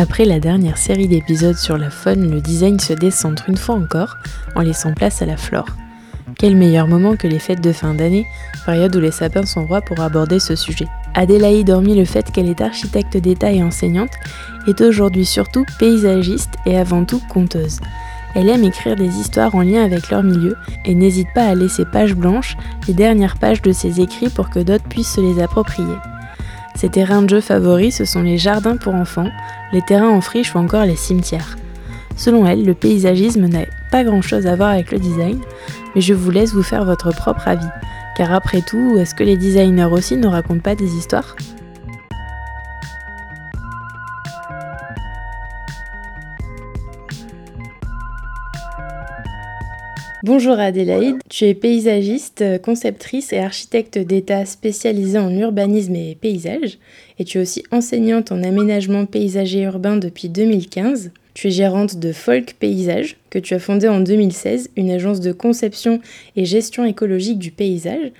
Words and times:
Après 0.00 0.24
la 0.24 0.38
dernière 0.38 0.78
série 0.78 1.08
d'épisodes 1.08 1.56
sur 1.56 1.76
la 1.76 1.90
faune, 1.90 2.30
le 2.30 2.40
design 2.40 2.78
se 2.78 2.92
décentre 2.92 3.48
une 3.48 3.56
fois 3.56 3.74
encore 3.74 4.16
en 4.54 4.60
laissant 4.60 4.94
place 4.94 5.22
à 5.22 5.26
la 5.26 5.36
flore. 5.36 5.66
Quel 6.38 6.54
meilleur 6.54 6.86
moment 6.86 7.16
que 7.16 7.26
les 7.26 7.40
fêtes 7.40 7.60
de 7.60 7.72
fin 7.72 7.94
d'année, 7.94 8.24
période 8.64 8.94
où 8.94 9.00
les 9.00 9.10
sapins 9.10 9.44
sont 9.44 9.66
rois 9.66 9.80
pour 9.80 9.98
aborder 9.98 10.38
ce 10.38 10.54
sujet. 10.54 10.86
Adélaïde, 11.14 11.70
hormis 11.70 11.96
le 11.96 12.04
fait 12.04 12.30
qu'elle 12.30 12.48
est 12.48 12.60
architecte 12.60 13.16
d'État 13.16 13.50
et 13.50 13.60
enseignante, 13.60 14.12
est 14.68 14.80
aujourd'hui 14.82 15.26
surtout 15.26 15.64
paysagiste 15.80 16.54
et 16.64 16.78
avant 16.78 17.04
tout 17.04 17.20
conteuse. 17.28 17.80
Elle 18.36 18.50
aime 18.50 18.62
écrire 18.62 18.94
des 18.94 19.16
histoires 19.18 19.56
en 19.56 19.62
lien 19.62 19.84
avec 19.84 20.10
leur 20.10 20.22
milieu 20.22 20.54
et 20.84 20.94
n'hésite 20.94 21.32
pas 21.34 21.46
à 21.46 21.56
laisser 21.56 21.84
page 21.84 22.14
blanche 22.14 22.56
les 22.86 22.94
dernières 22.94 23.36
pages 23.36 23.62
de 23.62 23.72
ses 23.72 24.00
écrits 24.00 24.30
pour 24.30 24.48
que 24.48 24.60
d'autres 24.60 24.88
puissent 24.88 25.14
se 25.14 25.20
les 25.20 25.42
approprier. 25.42 25.96
Ses 26.78 26.90
terrains 26.90 27.22
de 27.22 27.28
jeu 27.28 27.40
favoris, 27.40 27.96
ce 27.96 28.04
sont 28.04 28.22
les 28.22 28.38
jardins 28.38 28.76
pour 28.76 28.94
enfants, 28.94 29.28
les 29.72 29.82
terrains 29.82 30.10
en 30.10 30.20
friche 30.20 30.54
ou 30.54 30.58
encore 30.58 30.84
les 30.84 30.94
cimetières. 30.94 31.56
Selon 32.14 32.46
elle, 32.46 32.64
le 32.64 32.72
paysagisme 32.72 33.48
n'a 33.48 33.62
pas 33.90 34.04
grand-chose 34.04 34.46
à 34.46 34.54
voir 34.54 34.68
avec 34.68 34.92
le 34.92 35.00
design, 35.00 35.40
mais 35.96 36.00
je 36.00 36.14
vous 36.14 36.30
laisse 36.30 36.54
vous 36.54 36.62
faire 36.62 36.84
votre 36.84 37.10
propre 37.10 37.48
avis. 37.48 37.66
Car 38.16 38.32
après 38.32 38.62
tout, 38.62 38.96
est-ce 38.96 39.16
que 39.16 39.24
les 39.24 39.36
designers 39.36 39.88
aussi 39.90 40.16
ne 40.16 40.28
racontent 40.28 40.60
pas 40.60 40.76
des 40.76 40.94
histoires? 40.94 41.34
Bonjour 50.24 50.58
Adélaïde, 50.58 51.18
tu 51.28 51.44
es 51.44 51.54
paysagiste, 51.54 52.60
conceptrice 52.62 53.32
et 53.32 53.38
architecte 53.38 53.98
d'État 53.98 54.44
spécialisée 54.46 55.18
en 55.18 55.30
urbanisme 55.30 55.94
et 55.94 56.16
paysage, 56.20 56.78
et 57.20 57.24
tu 57.24 57.38
es 57.38 57.40
aussi 57.40 57.62
enseignante 57.70 58.32
en 58.32 58.42
aménagement 58.42 59.06
paysager 59.06 59.62
urbain 59.62 59.96
depuis 59.96 60.28
2015. 60.28 61.12
Tu 61.34 61.46
es 61.46 61.50
gérante 61.52 61.98
de 62.00 62.10
Folk 62.12 62.56
Paysage, 62.58 63.16
que 63.30 63.38
tu 63.38 63.54
as 63.54 63.60
fondée 63.60 63.86
en 63.86 64.00
2016, 64.00 64.70
une 64.76 64.90
agence 64.90 65.20
de 65.20 65.30
conception 65.30 66.00
et 66.34 66.44
gestion 66.44 66.84
écologique 66.84 67.38
du 67.38 67.52
paysage. 67.52 68.10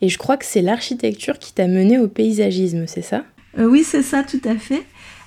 Et 0.00 0.08
je 0.08 0.16
crois 0.16 0.38
que 0.38 0.46
c'est 0.46 0.62
l'architecture 0.62 1.38
qui 1.38 1.52
t'a 1.52 1.66
mené 1.66 1.98
au 1.98 2.08
paysagisme, 2.08 2.84
c'est 2.86 3.02
ça? 3.02 3.24
Euh, 3.58 3.66
Oui, 3.66 3.84
c'est 3.84 4.02
ça, 4.02 4.22
tout 4.22 4.40
à 4.46 4.56
fait. 4.56 4.82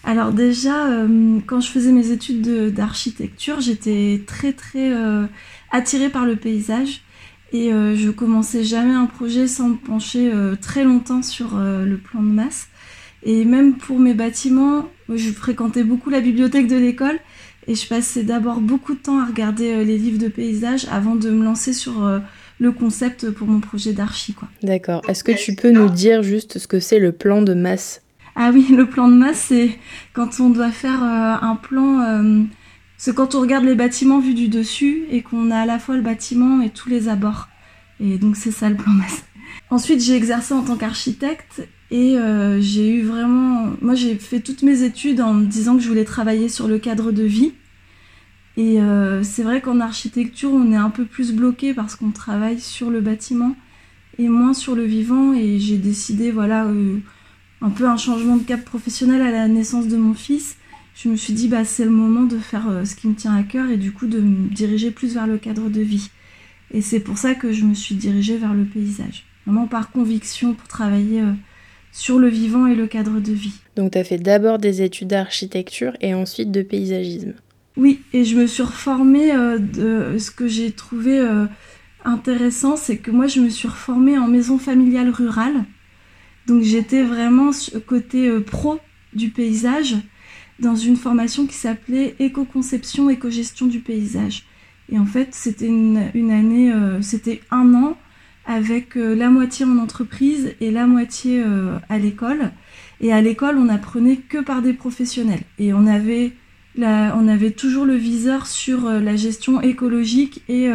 Alors 0.05 0.31
déjà, 0.31 0.87
euh, 0.87 1.39
quand 1.47 1.59
je 1.61 1.69
faisais 1.69 1.91
mes 1.91 2.11
études 2.11 2.73
d'architecture, 2.73 3.59
j'étais 3.59 4.21
très 4.27 4.53
très 4.53 4.93
euh, 4.93 5.25
attirée 5.71 6.09
par 6.09 6.25
le 6.25 6.35
paysage 6.35 7.01
et 7.53 7.69
je 7.69 8.09
commençais 8.09 8.65
jamais 8.65 8.93
un 8.93 9.05
projet 9.05 9.47
sans 9.47 9.69
me 9.69 9.75
pencher 9.75 10.29
très 10.59 10.83
longtemps 10.83 11.21
sur 11.21 11.57
le 11.57 11.95
plan 11.95 12.21
de 12.21 12.27
masse. 12.27 12.67
Et 13.23 13.45
même 13.45 13.75
pour 13.77 13.97
mes 13.97 14.13
bâtiments, 14.13 14.89
je 15.07 15.29
fréquentais 15.29 15.85
beaucoup 15.85 16.09
la 16.09 16.19
bibliothèque 16.19 16.67
de 16.67 16.75
l'école 16.75 17.17
et 17.67 17.75
je 17.75 17.87
passais 17.87 18.23
d'abord 18.23 18.59
beaucoup 18.59 18.93
de 18.93 18.99
temps 18.99 19.19
à 19.19 19.25
regarder 19.25 19.85
les 19.85 19.97
livres 19.97 20.19
de 20.19 20.27
paysage 20.27 20.85
avant 20.91 21.15
de 21.15 21.29
me 21.29 21.45
lancer 21.45 21.71
sur 21.71 22.19
le 22.59 22.71
concept 22.73 23.29
pour 23.29 23.47
mon 23.47 23.61
projet 23.61 23.93
d'archi. 23.93 24.35
D'accord. 24.61 25.01
Est-ce 25.07 25.23
que 25.23 25.31
tu 25.31 25.55
peux 25.55 25.71
nous 25.71 25.87
dire 25.87 26.23
juste 26.23 26.57
ce 26.57 26.67
que 26.67 26.81
c'est 26.81 26.99
le 26.99 27.13
plan 27.13 27.41
de 27.41 27.53
masse? 27.53 28.01
Ah 28.35 28.51
oui, 28.53 28.67
le 28.69 28.85
plan 28.85 29.07
de 29.07 29.15
masse, 29.15 29.45
c'est 29.47 29.79
quand 30.13 30.39
on 30.39 30.49
doit 30.49 30.71
faire 30.71 31.01
euh, 31.03 31.35
un 31.41 31.55
plan. 31.55 32.01
Euh, 32.01 32.43
c'est 32.97 33.15
quand 33.15 33.35
on 33.35 33.41
regarde 33.41 33.63
les 33.63 33.75
bâtiments 33.75 34.19
vus 34.19 34.33
du 34.33 34.49
dessus 34.49 35.03
et 35.09 35.21
qu'on 35.21 35.51
a 35.51 35.59
à 35.59 35.65
la 35.65 35.79
fois 35.79 35.95
le 35.95 36.01
bâtiment 36.01 36.61
et 36.61 36.69
tous 36.69 36.89
les 36.89 37.07
abords. 37.07 37.47
Et 37.99 38.17
donc 38.17 38.35
c'est 38.35 38.51
ça 38.51 38.69
le 38.69 38.75
plan 38.75 38.91
de 38.91 38.99
masse. 38.99 39.23
Ensuite, 39.69 40.01
j'ai 40.01 40.15
exercé 40.15 40.53
en 40.53 40.63
tant 40.63 40.75
qu'architecte 40.75 41.67
et 41.91 42.17
euh, 42.17 42.59
j'ai 42.59 42.89
eu 42.89 43.03
vraiment. 43.03 43.69
Moi, 43.81 43.95
j'ai 43.95 44.15
fait 44.15 44.41
toutes 44.41 44.63
mes 44.63 44.83
études 44.83 45.21
en 45.21 45.33
me 45.33 45.45
disant 45.45 45.77
que 45.77 45.81
je 45.81 45.87
voulais 45.87 46.05
travailler 46.05 46.49
sur 46.49 46.67
le 46.67 46.77
cadre 46.77 47.11
de 47.11 47.23
vie. 47.23 47.53
Et 48.57 48.79
c'est 49.23 49.43
vrai 49.43 49.59
qu'en 49.59 49.81
architecture, 49.81 50.49
on 50.49 50.71
est 50.71 50.77
un 50.77 50.89
peu 50.89 51.03
plus 51.03 51.33
bloqué 51.33 51.73
parce 51.73 51.97
qu'on 51.97 52.11
travaille 52.11 52.61
sur 52.61 52.89
le 52.89 53.01
bâtiment 53.01 53.53
et 54.17 54.29
moins 54.29 54.53
sur 54.53 54.75
le 54.75 54.83
vivant. 54.83 55.33
Et 55.33 55.59
j'ai 55.59 55.77
décidé, 55.77 56.31
voilà 56.31 56.65
un 57.61 57.69
peu 57.69 57.87
un 57.87 57.97
changement 57.97 58.37
de 58.37 58.43
cap 58.43 58.63
professionnel 58.63 59.21
à 59.21 59.31
la 59.31 59.47
naissance 59.47 59.87
de 59.87 59.97
mon 59.97 60.13
fils, 60.13 60.57
je 60.95 61.09
me 61.09 61.15
suis 61.15 61.33
dit 61.33 61.47
bah 61.47 61.65
c'est 61.65 61.85
le 61.85 61.91
moment 61.91 62.23
de 62.23 62.37
faire 62.37 62.69
euh, 62.69 62.85
ce 62.85 62.95
qui 62.95 63.07
me 63.07 63.15
tient 63.15 63.35
à 63.35 63.43
cœur 63.43 63.69
et 63.69 63.77
du 63.77 63.91
coup 63.91 64.07
de 64.07 64.19
me 64.19 64.47
diriger 64.49 64.91
plus 64.91 65.13
vers 65.13 65.27
le 65.27 65.37
cadre 65.37 65.69
de 65.69 65.81
vie. 65.81 66.09
Et 66.71 66.81
c'est 66.81 66.99
pour 66.99 67.17
ça 67.17 67.35
que 67.35 67.51
je 67.51 67.63
me 67.63 67.73
suis 67.73 67.95
dirigée 67.95 68.37
vers 68.37 68.53
le 68.53 68.65
paysage. 68.65 69.25
Vraiment 69.45 69.67
par 69.67 69.91
conviction 69.91 70.53
pour 70.53 70.67
travailler 70.67 71.21
euh, 71.21 71.33
sur 71.91 72.17
le 72.17 72.27
vivant 72.27 72.65
et 72.65 72.75
le 72.75 72.87
cadre 72.87 73.19
de 73.19 73.33
vie. 73.33 73.59
Donc 73.75 73.91
tu 73.91 73.97
as 73.97 74.03
fait 74.03 74.17
d'abord 74.17 74.57
des 74.57 74.81
études 74.81 75.09
d'architecture 75.09 75.95
et 76.01 76.13
ensuite 76.13 76.51
de 76.51 76.61
paysagisme. 76.61 77.33
Oui, 77.77 78.01
et 78.13 78.23
je 78.23 78.37
me 78.37 78.47
suis 78.47 78.63
reformée 78.63 79.33
euh, 79.33 79.59
de 79.59 80.17
ce 80.17 80.31
que 80.31 80.47
j'ai 80.47 80.71
trouvé 80.71 81.21
intéressant, 82.05 82.77
c'est 82.77 82.97
que 82.97 83.11
moi 83.11 83.27
je 83.27 83.41
me 83.41 83.49
suis 83.49 83.67
reformée 83.67 84.17
en 84.17 84.27
maison 84.27 84.57
familiale 84.57 85.09
rurale. 85.09 85.65
Donc 86.47 86.61
j'étais 86.61 87.03
vraiment 87.03 87.51
côté 87.87 88.27
euh, 88.27 88.39
pro 88.39 88.79
du 89.13 89.29
paysage 89.29 89.95
dans 90.59 90.75
une 90.75 90.95
formation 90.95 91.47
qui 91.47 91.55
s'appelait 91.55 92.15
éco-conception, 92.19 93.09
éco-gestion 93.09 93.65
du 93.65 93.79
paysage. 93.79 94.43
Et 94.89 94.99
en 94.99 95.05
fait, 95.05 95.29
c'était 95.33 95.67
une, 95.67 95.97
année, 96.31 96.71
euh, 96.71 97.01
c'était 97.01 97.41
un 97.49 97.73
an 97.73 97.97
avec 98.45 98.95
euh, 98.95 99.15
la 99.15 99.29
moitié 99.29 99.65
en 99.65 99.79
entreprise 99.79 100.53
et 100.61 100.69
la 100.69 100.85
moitié 100.85 101.43
à 101.89 101.97
l'école. 101.97 102.51
Et 103.01 103.11
à 103.11 103.21
l'école, 103.21 103.57
on 103.57 103.67
apprenait 103.67 104.17
que 104.17 104.37
par 104.37 104.61
des 104.61 104.73
professionnels. 104.73 105.41
Et 105.57 105.73
on 105.73 105.87
avait, 105.87 106.33
on 106.77 107.27
avait 107.27 107.51
toujours 107.51 107.85
le 107.85 107.95
viseur 107.95 108.45
sur 108.45 108.89
la 108.89 109.15
gestion 109.15 109.61
écologique 109.61 110.43
et 110.47 110.69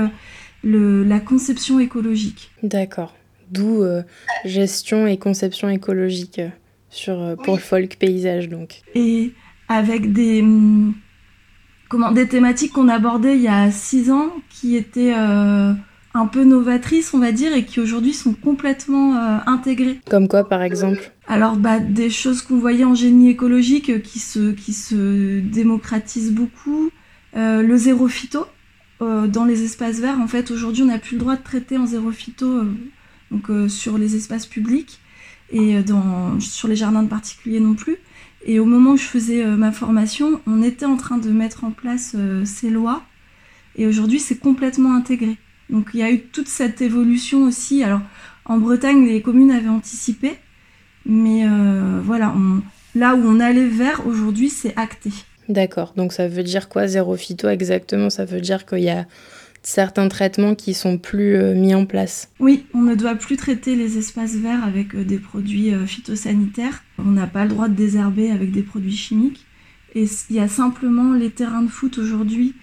la 0.64 1.20
conception 1.20 1.78
écologique. 1.78 2.50
D'accord 2.62 3.14
d'où 3.50 3.82
euh, 3.82 4.02
gestion 4.44 5.06
et 5.06 5.16
conception 5.16 5.68
écologique 5.68 6.38
euh, 6.38 6.48
sur, 6.88 7.20
euh, 7.20 7.36
pour 7.36 7.56
le 7.56 7.60
folk 7.60 7.96
paysage. 7.98 8.48
Donc. 8.48 8.82
Et 8.94 9.32
avec 9.68 10.12
des, 10.12 10.42
hum, 10.42 10.94
comment, 11.88 12.12
des 12.12 12.28
thématiques 12.28 12.72
qu'on 12.72 12.88
abordait 12.88 13.36
il 13.36 13.42
y 13.42 13.48
a 13.48 13.70
six 13.70 14.10
ans 14.10 14.32
qui 14.48 14.76
étaient 14.76 15.12
un 15.12 16.26
peu 16.26 16.42
novatrices, 16.42 17.14
on 17.14 17.18
va 17.18 17.30
dire, 17.30 17.54
et 17.54 17.64
qui 17.64 17.78
aujourd'hui 17.78 18.12
sont 18.12 18.32
complètement 18.32 19.14
intégrées. 19.46 20.00
Comme 20.10 20.26
quoi, 20.26 20.48
par 20.48 20.62
exemple? 20.62 21.12
Alors, 21.28 21.56
bah, 21.56 21.78
des 21.78 22.10
choses 22.10 22.42
qu'on 22.42 22.58
voyait 22.58 22.84
en 22.84 22.96
génie 22.96 23.30
écologique 23.30 24.02
qui 24.02 24.18
se, 24.18 24.50
qui 24.50 24.72
se 24.72 25.38
démocratisent 25.38 26.32
beaucoup. 26.32 26.90
le 27.34 27.76
zéro 27.76 28.08
phyto, 28.08 28.44
dans 29.00 29.44
les 29.44 29.62
espaces 29.62 30.00
verts, 30.00 30.18
en 30.18 30.26
fait, 30.26 30.50
aujourd'hui, 30.50 30.82
on 30.82 30.86
n'a 30.86 30.98
plus 30.98 31.14
le 31.14 31.20
droit 31.20 31.36
de 31.36 31.44
traiter 31.44 31.78
en 31.78 31.86
zéro 31.86 32.10
phyto 32.10 32.64
donc 33.30 33.50
euh, 33.50 33.68
sur 33.68 33.98
les 33.98 34.16
espaces 34.16 34.46
publics 34.46 35.00
et 35.50 35.76
euh, 35.76 35.82
dans, 35.82 36.38
sur 36.40 36.68
les 36.68 36.76
jardins 36.76 37.02
de 37.02 37.08
particuliers 37.08 37.60
non 37.60 37.74
plus. 37.74 37.96
Et 38.44 38.58
au 38.58 38.64
moment 38.64 38.92
où 38.92 38.96
je 38.96 39.04
faisais 39.04 39.44
euh, 39.44 39.56
ma 39.56 39.72
formation, 39.72 40.40
on 40.46 40.62
était 40.62 40.86
en 40.86 40.96
train 40.96 41.18
de 41.18 41.30
mettre 41.30 41.64
en 41.64 41.70
place 41.70 42.16
ces 42.44 42.70
lois 42.70 43.02
et 43.76 43.86
aujourd'hui 43.86 44.20
c'est 44.20 44.38
complètement 44.38 44.94
intégré. 44.94 45.36
Donc 45.68 45.90
il 45.94 46.00
y 46.00 46.02
a 46.02 46.10
eu 46.10 46.20
toute 46.20 46.48
cette 46.48 46.82
évolution 46.82 47.44
aussi. 47.44 47.82
Alors 47.84 48.00
en 48.44 48.58
Bretagne, 48.58 49.06
les 49.06 49.22
communes 49.22 49.52
avaient 49.52 49.68
anticipé, 49.68 50.32
mais 51.06 51.46
voilà, 52.02 52.34
là 52.96 53.14
où 53.14 53.22
on 53.24 53.38
allait 53.38 53.68
vers 53.68 54.04
aujourd'hui, 54.06 54.50
c'est 54.50 54.76
acté. 54.76 55.10
D'accord, 55.48 55.94
donc 55.96 56.12
ça 56.12 56.26
veut 56.26 56.42
dire 56.42 56.68
quoi 56.68 56.88
zéro 56.88 57.16
phyto 57.16 57.48
exactement? 57.48 58.10
Ça 58.10 58.24
veut 58.24 58.40
dire 58.40 58.66
qu'il 58.66 58.80
y 58.80 58.90
a 58.90 59.06
certains 59.62 60.08
traitements 60.08 60.54
qui 60.54 60.74
sont 60.74 60.98
plus 60.98 61.36
euh, 61.36 61.54
mis 61.54 61.74
en 61.74 61.86
place. 61.86 62.30
Oui, 62.38 62.64
on 62.74 62.82
ne 62.82 62.94
doit 62.94 63.14
plus 63.14 63.36
traiter 63.36 63.76
les 63.76 63.98
espaces 63.98 64.34
verts 64.34 64.64
avec 64.64 64.94
euh, 64.94 65.04
des 65.04 65.18
produits 65.18 65.72
euh, 65.72 65.86
phytosanitaires. 65.86 66.82
On 66.98 67.10
n'a 67.10 67.26
pas 67.26 67.44
le 67.44 67.50
droit 67.50 67.68
de 67.68 67.74
désherber 67.74 68.30
avec 68.30 68.52
des 68.52 68.62
produits 68.62 68.96
chimiques. 68.96 69.44
Et 69.94 70.06
il 70.30 70.36
y 70.36 70.40
a 70.40 70.48
simplement 70.48 71.12
les 71.12 71.30
terrains 71.30 71.62
de 71.62 71.68
foot 71.68 71.98
aujourd'hui 71.98 72.54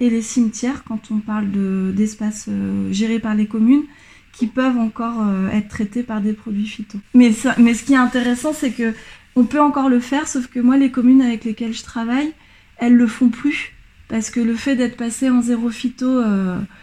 et 0.00 0.10
les 0.10 0.22
cimetières, 0.22 0.82
quand 0.82 1.12
on 1.12 1.18
parle 1.18 1.46
d'espaces 1.94 2.48
gérés 2.90 3.20
par 3.20 3.36
les 3.36 3.46
communes, 3.46 3.84
qui 4.32 4.48
peuvent 4.48 4.78
encore 4.78 5.24
être 5.52 5.68
traités 5.68 6.02
par 6.02 6.20
des 6.20 6.32
produits 6.32 6.66
phyto. 6.66 6.98
Mais, 7.14 7.30
mais 7.58 7.74
ce 7.74 7.84
qui 7.84 7.92
est 7.92 7.98
intéressant, 7.98 8.52
c'est 8.52 8.72
que 8.72 8.94
on 9.36 9.44
peut 9.44 9.60
encore 9.60 9.88
le 9.88 10.00
faire, 10.00 10.26
sauf 10.26 10.48
que 10.48 10.58
moi, 10.58 10.76
les 10.76 10.90
communes 10.90 11.22
avec 11.22 11.44
lesquelles 11.44 11.72
je 11.72 11.84
travaille, 11.84 12.32
elles 12.78 12.96
le 12.96 13.06
font 13.06 13.28
plus 13.28 13.76
parce 14.12 14.28
que 14.28 14.40
le 14.40 14.54
fait 14.54 14.76
d'être 14.76 14.98
passé 14.98 15.30
en 15.30 15.40
zéro 15.40 15.70
phyto 15.70 16.20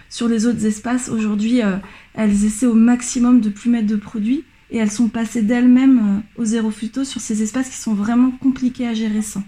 sur 0.10 0.28
les 0.28 0.48
autres 0.48 0.66
espaces, 0.66 1.10
aujourd'hui, 1.10 1.62
elles 2.16 2.44
essaient 2.44 2.66
au 2.66 2.74
maximum 2.74 3.40
de 3.40 3.50
plus 3.50 3.70
mettre 3.70 3.86
de 3.86 3.98
produits 3.98 4.46
et 4.72 4.78
elles 4.78 4.90
sont 4.90 5.10
passées 5.10 5.44
d'elles-mêmes 5.44 6.24
au 6.38 6.46
zéro 6.46 6.72
phyto 6.72 7.04
sur 7.04 7.22
ces 7.22 7.44
espaces 7.44 7.70
qui 7.70 7.78
sont 7.78 7.94
vraiment 7.94 8.32
compliqués 8.32 8.88
à 8.88 8.96
gérer 8.96 9.22
sans. 9.22 9.44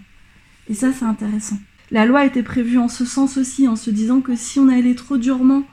Et 0.68 0.74
ça, 0.74 0.92
c'est 0.92 1.04
intéressant. 1.04 1.58
La 1.90 2.06
loi 2.06 2.24
était 2.24 2.44
prévue 2.44 2.78
en 2.78 2.86
ce 2.86 3.04
sens 3.04 3.36
aussi, 3.36 3.66
en 3.66 3.74
se 3.74 3.90
disant 3.90 4.20
que 4.20 4.36
si 4.36 4.60
on 4.60 4.68
allait 4.68 4.94
trop 4.94 5.16
durement 5.16 5.64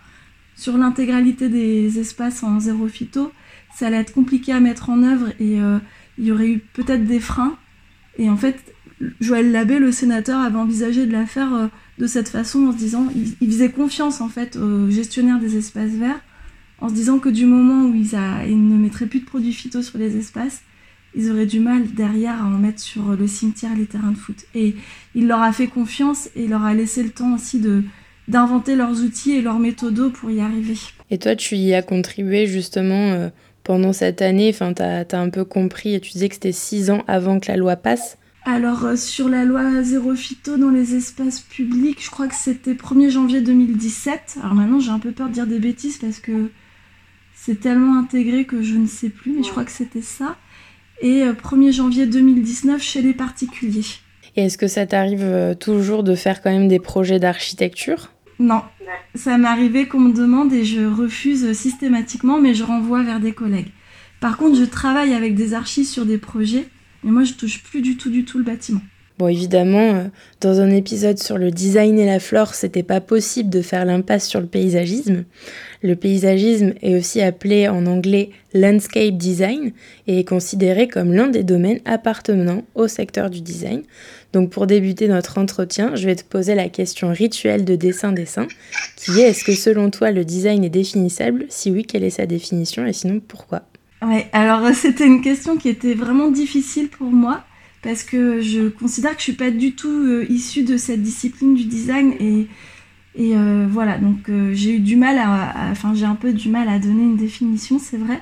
sur 0.56 0.80
l'intégralité 0.80 1.48
des 1.48 2.00
espaces 2.00 2.42
en 2.42 2.60
zéro 2.60 2.88
phyto, 2.88 3.32
ça 3.76 3.86
allait 3.86 3.98
être 3.98 4.14
compliqué 4.14 4.52
à 4.52 4.60
mettre 4.60 4.90
en 4.90 5.04
œuvre 5.04 5.28
et 5.40 5.62
euh, 5.62 5.78
il 6.18 6.26
y 6.26 6.32
aurait 6.32 6.50
eu 6.50 6.58
peut-être 6.74 7.06
des 7.06 7.20
freins. 7.20 7.56
Et 8.18 8.32
en 8.32 8.36
fait, 8.36 8.74
Joël 9.22 9.52
Labbé, 9.52 9.80
le 9.80 9.92
sénateur, 9.92 10.42
avait 10.42 10.58
envisagé 10.58 11.06
de 11.06 11.12
la 11.14 11.26
faire 11.26 11.54
euh, 11.54 11.68
de 12.00 12.08
cette 12.08 12.30
façon 12.30 12.68
en 12.68 12.72
se 12.72 12.78
disant, 12.78 13.08
il, 13.42 13.52
faisait 13.52 13.70
confiance 13.70 14.22
en 14.22 14.30
fait 14.30 14.56
aux 14.56 14.90
gestionnaires 14.90 15.40
des 15.40 15.58
espaces 15.58 15.92
verts, 15.92 16.22
en 16.80 16.88
se 16.88 16.94
disant 16.94 17.20
que 17.20 17.30
du 17.30 17.46
moment 17.46 17.90
où 17.90 17.94
ils, 17.94 18.70
ne 18.70 18.78
mettraient 18.78 19.06
plus 19.06 19.20
de 19.20 19.26
produits 19.26 19.54
phyto 19.54 19.82
sur 19.82 20.00
les 20.00 20.18
espaces, 20.18 20.62
ils 21.14 21.30
auraient 21.30 21.46
du 21.46 21.60
mal 21.60 21.94
derrière 21.94 22.42
à 22.42 22.46
en 22.46 22.58
mettre 22.58 22.80
sur 22.80 23.16
le 23.16 23.28
cimetière 23.28 23.74
et 23.74 23.78
les 23.78 23.86
terrains 23.86 24.12
de 24.12 24.18
foot. 24.18 24.46
Et 24.56 24.76
il 25.14 25.28
leur 25.28 25.42
a 25.42 25.52
fait 25.52 25.68
confiance 25.68 26.28
et 26.36 26.44
il 26.44 26.52
leur 26.52 26.64
a 26.64 26.74
laissé 26.74 27.04
le 27.04 27.10
temps 27.10 27.36
aussi 27.36 27.60
de, 27.60 27.84
d'inventer 28.30 28.76
leurs 28.76 29.02
outils 29.02 29.34
et 29.34 29.42
leurs 29.42 29.60
méthodos 29.60 30.12
pour 30.12 30.32
y 30.32 30.40
arriver. 30.40 30.76
Et 31.10 31.18
toi, 31.18 31.36
tu 31.36 31.56
y 31.58 31.74
as 31.74 31.82
contribué 31.82 32.46
justement 32.46 33.12
euh, 33.12 33.30
pendant 33.64 33.92
cette 33.92 34.22
année, 34.22 34.52
enfin, 34.54 34.74
tu 34.74 34.84
as, 34.84 35.06
un 35.20 35.30
peu 35.30 35.44
compris, 35.44 35.96
et 35.96 36.00
tu 36.00 36.12
disais 36.12 36.30
que 36.30 36.36
c'était 36.36 36.52
six 36.54 36.92
ans 36.92 37.04
avant 37.08 37.40
que 37.40 37.52
la 37.52 37.58
loi 37.58 37.76
passe. 37.76 38.19
Alors, 38.46 38.86
euh, 38.86 38.96
sur 38.96 39.30
la 39.30 39.46
loi 39.46 39.84
zéro 39.84 40.16
phyto 40.16 40.58
dans 40.58 40.70
les 40.70 40.96
espaces 40.96 41.42
publics, 41.42 42.04
je 42.04 42.10
crois 42.10 42.28
que 42.28 42.36
c'était 42.36 42.74
1er 42.74 43.10
janvier 43.10 43.42
2017. 43.42 44.38
Alors 44.42 44.56
maintenant, 44.56 44.80
j'ai 44.80 44.92
un 44.92 45.00
peu 45.00 45.12
peur 45.12 45.28
de 45.28 45.34
dire 45.34 45.48
des 45.48 45.60
bêtises 45.60 45.98
parce 45.98 46.20
que 46.20 46.50
c'est 47.36 47.60
tellement 47.60 47.98
intégré 48.00 48.46
que 48.46 48.62
je 48.62 48.76
ne 48.76 48.88
sais 48.88 49.10
plus, 49.10 49.34
mais 49.34 49.44
je 49.44 49.50
crois 49.50 49.66
que 49.66 49.72
c'était 49.72 50.02
ça. 50.02 50.38
Et 51.02 51.24
1er 51.24 51.70
euh, 51.70 51.72
janvier 51.72 52.06
2019 52.06 52.82
chez 52.82 53.02
les 53.02 53.14
particuliers. 53.14 53.86
Et 54.36 54.46
est-ce 54.46 54.58
que 54.58 54.68
ça 54.68 54.86
t'arrive 54.86 55.56
toujours 55.60 56.04
de 56.04 56.16
faire 56.16 56.42
quand 56.42 56.52
même 56.52 56.68
des 56.68 56.80
projets 56.80 57.20
d'architecture? 57.20 58.12
Non, 58.38 58.62
ça 59.16 59.38
m'est 59.38 59.48
arrivé 59.48 59.88
qu'on 59.88 60.00
me 60.00 60.14
demande 60.14 60.54
et 60.54 60.64
je 60.64 60.82
refuse 60.82 61.52
systématiquement, 61.54 62.40
mais 62.40 62.54
je 62.54 62.64
renvoie 62.64 63.04
vers 63.04 63.20
des 63.20 63.34
collègues. 63.34 63.72
Par 64.20 64.38
contre, 64.38 64.58
je 64.58 64.66
travaille 64.66 65.14
avec 65.14 65.36
des 65.36 65.54
archives 65.54 65.88
sur 65.88 66.06
des 66.06 66.18
projets, 66.18 66.68
mais 67.04 67.12
moi 67.12 67.24
je 67.24 67.34
touche 67.34 67.64
plus 67.64 67.82
du 67.82 67.98
tout 67.98 68.10
du 68.10 68.26
tout 68.26 68.38
le 68.38 68.44
bâtiment. 68.44 68.82
Bon, 69.20 69.28
évidemment, 69.28 69.96
euh, 69.96 70.04
dans 70.40 70.62
un 70.62 70.70
épisode 70.70 71.20
sur 71.20 71.38
le 71.38 71.52
design 71.52 72.00
et 72.00 72.06
la 72.06 72.22
flore, 72.22 72.56
c'était 72.56 72.84
pas 72.84 73.02
possible 73.02 73.50
de 73.50 73.62
faire 73.62 73.84
l'impasse 73.84 74.26
sur 74.26 74.40
le 74.40 74.48
paysagisme. 74.48 75.26
Le 75.82 75.98
paysagisme 75.98 76.74
est 76.82 76.96
aussi 76.96 77.22
appelé 77.22 77.68
en 77.68 77.86
anglais 77.86 78.30
landscape 78.54 79.18
design 79.18 79.74
et 80.08 80.20
est 80.20 80.24
considéré 80.24 80.88
comme 80.88 81.12
l'un 81.12 81.28
des 81.28 81.44
domaines 81.44 81.82
appartenant 81.84 82.64
au 82.76 82.88
secteur 82.88 83.30
du 83.30 83.42
design. 83.42 83.84
Donc 84.32 84.52
pour 84.52 84.68
débuter 84.68 85.10
notre 85.10 85.38
entretien, 85.38 85.96
je 85.96 86.06
vais 86.06 86.16
te 86.16 86.24
poser 86.24 86.56
la 86.56 86.70
question 86.70 87.12
rituelle 87.12 87.66
de 87.66 87.76
dessin-dessin, 87.76 88.48
qui 88.96 89.20
est 89.20 89.32
est-ce 89.32 89.44
que 89.44 89.54
selon 89.54 89.90
toi 89.90 90.12
le 90.12 90.24
design 90.24 90.64
est 90.64 90.70
définissable? 90.70 91.46
Si 91.50 91.72
oui, 91.72 91.84
quelle 91.84 92.06
est 92.06 92.10
sa 92.10 92.26
définition? 92.26 92.86
Et 92.86 92.94
sinon 92.94 93.20
pourquoi? 93.20 93.69
Ouais, 94.02 94.30
alors 94.34 94.66
euh, 94.66 94.74
c'était 94.74 95.08
une 95.08 95.22
question 95.22 95.58
qui 95.58 95.70
était 95.70 95.94
vraiment 95.94 96.30
difficile 96.30 96.90
pour 96.90 97.12
moi 97.12 97.44
parce 97.82 98.04
que 98.04 98.42
je 98.42 98.68
considère 98.70 99.12
que 99.12 99.20
je 99.20 99.24
suis 99.24 99.34
pas 99.34 99.52
du 99.52 99.74
tout 99.74 99.90
euh, 99.90 100.26
issue 100.30 100.64
de 100.64 100.78
cette 100.78 101.02
discipline 101.02 101.56
du 101.56 101.66
design 101.66 102.14
et 102.20 102.48
et 103.16 103.36
euh, 103.36 103.68
voilà 103.70 103.98
donc 103.98 104.30
j'ai 104.54 104.76
eu 104.76 104.80
du 104.80 104.96
mal 104.96 105.18
à 105.18 105.72
enfin 105.72 105.94
j'ai 105.96 106.06
un 106.06 106.16
peu 106.16 106.32
du 106.32 106.48
mal 106.50 106.70
à 106.70 106.78
donner 106.80 107.04
une 107.04 107.18
définition 107.18 107.80
c'est 107.80 107.98
vrai 107.98 108.22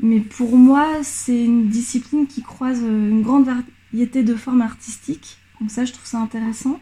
mais 0.00 0.20
pour 0.20 0.56
moi 0.56 0.86
c'est 1.02 1.44
une 1.44 1.68
discipline 1.68 2.26
qui 2.26 2.42
croise 2.42 2.80
une 2.82 3.22
grande 3.22 3.46
variété 3.46 4.22
de 4.22 4.34
formes 4.34 4.60
artistiques 4.60 5.38
donc 5.60 5.70
ça, 5.70 5.84
je 5.84 5.92
trouve 5.92 6.06
ça 6.06 6.18
intéressant. 6.18 6.80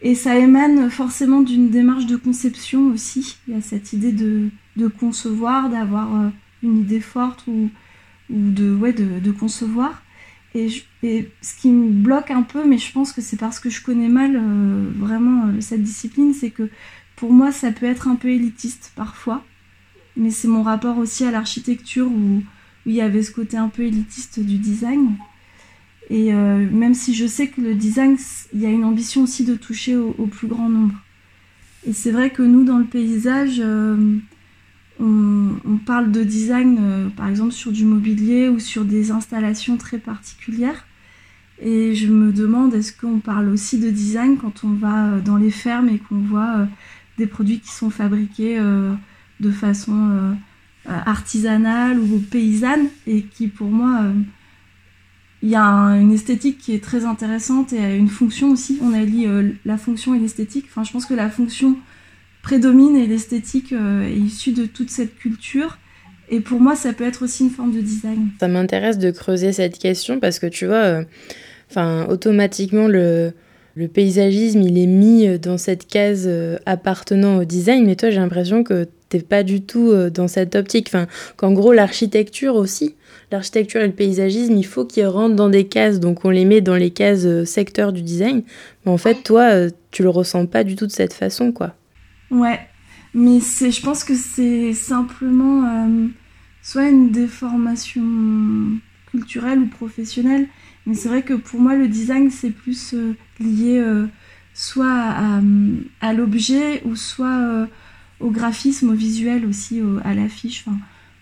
Et 0.00 0.14
ça 0.14 0.36
émane 0.36 0.90
forcément 0.90 1.40
d'une 1.40 1.70
démarche 1.70 2.06
de 2.06 2.16
conception 2.16 2.88
aussi. 2.88 3.36
Il 3.46 3.54
y 3.54 3.56
a 3.56 3.60
cette 3.60 3.92
idée 3.92 4.12
de, 4.12 4.50
concevoir, 4.98 5.70
d'avoir 5.70 6.08
une 6.62 6.78
idée 6.78 7.00
forte 7.00 7.44
ou, 7.46 7.70
de, 8.30 8.74
ouais, 8.74 8.92
de, 8.92 9.30
concevoir. 9.30 10.02
Et, 10.54 10.68
ce 10.68 11.56
qui 11.60 11.70
me 11.70 11.90
bloque 11.90 12.30
un 12.30 12.42
peu, 12.42 12.66
mais 12.66 12.78
je 12.78 12.92
pense 12.92 13.12
que 13.12 13.20
c'est 13.20 13.36
parce 13.36 13.58
que 13.58 13.70
je 13.70 13.82
connais 13.82 14.08
mal 14.08 14.36
euh, 14.36 14.90
vraiment 14.96 15.46
euh, 15.46 15.60
cette 15.60 15.82
discipline, 15.82 16.34
c'est 16.34 16.50
que 16.50 16.68
pour 17.16 17.32
moi, 17.32 17.52
ça 17.52 17.72
peut 17.72 17.86
être 17.86 18.08
un 18.08 18.16
peu 18.16 18.28
élitiste 18.28 18.92
parfois. 18.94 19.44
Mais 20.16 20.30
c'est 20.30 20.48
mon 20.48 20.62
rapport 20.62 20.98
aussi 20.98 21.24
à 21.24 21.30
l'architecture 21.30 22.06
où 22.06 22.42
il 22.84 22.92
y 22.92 23.00
avait 23.00 23.22
ce 23.22 23.32
côté 23.32 23.56
un 23.56 23.68
peu 23.68 23.82
élitiste 23.82 24.40
du 24.40 24.58
design. 24.58 25.16
Et 26.10 26.34
euh, 26.34 26.68
même 26.70 26.94
si 26.94 27.14
je 27.14 27.26
sais 27.26 27.48
que 27.48 27.60
le 27.60 27.74
design, 27.74 28.18
il 28.52 28.60
y 28.60 28.66
a 28.66 28.70
une 28.70 28.84
ambition 28.84 29.22
aussi 29.22 29.44
de 29.44 29.54
toucher 29.54 29.96
au, 29.96 30.26
plus 30.26 30.48
grand 30.48 30.68
nombre. 30.68 30.94
Et 31.86 31.92
c'est 31.92 32.10
vrai 32.10 32.30
que 32.30 32.42
nous, 32.42 32.64
dans 32.64 32.78
le 32.78 32.84
paysage, 32.84 33.62
euh, 35.00 35.50
on, 35.64 35.76
parle 35.78 36.12
de 36.12 36.22
design, 36.22 36.78
euh, 36.80 37.08
par 37.08 37.28
exemple, 37.28 37.52
sur 37.52 37.72
du 37.72 37.84
mobilier 37.84 38.48
ou 38.48 38.58
sur 38.58 38.84
des 38.84 39.10
installations 39.10 39.76
très 39.76 39.98
particulières. 39.98 40.86
Et 41.60 41.94
je 41.94 42.08
me 42.08 42.32
demande, 42.32 42.74
est-ce 42.74 42.92
qu'on 42.92 43.18
parle 43.18 43.48
aussi 43.48 43.78
de 43.78 43.90
design 43.90 44.36
quand 44.36 44.64
on 44.64 44.74
va 44.74 45.18
dans 45.20 45.36
les 45.36 45.50
fermes 45.50 45.88
et 45.88 45.98
qu'on 45.98 46.18
voit 46.18 46.66
des 47.18 47.26
produits 47.26 47.60
qui 47.60 47.70
sont 47.70 47.90
fabriqués 47.90 48.58
de 49.38 49.50
façon 49.52 50.36
artisanale 50.86 52.00
ou 52.00 52.18
paysanne 52.18 52.88
et 53.06 53.22
qui, 53.22 53.46
pour 53.46 53.70
moi, 53.70 54.12
il 55.42 55.48
y 55.48 55.56
a 55.56 55.64
une 55.64 56.12
esthétique 56.12 56.58
qui 56.58 56.72
est 56.72 56.82
très 56.82 57.04
intéressante 57.04 57.72
et 57.72 57.96
une 57.96 58.08
fonction 58.08 58.50
aussi. 58.50 58.78
On 58.80 58.94
a 58.94 59.00
euh, 59.00 59.52
la 59.64 59.76
fonction 59.76 60.14
et 60.14 60.18
l'esthétique. 60.18 60.66
Enfin, 60.68 60.84
je 60.84 60.92
pense 60.92 61.04
que 61.04 61.14
la 61.14 61.28
fonction 61.28 61.76
prédomine 62.42 62.96
et 62.96 63.06
l'esthétique 63.06 63.72
euh, 63.72 64.06
est 64.06 64.16
issue 64.16 64.52
de 64.52 64.66
toute 64.66 64.90
cette 64.90 65.16
culture. 65.16 65.78
Et 66.28 66.40
pour 66.40 66.60
moi, 66.60 66.74
ça 66.74 66.92
peut 66.92 67.04
être 67.04 67.22
aussi 67.24 67.44
une 67.44 67.50
forme 67.50 67.72
de 67.72 67.80
design. 67.80 68.28
Ça 68.40 68.48
m'intéresse 68.48 68.98
de 68.98 69.10
creuser 69.10 69.52
cette 69.52 69.78
question 69.78 70.18
parce 70.18 70.38
que 70.38 70.46
tu 70.46 70.66
vois, 70.66 70.76
euh, 70.76 71.04
enfin, 71.70 72.06
automatiquement, 72.08 72.88
le, 72.88 73.32
le 73.74 73.88
paysagisme, 73.88 74.62
il 74.62 74.78
est 74.78 74.86
mis 74.86 75.38
dans 75.38 75.58
cette 75.58 75.86
case 75.86 76.28
appartenant 76.64 77.38
au 77.38 77.44
design. 77.44 77.84
Mais 77.84 77.96
toi, 77.96 78.10
j'ai 78.10 78.20
l'impression 78.20 78.64
que 78.64 78.88
t'es 79.08 79.20
pas 79.20 79.42
du 79.42 79.60
tout 79.60 79.92
dans 80.10 80.28
cette 80.28 80.54
optique. 80.54 80.88
Enfin, 80.88 81.06
qu'en 81.36 81.52
gros, 81.52 81.72
l'architecture 81.72 82.54
aussi, 82.54 82.94
l'architecture 83.32 83.80
et 83.80 83.86
le 83.86 83.92
paysagisme, 83.92 84.56
il 84.56 84.66
faut 84.66 84.84
qu'ils 84.84 85.06
rentrent 85.06 85.34
dans 85.34 85.48
des 85.48 85.64
cases. 85.64 85.98
Donc 85.98 86.24
on 86.24 86.30
les 86.30 86.44
met 86.44 86.60
dans 86.60 86.76
les 86.76 86.90
cases 86.90 87.24
euh, 87.24 87.44
secteurs 87.44 87.92
du 87.92 88.02
design. 88.02 88.42
Mais 88.84 88.92
en 88.92 88.98
fait, 88.98 89.22
toi, 89.24 89.50
euh, 89.52 89.70
tu 89.90 90.02
le 90.02 90.10
ressens 90.10 90.46
pas 90.46 90.62
du 90.62 90.76
tout 90.76 90.86
de 90.86 90.92
cette 90.92 91.14
façon, 91.14 91.50
quoi. 91.50 91.74
Ouais, 92.32 92.60
mais 93.14 93.38
c'est, 93.40 93.70
je 93.70 93.80
pense 93.80 94.02
que 94.02 94.16
c'est 94.16 94.72
simplement 94.72 95.64
euh, 95.64 96.08
soit 96.62 96.88
une 96.88 97.12
déformation 97.12 98.02
culturelle 99.10 99.60
ou 99.60 99.66
professionnelle. 99.66 100.48
Mais 100.86 100.94
c'est 100.94 101.08
vrai 101.08 101.22
que 101.22 101.34
pour 101.34 101.60
moi, 101.60 101.76
le 101.76 101.86
design, 101.86 102.30
c'est 102.30 102.50
plus 102.50 102.94
lié 103.38 103.80
soit 104.52 105.14
à, 106.00 106.12
l'objet 106.12 106.82
ou 106.84 106.96
soit 106.96 107.68
au 108.18 108.30
graphisme, 108.30 108.90
au 108.90 108.94
visuel 108.94 109.46
aussi, 109.46 109.80
à 110.02 110.12
l'affiche. 110.12 110.64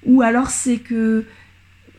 Ou 0.06 0.22
alors 0.22 0.48
c'est 0.48 0.78
que 0.78 1.26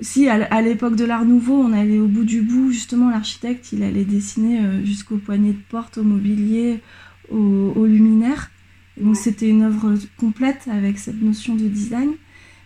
si 0.01 0.27
à 0.27 0.61
l'époque 0.61 0.95
de 0.95 1.05
l'Art 1.05 1.25
Nouveau, 1.25 1.55
on 1.61 1.73
allait 1.73 1.99
au 1.99 2.07
bout 2.07 2.23
du 2.23 2.41
bout, 2.41 2.71
justement, 2.71 3.11
l'architecte, 3.11 3.71
il 3.71 3.83
allait 3.83 4.03
dessiner 4.03 4.59
euh, 4.59 4.83
jusqu'au 4.83 5.17
poignet 5.17 5.51
de 5.51 5.61
porte, 5.69 5.99
au 5.99 6.03
mobilier, 6.03 6.79
au, 7.29 7.85
luminaire. 7.85 8.49
Donc 8.97 9.15
c'était 9.15 9.49
une 9.49 9.63
œuvre 9.63 9.95
complète 10.17 10.67
avec 10.69 10.99
cette 10.99 11.21
notion 11.21 11.55
de 11.55 11.67
design. 11.67 12.11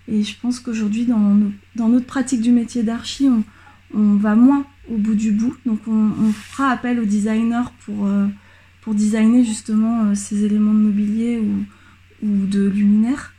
Et 0.07 0.23
je 0.23 0.35
pense 0.39 0.59
qu'aujourd'hui, 0.59 1.05
dans, 1.05 1.39
dans, 1.75 1.89
notre 1.89 2.05
pratique 2.05 2.41
du 2.41 2.51
métier 2.51 2.83
d'archi, 2.83 3.27
on, 3.93 4.15
va 4.15 4.35
moins 4.35 4.65
au 4.89 4.97
bout 4.97 5.15
du 5.15 5.31
bout. 5.31 5.55
Donc 5.65 5.79
on, 5.87 6.31
fera 6.31 6.69
appel 6.69 6.99
aux 6.99 7.05
designers 7.05 7.69
pour, 7.85 8.05
euh, 8.05 8.27
pour 8.81 8.93
designer 8.93 9.43
justement 9.43 10.05
euh, 10.05 10.15
ces 10.15 10.43
éléments 10.43 10.73
de 10.73 10.79
mobilier 10.79 11.39
ou, 11.39 12.27
ou, 12.27 12.45
de 12.45 12.67
luminaire. 12.67 13.33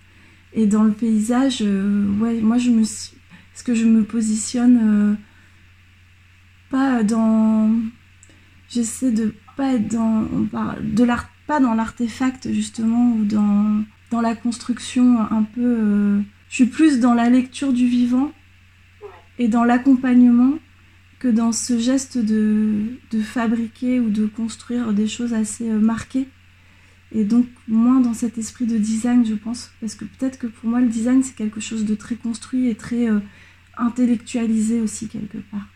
Et 0.54 0.66
dans 0.66 0.84
le 0.84 0.92
paysage, 0.92 1.60
ouais, 1.60 2.40
moi 2.40 2.56
je 2.56 2.70
me 2.70 2.82
suis 2.82 3.16
est-ce 3.56 3.64
que 3.64 3.74
je 3.74 3.86
me 3.86 4.04
positionne 4.04 4.78
euh, 4.82 5.14
pas 6.68 7.02
dans. 7.02 7.70
J'essaie 8.68 9.10
de 9.10 9.34
pas 9.56 9.72
être 9.72 9.88
dans. 9.88 10.28
De 10.82 11.04
l'art, 11.04 11.30
pas 11.46 11.60
dans 11.60 11.74
l'artefact 11.74 12.52
justement 12.52 13.12
ou 13.12 13.24
dans, 13.24 13.82
dans 14.10 14.20
la 14.20 14.34
construction 14.34 15.20
un 15.20 15.42
peu. 15.42 15.60
Euh, 15.62 16.20
je 16.48 16.54
suis 16.54 16.66
plus 16.66 17.00
dans 17.00 17.14
la 17.14 17.28
lecture 17.28 17.72
du 17.72 17.86
vivant 17.86 18.32
et 19.38 19.48
dans 19.48 19.64
l'accompagnement 19.64 20.54
que 21.18 21.28
dans 21.28 21.52
ce 21.52 21.78
geste 21.78 22.18
de, 22.18 22.98
de, 23.10 23.20
fabriquer 23.22 24.00
ou 24.00 24.10
de 24.10 24.26
construire 24.26 24.92
des 24.92 25.08
choses 25.08 25.32
assez 25.32 25.68
euh, 25.68 25.78
marquées. 25.78 26.28
et 27.12 27.24
donc 27.24 27.46
moins 27.68 28.00
dans 28.00 28.14
cet 28.14 28.38
esprit 28.38 28.66
de 28.66 28.76
design, 28.76 29.24
je 29.24 29.34
pense, 29.34 29.70
parce 29.80 29.94
que 29.94 30.04
peut-être 30.04 30.38
que 30.38 30.46
pour 30.46 30.68
moi 30.68 30.80
le 30.80 30.88
design 30.88 31.22
c'est 31.22 31.34
quelque 31.34 31.60
chose 31.60 31.84
de 31.84 31.94
très 31.94 32.16
construit 32.16 32.68
et 32.68 32.74
très 32.74 33.08
euh, 33.08 33.20
intellectualisé 33.76 34.80
aussi 34.80 35.08
quelque 35.08 35.38
part. 35.50 35.66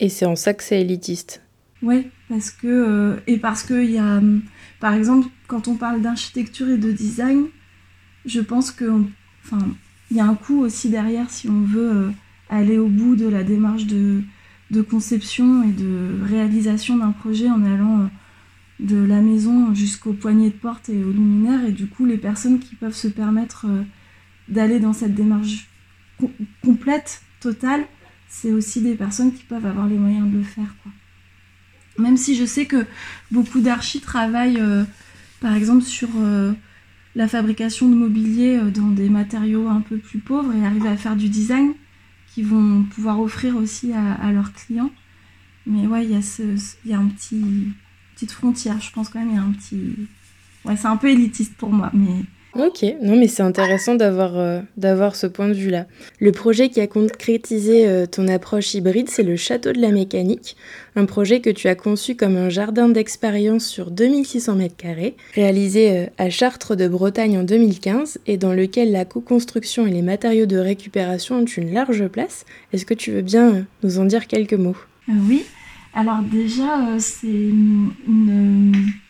Et 0.00 0.08
c'est 0.08 0.26
en 0.26 0.36
ça 0.36 0.54
que 0.54 0.62
c'est 0.62 0.80
élitiste. 0.80 1.42
Oui, 1.82 2.08
parce 2.28 2.50
que 2.50 2.66
euh, 2.66 3.16
et 3.26 3.38
parce 3.38 3.62
que 3.62 3.82
il 3.84 3.92
y 3.92 3.98
a, 3.98 4.18
hum, 4.18 4.42
par 4.80 4.94
exemple, 4.94 5.28
quand 5.46 5.68
on 5.68 5.76
parle 5.76 6.02
d'architecture 6.02 6.68
et 6.68 6.78
de 6.78 6.92
design, 6.92 7.46
je 8.26 8.40
pense 8.40 8.70
que, 8.70 9.02
enfin, 9.44 9.64
il 10.10 10.16
y 10.16 10.20
a 10.20 10.26
un 10.26 10.34
coût 10.34 10.60
aussi 10.60 10.90
derrière 10.90 11.30
si 11.30 11.48
on 11.48 11.60
veut 11.60 11.90
euh, 11.90 12.10
aller 12.48 12.78
au 12.78 12.88
bout 12.88 13.16
de 13.16 13.28
la 13.28 13.44
démarche 13.44 13.86
de, 13.86 14.22
de 14.70 14.82
conception 14.82 15.62
et 15.62 15.72
de 15.72 16.18
réalisation 16.24 16.96
d'un 16.96 17.12
projet 17.12 17.48
en 17.50 17.64
allant 17.64 18.10
de 18.80 18.96
la 18.96 19.20
maison 19.20 19.74
jusqu'au 19.74 20.12
poignet 20.12 20.50
de 20.50 20.54
porte 20.54 20.88
et 20.88 21.04
aux 21.04 21.12
luminaires. 21.12 21.64
Et 21.64 21.72
du 21.72 21.86
coup, 21.86 22.06
les 22.06 22.18
personnes 22.18 22.60
qui 22.60 22.74
peuvent 22.74 22.94
se 22.94 23.08
permettre 23.08 23.66
euh, 23.68 23.82
d'aller 24.48 24.80
dans 24.80 24.92
cette 24.92 25.14
démarche 25.14 25.68
complète, 26.64 27.22
totale, 27.40 27.86
c'est 28.28 28.52
aussi 28.52 28.82
des 28.82 28.94
personnes 28.94 29.32
qui 29.32 29.44
peuvent 29.44 29.66
avoir 29.66 29.86
les 29.86 29.96
moyens 29.96 30.30
de 30.30 30.38
le 30.38 30.42
faire. 30.42 30.74
Quoi. 30.82 30.92
Même 31.98 32.16
si 32.16 32.36
je 32.36 32.44
sais 32.44 32.66
que 32.66 32.86
beaucoup 33.30 33.60
d'archis 33.60 34.00
travaillent, 34.00 34.60
euh, 34.60 34.84
par 35.40 35.54
exemple, 35.54 35.82
sur 35.82 36.08
euh, 36.16 36.52
la 37.14 37.28
fabrication 37.28 37.88
de 37.88 37.94
mobilier 37.94 38.58
dans 38.72 38.88
des 38.88 39.08
matériaux 39.08 39.68
un 39.68 39.80
peu 39.80 39.98
plus 39.98 40.18
pauvres 40.18 40.54
et 40.54 40.64
arrivent 40.64 40.86
à 40.86 40.96
faire 40.96 41.16
du 41.16 41.28
design 41.28 41.72
qu'ils 42.32 42.46
vont 42.46 42.84
pouvoir 42.84 43.20
offrir 43.20 43.56
aussi 43.56 43.92
à, 43.92 44.30
leurs 44.32 44.52
clients. 44.52 44.90
Mais 45.66 45.86
ouais, 45.86 46.04
il 46.04 46.10
y, 46.10 46.88
y 46.88 46.94
a 46.94 46.98
un 46.98 47.08
petit 47.08 47.72
petite 48.14 48.32
frontière. 48.32 48.80
Je 48.80 48.90
pense 48.92 49.08
quand 49.08 49.18
même 49.20 49.30
il 49.30 49.36
y 49.36 49.38
a 49.38 49.42
un 49.42 49.52
petit. 49.52 49.94
Ouais, 50.64 50.76
c'est 50.76 50.86
un 50.86 50.96
peu 50.96 51.10
élitiste 51.10 51.54
pour 51.54 51.72
moi, 51.72 51.90
mais. 51.92 52.24
Ok, 52.54 52.82
non 53.02 53.14
mais 53.14 53.28
c'est 53.28 53.42
intéressant 53.42 53.94
d'avoir 53.94 54.38
euh, 54.38 54.60
d'avoir 54.78 55.16
ce 55.16 55.26
point 55.26 55.48
de 55.48 55.52
vue-là. 55.52 55.86
Le 56.18 56.32
projet 56.32 56.70
qui 56.70 56.80
a 56.80 56.86
concrétisé 56.86 57.86
euh, 57.86 58.06
ton 58.06 58.26
approche 58.26 58.74
hybride, 58.74 59.10
c'est 59.10 59.22
le 59.22 59.36
Château 59.36 59.72
de 59.72 59.80
la 59.80 59.90
Mécanique, 59.90 60.56
un 60.96 61.04
projet 61.04 61.40
que 61.40 61.50
tu 61.50 61.68
as 61.68 61.74
conçu 61.74 62.16
comme 62.16 62.36
un 62.36 62.48
jardin 62.48 62.88
d'expérience 62.88 63.66
sur 63.66 63.90
2600 63.90 64.58
m2, 64.58 65.12
réalisé 65.34 65.90
euh, 65.90 66.06
à 66.16 66.30
Chartres 66.30 66.74
de 66.74 66.88
Bretagne 66.88 67.38
en 67.38 67.42
2015 67.42 68.18
et 68.26 68.38
dans 68.38 68.54
lequel 68.54 68.92
la 68.92 69.04
co-construction 69.04 69.86
et 69.86 69.90
les 69.90 70.02
matériaux 70.02 70.46
de 70.46 70.56
récupération 70.58 71.40
ont 71.40 71.44
une 71.44 71.74
large 71.74 72.08
place. 72.08 72.46
Est-ce 72.72 72.86
que 72.86 72.94
tu 72.94 73.12
veux 73.12 73.22
bien 73.22 73.66
nous 73.82 73.98
en 73.98 74.06
dire 74.06 74.26
quelques 74.26 74.54
mots? 74.54 74.76
Oui, 75.06 75.44
alors 75.98 76.22
déjà, 76.22 76.86
euh, 76.86 77.00
c'est 77.00 77.26
une, 77.26 77.90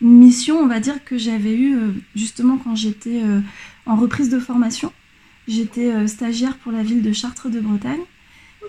mission, 0.01 0.57
on 0.57 0.65
va 0.65 0.79
dire, 0.79 1.03
que 1.05 1.19
j'avais 1.19 1.55
eue 1.55 1.77
euh, 1.77 1.91
justement 2.15 2.57
quand 2.57 2.73
j'étais 2.73 3.21
euh, 3.21 3.41
en 3.85 3.95
reprise 3.95 4.31
de 4.31 4.39
formation. 4.39 4.91
J'étais 5.47 6.07
stagiaire 6.07 6.57
pour 6.57 6.71
la 6.71 6.81
ville 6.81 7.03
de 7.03 7.11
Chartres 7.11 7.49
de 7.49 7.59
Bretagne. 7.59 8.01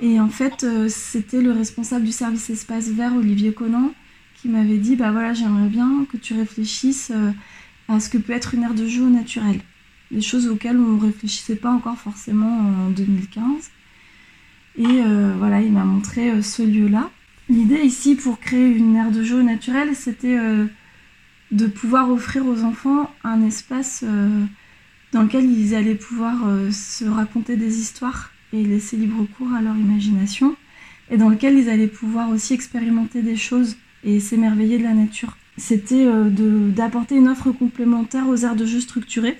Et 0.02 0.20
en 0.20 0.28
fait, 0.28 0.66
c'était 0.88 1.40
le 1.40 1.52
responsable 1.52 2.04
du 2.06 2.12
service 2.12 2.48
espace 2.48 2.88
vert, 2.88 3.14
Olivier 3.14 3.52
Conan, 3.52 3.92
qui 4.34 4.48
m'avait 4.48 4.78
dit, 4.78 4.96
bah 4.96 5.12
voilà, 5.12 5.34
j'aimerais 5.34 5.68
bien 5.68 6.06
que 6.10 6.16
tu 6.16 6.32
réfléchisses 6.32 7.12
à 7.88 8.00
ce 8.00 8.08
que 8.08 8.16
peut 8.16 8.32
être 8.32 8.54
une 8.54 8.62
aire 8.62 8.72
de 8.72 8.86
jeu 8.86 9.02
au 9.02 9.10
naturel. 9.10 9.60
Des 10.10 10.22
choses 10.22 10.48
auxquelles 10.48 10.78
on 10.78 10.92
ne 10.92 11.00
réfléchissait 11.00 11.56
pas 11.56 11.70
encore 11.70 11.98
forcément 11.98 12.60
en 12.86 12.88
2015. 12.88 13.70
Et 14.78 15.02
voilà, 15.36 15.60
il 15.60 15.72
m'a 15.72 15.84
montré 15.84 16.40
ce 16.40 16.62
lieu-là. 16.62 17.10
L'idée 17.50 17.80
ici 17.82 18.14
pour 18.14 18.38
créer 18.38 18.68
une 18.68 18.94
aire 18.94 19.10
de 19.10 19.24
jeu 19.24 19.42
naturelle, 19.42 19.96
c'était 19.96 20.38
euh, 20.38 20.66
de 21.50 21.66
pouvoir 21.66 22.08
offrir 22.08 22.46
aux 22.46 22.62
enfants 22.62 23.12
un 23.24 23.44
espace 23.44 24.04
euh, 24.06 24.44
dans 25.10 25.22
lequel 25.22 25.50
ils 25.50 25.74
allaient 25.74 25.96
pouvoir 25.96 26.46
euh, 26.46 26.70
se 26.70 27.04
raconter 27.04 27.56
des 27.56 27.80
histoires 27.80 28.30
et 28.52 28.62
laisser 28.62 28.96
libre 28.96 29.26
cours 29.36 29.52
à 29.52 29.62
leur 29.62 29.76
imagination, 29.76 30.54
et 31.10 31.16
dans 31.16 31.28
lequel 31.28 31.58
ils 31.58 31.68
allaient 31.68 31.88
pouvoir 31.88 32.30
aussi 32.30 32.54
expérimenter 32.54 33.20
des 33.20 33.34
choses 33.34 33.76
et 34.04 34.20
s'émerveiller 34.20 34.78
de 34.78 34.84
la 34.84 34.94
nature. 34.94 35.36
C'était 35.56 36.06
d'apporter 36.74 37.16
une 37.16 37.28
offre 37.28 37.50
complémentaire 37.50 38.28
aux 38.28 38.36
aires 38.36 38.56
de 38.56 38.64
jeu 38.64 38.80
structurées, 38.80 39.38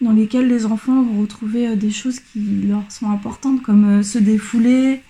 dans 0.00 0.12
lesquelles 0.12 0.48
les 0.48 0.66
enfants 0.66 1.02
vont 1.02 1.20
retrouver 1.20 1.76
des 1.76 1.90
choses 1.90 2.18
qui 2.20 2.40
leur 2.66 2.90
sont 2.90 3.10
importantes, 3.10 3.62
comme 3.62 4.02
se 4.02 4.18
défouler, 4.18 5.00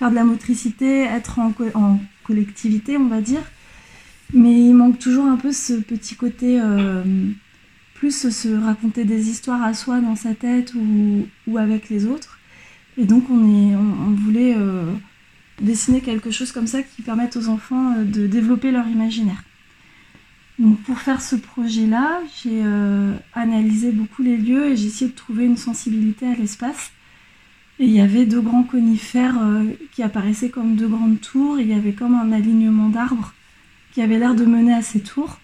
faire 0.00 0.10
de 0.10 0.14
la 0.14 0.24
motricité, 0.24 1.02
être 1.02 1.38
en, 1.38 2.00
collectivité, 2.24 2.96
on 2.96 3.08
va 3.08 3.20
dire. 3.20 3.42
Mais 4.32 4.58
il 4.58 4.72
manque 4.72 4.98
toujours 4.98 5.26
un 5.26 5.36
peu 5.36 5.52
ce 5.52 5.74
petit 5.74 6.14
côté, 6.14 6.58
euh, 6.58 7.02
plus 7.94 8.30
se 8.30 8.48
raconter 8.48 9.04
des 9.04 9.28
histoires 9.28 9.62
à 9.62 9.74
soi 9.74 10.00
dans 10.00 10.16
sa 10.16 10.34
tête 10.34 10.72
ou, 10.74 11.58
avec 11.58 11.90
les 11.90 12.06
autres. 12.06 12.38
Et 12.96 13.04
donc 13.04 13.28
on, 13.28 14.14
voulait 14.14 14.54
euh, 14.56 14.90
dessiner 15.60 16.00
quelque 16.00 16.30
chose 16.30 16.50
comme 16.50 16.66
ça 16.66 16.82
qui 16.82 17.02
permette 17.02 17.36
aux 17.36 17.48
enfants 17.48 17.94
euh, 17.98 18.04
de 18.04 18.26
développer 18.26 18.70
leur 18.70 18.88
imaginaire. 18.88 19.42
Donc 20.58 20.80
pour 20.80 20.98
faire 20.98 21.20
ce 21.20 21.36
projet-là, 21.36 22.20
j'ai 22.42 22.62
analysé 23.32 23.92
beaucoup 23.92 24.22
les 24.22 24.36
lieux 24.36 24.68
et 24.68 24.76
j'ai 24.76 24.88
essayé 24.88 25.10
de 25.10 25.16
trouver 25.16 25.46
une 25.46 25.56
sensibilité 25.56 26.26
à 26.26 26.34
l'espace 26.34 26.92
et 27.80 27.84
il 27.84 27.92
y 27.92 28.00
avait 28.02 28.26
deux 28.26 28.42
grands 28.42 28.62
conifères 28.62 29.38
euh, 29.40 29.64
qui 29.92 30.02
apparaissaient 30.02 30.50
comme 30.50 30.76
deux 30.76 30.86
grandes 30.86 31.18
tours. 31.18 31.58
il 31.58 31.66
y 31.66 31.72
avait 31.72 31.94
comme 31.94 32.14
un 32.14 32.30
alignement 32.30 32.90
d'arbres 32.90 33.32
qui 33.92 34.02
avait 34.02 34.18
l'air 34.18 34.34
de 34.34 34.44
mener 34.44 34.74
à 34.74 34.82
ces 34.82 35.00
tours, 35.00 35.40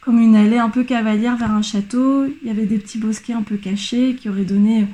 comme 0.00 0.18
une 0.18 0.34
allée 0.34 0.56
un 0.56 0.70
peu 0.70 0.82
cavalière 0.82 1.36
vers 1.36 1.50
un 1.50 1.60
château. 1.60 2.24
Il 2.24 2.48
y 2.48 2.50
avait 2.50 2.64
des 2.64 2.78
petits 2.78 2.96
bosquets 2.96 3.34
un 3.34 3.42
peu 3.42 3.58
cachés 3.58 4.14
qui 4.14 4.30
auraient 4.30 4.46
donné 4.46 4.86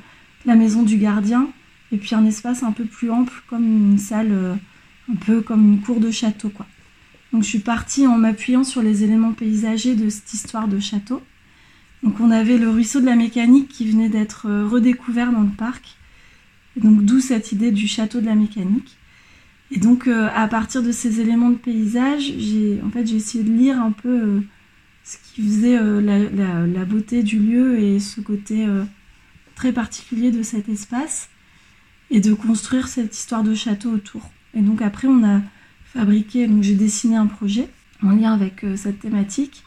la 0.46 0.56
maison 0.56 0.82
du 0.82 0.96
gardien. 0.96 1.48
Et 1.92 1.96
puis 1.96 2.16
un 2.16 2.26
espace 2.26 2.64
un 2.64 2.72
peu 2.72 2.84
plus 2.84 3.08
ample, 3.08 3.44
comme 3.48 3.64
une 3.64 3.98
salle, 3.98 4.32
euh, 4.32 4.54
un 5.10 5.14
peu 5.14 5.42
comme 5.42 5.64
une 5.74 5.80
cour 5.80 6.00
de 6.00 6.10
château. 6.10 6.48
Quoi. 6.48 6.66
Donc 7.32 7.44
je 7.44 7.48
suis 7.48 7.60
partie 7.60 8.08
en 8.08 8.18
m'appuyant 8.18 8.64
sur 8.64 8.82
les 8.82 9.04
éléments 9.04 9.32
paysagers 9.32 9.94
de 9.94 10.08
cette 10.08 10.34
histoire 10.34 10.66
de 10.66 10.80
château. 10.80 11.22
Donc 12.02 12.18
on 12.18 12.32
avait 12.32 12.58
le 12.58 12.68
ruisseau 12.68 13.00
de 13.00 13.06
la 13.06 13.14
mécanique 13.14 13.68
qui 13.68 13.88
venait 13.88 14.08
d'être 14.08 14.46
euh, 14.48 14.66
redécouvert 14.66 15.30
dans 15.30 15.42
le 15.42 15.54
parc 15.56 15.96
donc 16.80 17.04
d'où 17.04 17.20
cette 17.20 17.52
idée 17.52 17.70
du 17.70 17.86
château 17.86 18.20
de 18.20 18.26
la 18.26 18.34
mécanique. 18.34 18.96
Et 19.70 19.78
donc 19.78 20.06
euh, 20.06 20.28
à 20.34 20.46
partir 20.48 20.82
de 20.82 20.92
ces 20.92 21.20
éléments 21.20 21.50
de 21.50 21.56
paysage, 21.56 22.34
j'ai 22.38 22.80
en 22.84 22.90
fait 22.90 23.06
j'ai 23.06 23.16
essayé 23.16 23.44
de 23.44 23.52
lire 23.52 23.80
un 23.80 23.92
peu 23.92 24.08
euh, 24.08 24.40
ce 25.02 25.16
qui 25.18 25.42
faisait 25.42 25.78
euh, 25.78 26.00
la, 26.00 26.84
beauté 26.84 27.22
du 27.22 27.38
lieu 27.38 27.78
et 27.80 27.98
ce 27.98 28.20
côté 28.20 28.66
très 29.54 29.72
particulier 29.72 30.30
de 30.30 30.42
cet 30.42 30.68
espace 30.68 31.28
et 32.10 32.20
de 32.20 32.34
construire 32.34 32.88
cette 32.88 33.16
histoire 33.16 33.42
de 33.42 33.54
château 33.54 33.90
autour. 33.90 34.30
Et 34.54 34.60
donc 34.60 34.82
après 34.82 35.08
on 35.08 35.24
a 35.24 35.40
fabriqué, 35.84 36.46
donc 36.46 36.62
j'ai 36.62 36.74
dessiné 36.74 37.16
un 37.16 37.26
projet 37.26 37.68
en 38.02 38.10
lien 38.10 38.32
avec 38.32 38.64
cette 38.76 39.00
thématique. 39.00 39.64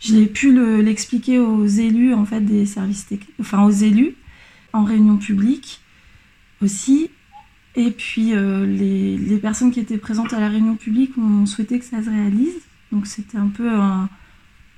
Je 0.00 0.14
l'ai 0.14 0.26
pu 0.26 0.52
l'expliquer 0.82 1.38
aux 1.38 1.66
élus 1.66 2.12
en 2.12 2.24
fait 2.24 2.40
des 2.40 2.66
services 2.66 3.06
enfin 3.40 3.64
aux 3.64 3.70
élus 3.70 4.14
en 4.72 4.84
réunion 4.84 5.16
publique 5.16 5.80
Et 7.76 7.90
puis 7.90 8.34
euh, 8.34 8.66
les, 8.66 9.38
personnes 9.38 9.70
qui 9.70 9.80
étaient 9.80 9.98
présentes 9.98 10.32
à 10.32 10.40
la 10.40 10.48
réunion 10.48 10.76
publique 10.76 11.12
ont 11.18 11.46
souhaité 11.46 11.78
que 11.78 11.84
ça 11.84 12.02
se 12.02 12.10
réalise. 12.10 12.54
Donc 12.92 13.06
c'était 13.06 13.38
un 13.38 13.48
peu 13.48 13.68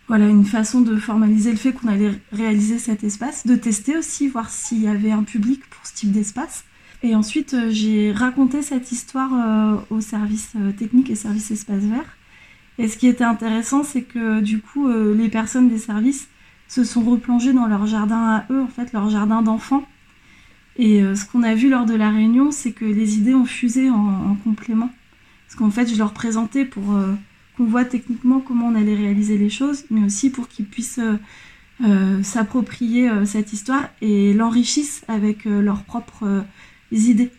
voilà, 0.09 0.28
une 0.28 0.45
façon 0.45 0.81
de 0.81 0.97
formaliser 0.97 1.50
le 1.50 1.57
fait 1.57 1.73
qu'on 1.73 1.88
allait 1.88 2.12
réaliser 2.33 2.78
cet 2.78 3.05
espace, 3.05 3.47
de 3.47 3.57
tester 3.57 3.97
aussi, 3.97 4.28
voir 4.28 4.49
s'il 4.49 4.83
y 4.83 4.88
avait 4.88 5.11
un 5.11 5.25
public 5.25 5.61
pour 5.69 5.85
ce 5.87 5.95
type 5.95 6.12
d'espace. 6.12 6.64
Et 7.02 7.14
ensuite, 7.14 7.52
euh, 7.52 7.69
j'ai 7.71 8.12
raconté 8.12 8.62
cette 8.62 8.90
histoire 8.90 9.31
euh, 9.35 9.76
au 9.90 10.00
service 10.00 10.52
technique 10.78 11.11
et 11.11 11.14
service 11.14 11.50
espace 11.50 11.83
vert. 11.83 12.16
Et 12.78 12.88
ce 12.88 12.97
qui 12.97 13.09
était 13.09 13.25
intéressant, 13.25 13.85
c'est 13.85 14.02
que 14.02 14.40
du 14.40 14.61
coup, 14.61 14.87
les 14.88 15.31
personnes 15.31 15.71
des 15.71 15.78
services 15.78 16.28
se 16.69 16.85
sont 16.85 17.02
replongées 17.02 17.55
dans 17.55 17.66
leur 17.66 17.87
jardin 17.87 18.23
à 18.37 18.47
eux, 18.52 18.61
en 18.61 18.66
fait, 18.66 18.93
leur 18.93 19.09
jardin 19.09 19.40
d'enfants 19.40 19.87
et 20.78 21.02
euh, 21.02 21.14
ce 21.14 21.25
qu'on 21.25 21.42
a 21.42 21.54
vu 21.54 21.71
lors 21.71 21.87
de 21.87 21.95
la 21.95 22.11
réunion, 22.11 22.50
c'est 22.50 22.73
que 22.73 22.85
les 22.85 23.16
idées 23.16 23.35
ont 23.35 23.47
fusé 23.47 23.90
en, 23.90 24.37
complément. 24.45 24.90
Parce 25.47 25.56
qu'en 25.56 25.71
fait, 25.71 25.87
je 25.87 25.97
leur 25.97 26.12
présentais 26.12 26.64
pour 26.64 26.92
euh, 26.95 27.14
qu'on 27.56 27.64
voit 27.64 27.85
techniquement 27.85 28.40
comment 28.40 28.68
on 28.68 28.75
allait 28.75 28.95
réaliser 28.95 29.38
les 29.38 29.49
choses, 29.49 29.85
mais 29.90 30.04
aussi 30.04 30.28
pour 30.28 30.49
qu'ils 30.49 30.66
puissent 30.66 31.00
euh, 31.85 32.23
s'approprier 32.23 33.11
cette 33.25 33.52
histoire 33.52 33.88
et 34.02 34.35
l'enrichissent 34.35 35.04
avec 35.09 35.45
leurs 35.45 35.85
propres 35.85 36.45
idées. 36.92 37.30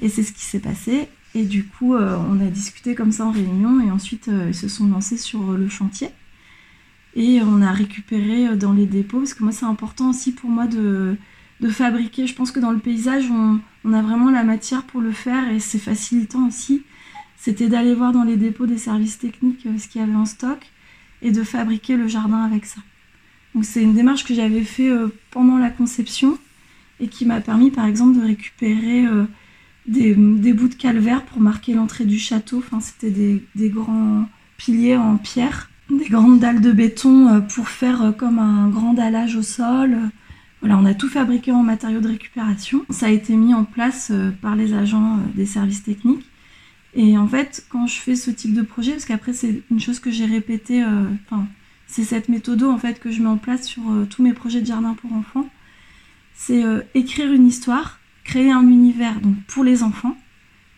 Et 0.00 0.08
c'est 0.08 0.22
ce 0.22 0.32
qui 0.32 0.44
s'est 0.44 0.60
passé. 0.60 1.08
Et 1.34 1.44
du 1.44 1.64
coup, 1.64 1.94
on 1.94 2.40
a 2.40 2.46
discuté 2.46 2.94
comme 2.94 3.12
ça 3.12 3.26
en 3.26 3.30
réunion 3.30 3.80
et 3.80 3.90
ensuite 3.90 4.30
ils 4.48 4.54
se 4.54 4.68
sont 4.68 4.86
lancés 4.86 5.16
sur 5.16 5.52
le 5.52 5.68
chantier. 5.68 6.08
Et 7.14 7.40
on 7.42 7.62
a 7.62 7.72
récupéré 7.72 8.56
dans 8.56 8.72
les 8.72 8.86
dépôts, 8.86 9.18
parce 9.18 9.34
que 9.34 9.42
moi 9.42 9.52
c'est 9.52 9.64
important 9.64 10.10
aussi 10.10 10.32
pour 10.32 10.50
moi 10.50 10.66
de, 10.66 11.16
de 11.60 11.68
fabriquer. 11.68 12.26
Je 12.26 12.34
pense 12.34 12.50
que 12.50 12.60
dans 12.60 12.70
le 12.70 12.78
paysage, 12.78 13.24
on, 13.30 13.92
a 13.92 14.02
vraiment 14.02 14.30
la 14.30 14.44
matière 14.44 14.82
pour 14.82 15.00
le 15.00 15.12
faire 15.12 15.50
et 15.50 15.60
c'est 15.60 15.78
facilitant 15.78 16.48
aussi. 16.48 16.82
C'était 17.36 17.68
d'aller 17.68 17.94
voir 17.94 18.12
dans 18.12 18.24
les 18.24 18.36
dépôts 18.36 18.66
des 18.66 18.78
services 18.78 19.18
techniques 19.18 19.64
euh, 19.66 19.78
ce 19.78 19.88
qu'il 19.88 20.00
y 20.00 20.04
avait 20.04 20.14
en 20.14 20.26
stock 20.26 20.58
et 21.22 21.30
de 21.30 21.42
fabriquer 21.42 21.96
le 21.96 22.08
jardin 22.08 22.42
avec 22.42 22.66
ça. 22.66 22.80
Donc 23.54 23.64
c'est 23.64 23.82
une 23.82 23.94
démarche 23.94 24.24
que 24.24 24.34
j'avais 24.34 24.64
fait 24.64 24.90
pendant 25.30 25.56
la 25.56 25.70
conception 25.70 26.36
et 27.00 27.08
qui 27.08 27.24
m'a 27.24 27.40
permis 27.40 27.70
par 27.70 27.86
exemple 27.86 28.18
de 28.18 28.26
récupérer 28.26 29.06
des, 29.86 30.14
bouts 30.14 30.68
de 30.68 30.74
calvaire 30.74 31.24
pour 31.24 31.40
marquer 31.40 31.72
l'entrée 31.72 32.04
du 32.04 32.18
château. 32.18 32.58
Enfin, 32.58 32.80
c'était 32.80 33.10
des, 33.10 33.68
grands 33.70 34.28
piliers 34.58 34.98
en 34.98 35.16
pierre, 35.16 35.70
des 35.88 36.04
grandes 36.04 36.38
dalles 36.38 36.60
de 36.60 36.70
béton 36.70 37.40
pour 37.48 37.68
faire 37.68 38.12
comme 38.18 38.38
un 38.38 38.68
grand 38.68 38.92
dallage 38.92 39.36
au 39.36 39.42
sol. 39.42 39.96
On 40.70 40.84
a 40.84 40.94
tout 40.94 41.08
fabriqué 41.08 41.52
en 41.52 41.62
matériaux 41.62 42.00
de 42.00 42.08
récupération. 42.08 42.84
Ça 42.90 43.06
a 43.06 43.10
été 43.10 43.36
mis 43.36 43.54
en 43.54 43.64
place 43.64 44.12
par 44.42 44.56
les 44.56 44.74
agents 44.74 45.18
des 45.34 45.46
services 45.46 45.82
techniques. 45.82 46.26
Et 46.96 47.18
en 47.18 47.28
fait, 47.28 47.66
quand 47.68 47.86
je 47.86 48.00
fais 48.00 48.16
ce 48.16 48.30
type 48.30 48.54
de 48.54 48.62
projet, 48.62 48.92
parce 48.92 49.04
qu'après 49.04 49.34
c'est 49.34 49.62
une 49.70 49.80
chose 49.80 50.00
que 50.00 50.10
j'ai 50.10 50.24
répétée, 50.24 50.82
euh, 50.82 51.04
c'est 51.86 52.04
cette 52.04 52.30
méthode 52.30 52.62
en 52.62 52.78
fait 52.78 52.98
que 52.98 53.10
je 53.10 53.20
mets 53.20 53.28
en 53.28 53.36
place 53.36 53.66
sur 53.66 53.82
euh, 53.90 54.06
tous 54.08 54.22
mes 54.22 54.32
projets 54.32 54.62
de 54.62 54.66
jardin 54.66 54.94
pour 54.94 55.12
enfants, 55.12 55.46
c'est 56.34 56.64
euh, 56.64 56.80
écrire 56.94 57.30
une 57.30 57.46
histoire, 57.46 58.00
créer 58.24 58.50
un 58.50 58.66
univers 58.66 59.14
pour 59.46 59.62
les 59.62 59.82
enfants, 59.82 60.16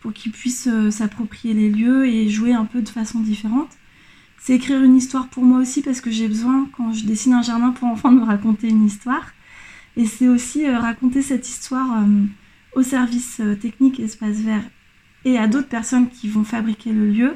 pour 0.01 0.11
qu'ils 0.11 0.33
puissent 0.33 0.69
s'approprier 0.89 1.53
les 1.53 1.69
lieux 1.69 2.05
et 2.05 2.29
jouer 2.29 2.53
un 2.53 2.65
peu 2.65 2.81
de 2.81 2.89
façon 2.89 3.21
différente. 3.21 3.69
C'est 4.41 4.53
écrire 4.53 4.81
une 4.83 4.97
histoire 4.97 5.27
pour 5.29 5.43
moi 5.43 5.59
aussi 5.59 5.81
parce 5.81 6.01
que 6.01 6.11
j'ai 6.11 6.27
besoin, 6.27 6.69
quand 6.75 6.91
je 6.93 7.05
dessine 7.05 7.33
un 7.33 7.41
jardin 7.41 7.71
pour 7.71 7.87
enfants, 7.87 8.11
de 8.11 8.19
me 8.19 8.25
raconter 8.25 8.67
une 8.67 8.85
histoire. 8.85 9.31
Et 9.99 10.05
c'est 10.05 10.29
aussi 10.29 10.65
raconter 10.65 11.21
cette 11.21 11.45
histoire 11.45 12.05
au 12.73 12.83
service 12.83 13.41
technique 13.59 13.99
espace 13.99 14.37
vert 14.37 14.63
et 15.25 15.37
à 15.37 15.47
d'autres 15.47 15.67
personnes 15.67 16.09
qui 16.09 16.29
vont 16.29 16.45
fabriquer 16.45 16.93
le 16.93 17.05
lieu 17.05 17.35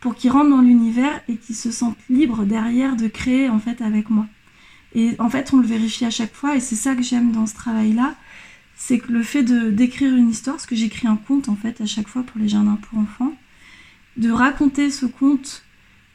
pour 0.00 0.16
qu'ils 0.16 0.32
rentrent 0.32 0.50
dans 0.50 0.60
l'univers 0.60 1.20
et 1.28 1.36
qu'ils 1.36 1.54
se 1.54 1.70
sentent 1.70 1.96
libres 2.08 2.42
derrière 2.42 2.96
de 2.96 3.06
créer 3.06 3.48
en 3.48 3.60
fait 3.60 3.80
avec 3.80 4.10
moi. 4.10 4.26
Et 4.92 5.14
en 5.20 5.30
fait, 5.30 5.52
on 5.52 5.58
le 5.58 5.66
vérifie 5.68 6.04
à 6.04 6.10
chaque 6.10 6.34
fois 6.34 6.56
et 6.56 6.60
c'est 6.60 6.74
ça 6.74 6.96
que 6.96 7.02
j'aime 7.02 7.30
dans 7.30 7.46
ce 7.46 7.54
travail-là, 7.54 8.16
c'est 8.74 8.98
que 8.98 9.12
le 9.12 9.22
fait 9.22 9.44
d'écrire 9.44 10.12
une 10.16 10.30
histoire, 10.30 10.56
parce 10.56 10.66
que 10.66 10.74
j'écris 10.74 11.06
un 11.06 11.14
conte 11.14 11.48
en 11.48 11.54
fait 11.54 11.80
à 11.80 11.86
chaque 11.86 12.08
fois 12.08 12.24
pour 12.24 12.40
les 12.40 12.48
jardins 12.48 12.76
pour 12.88 12.98
enfants, 12.98 13.32
de 14.16 14.32
raconter 14.32 14.90
ce 14.90 15.06
conte 15.06 15.62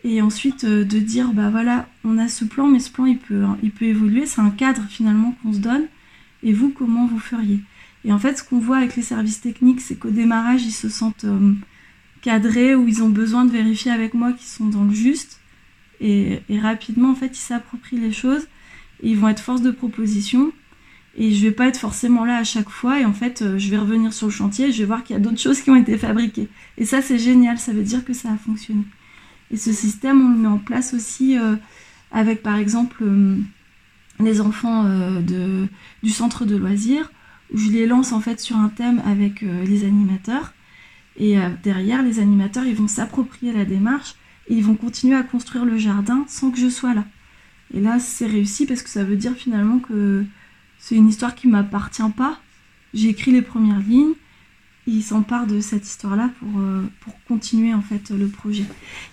et 0.05 0.21
ensuite 0.21 0.63
euh, 0.63 0.85
de 0.85 0.99
dire 0.99 1.33
bah 1.33 1.49
voilà, 1.49 1.89
on 2.05 2.17
a 2.17 2.29
ce 2.29 2.45
plan, 2.45 2.67
mais 2.67 2.79
ce 2.79 2.91
plan 2.91 3.05
il 3.05 3.17
peut 3.17 3.43
il 3.63 3.71
peut 3.71 3.85
évoluer, 3.85 4.25
c'est 4.25 4.41
un 4.41 4.51
cadre 4.51 4.83
finalement 4.87 5.35
qu'on 5.41 5.51
se 5.51 5.59
donne. 5.59 5.87
Et 6.43 6.53
vous, 6.53 6.69
comment 6.69 7.07
vous 7.07 7.19
feriez? 7.19 7.59
Et 8.05 8.13
en 8.13 8.19
fait, 8.19 8.37
ce 8.37 8.43
qu'on 8.43 8.59
voit 8.59 8.77
avec 8.77 8.95
les 8.95 9.01
services 9.01 9.41
techniques, 9.41 9.81
c'est 9.81 9.95
qu'au 9.95 10.11
démarrage, 10.11 10.63
ils 10.63 10.71
se 10.71 10.89
sentent 10.89 11.25
euh, 11.25 11.53
cadrés 12.21 12.75
ou 12.75 12.87
ils 12.87 13.01
ont 13.01 13.09
besoin 13.09 13.45
de 13.45 13.51
vérifier 13.51 13.91
avec 13.91 14.13
moi 14.13 14.31
qu'ils 14.31 14.47
sont 14.47 14.67
dans 14.67 14.83
le 14.83 14.93
juste. 14.93 15.41
Et, 16.01 16.39
rapidement, 16.61 17.09
en 17.09 17.15
fait, 17.15 17.35
ils 17.35 17.41
s'approprient 17.41 17.99
les 17.99 18.11
choses. 18.11 18.47
Ils 19.01 19.17
vont 19.17 19.27
être 19.29 19.39
force 19.39 19.61
de 19.61 19.71
proposition. 19.71 20.51
Et 21.17 21.31
je 21.31 21.41
vais 21.41 21.51
pas 21.51 21.67
être 21.67 21.79
forcément 21.79 22.25
là 22.25 22.37
à 22.37 22.43
chaque 22.43 22.69
fois. 22.69 22.99
Et 22.99 23.05
en 23.05 23.13
fait, 23.13 23.41
euh, 23.41 23.57
je 23.57 23.71
vais 23.71 23.77
revenir 23.77 24.13
sur 24.13 24.27
le 24.27 24.33
chantier 24.33 24.67
et 24.67 24.71
je 24.71 24.79
vais 24.79 24.85
voir 24.85 25.03
qu'il 25.03 25.15
y 25.15 25.17
a 25.17 25.21
d'autres 25.21 25.39
choses 25.39 25.61
qui 25.61 25.71
ont 25.71 25.75
été 25.75 25.97
fabriquées. 25.97 26.49
Et 26.77 26.85
ça, 26.85 27.01
c'est 27.01 27.17
génial. 27.17 27.57
Ça 27.57 27.73
veut 27.73 27.83
dire 27.83 28.05
que 28.05 28.13
ça 28.13 28.31
a 28.31 28.37
fonctionné. 28.37 28.83
Et 29.55 29.57
ce 29.57 29.71
système, 29.71 30.21
on 30.21 30.31
le 30.31 30.37
met 30.37 30.47
en 30.47 30.57
place 30.57 30.93
aussi 30.93 31.39
euh, 31.39 31.55
avec, 32.11 32.43
par 32.43 32.57
exemple, 32.57 33.05
les 34.19 34.41
enfants 34.41 34.83
de, 34.83 35.65
du 36.03 36.09
centre 36.09 36.43
de 36.43 36.57
loisirs 36.57 37.09
où 37.53 37.57
je 37.57 37.69
les 37.69 37.85
lance 37.85 38.11
en 38.11 38.19
fait 38.19 38.39
sur 38.39 38.57
un 38.57 38.69
thème 38.69 39.01
avec 39.05 39.43
euh, 39.43 39.63
les 39.65 39.85
animateurs. 39.85 40.53
Et 41.17 41.39
euh, 41.39 41.49
derrière, 41.63 42.03
les 42.03 42.19
animateurs, 42.19 42.65
ils 42.65 42.75
vont 42.75 42.87
s'approprier 42.87 43.53
la 43.53 43.65
démarche 43.65 44.15
et 44.49 44.55
ils 44.55 44.63
vont 44.63 44.75
continuer 44.75 45.15
à 45.15 45.23
construire 45.23 45.65
le 45.65 45.77
jardin 45.77 46.25
sans 46.27 46.51
que 46.51 46.57
je 46.57 46.69
sois 46.69 46.93
là. 46.93 47.05
Et 47.73 47.79
là, 47.79 47.99
c'est 47.99 48.27
réussi 48.27 48.65
parce 48.65 48.83
que 48.83 48.89
ça 48.89 49.03
veut 49.03 49.15
dire 49.15 49.33
finalement 49.33 49.79
que 49.79 50.25
c'est 50.77 50.95
une 50.95 51.07
histoire 51.07 51.35
qui 51.35 51.47
m'appartient 51.47 52.03
pas. 52.15 52.39
J'ai 52.93 53.09
écrit 53.09 53.31
les 53.31 53.41
premières 53.41 53.79
lignes, 53.79 54.13
ils 54.87 55.01
s'emparent 55.01 55.47
de 55.47 55.59
cette 55.59 55.85
histoire-là 55.85 56.29
pour, 56.39 56.59
euh, 56.59 56.83
pour 57.01 57.13
continuer 57.27 57.73
en 57.73 57.81
fait 57.81 58.09
le 58.11 58.27
projet. 58.27 58.65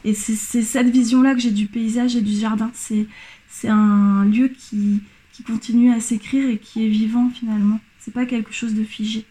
Et 0.04 0.14
c'est 0.14 0.62
cette 0.62 0.88
vision-là 0.88 1.34
que 1.34 1.40
j'ai 1.40 1.50
du 1.50 1.66
paysage 1.66 2.16
et 2.16 2.20
du 2.20 2.32
jardin. 2.32 2.70
C'est 2.74 3.68
un 3.68 4.24
lieu 4.24 4.48
qui, 4.48 5.00
qui 5.32 5.42
continue 5.42 5.92
à 5.92 6.00
s'écrire 6.00 6.48
et 6.48 6.58
qui 6.58 6.84
est 6.84 6.88
vivant 6.88 7.30
finalement. 7.30 7.80
C'est 8.00 8.12
pas 8.12 8.26
quelque 8.26 8.52
chose 8.52 8.74
de 8.74 8.84
figé. 8.84 9.24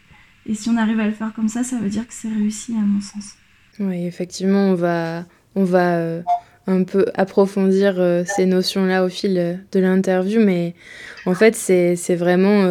Et 0.48 0.56
si 0.56 0.70
on 0.70 0.78
arrive 0.78 1.00
à 1.00 1.06
le 1.06 1.14
faire 1.14 1.32
comme 1.34 1.48
ça, 1.48 1.64
ça 1.64 1.78
veut 1.78 1.90
dire 1.90 2.08
que 2.08 2.14
c'est 2.14 2.30
réussi 2.30 2.74
à 2.74 2.82
mon 2.82 3.02
sens. 3.02 3.36
Oui, 3.80 4.06
effectivement, 4.06 4.72
on 4.72 4.74
va, 4.74 5.26
on 5.54 5.64
va 5.64 5.98
euh, 5.98 6.24
un 6.66 6.84
peu 6.84 7.06
approfondir 7.14 8.00
euh, 8.00 8.24
ces 8.26 8.48
notions-là 8.48 9.06
au 9.06 9.10
fil 9.10 9.60
de 9.72 9.80
l'interview, 9.80 10.44
mais 10.44 10.74
en 11.28 11.36
fait, 11.36 11.56
c'est 11.56 12.16
vraiment. 12.16 12.66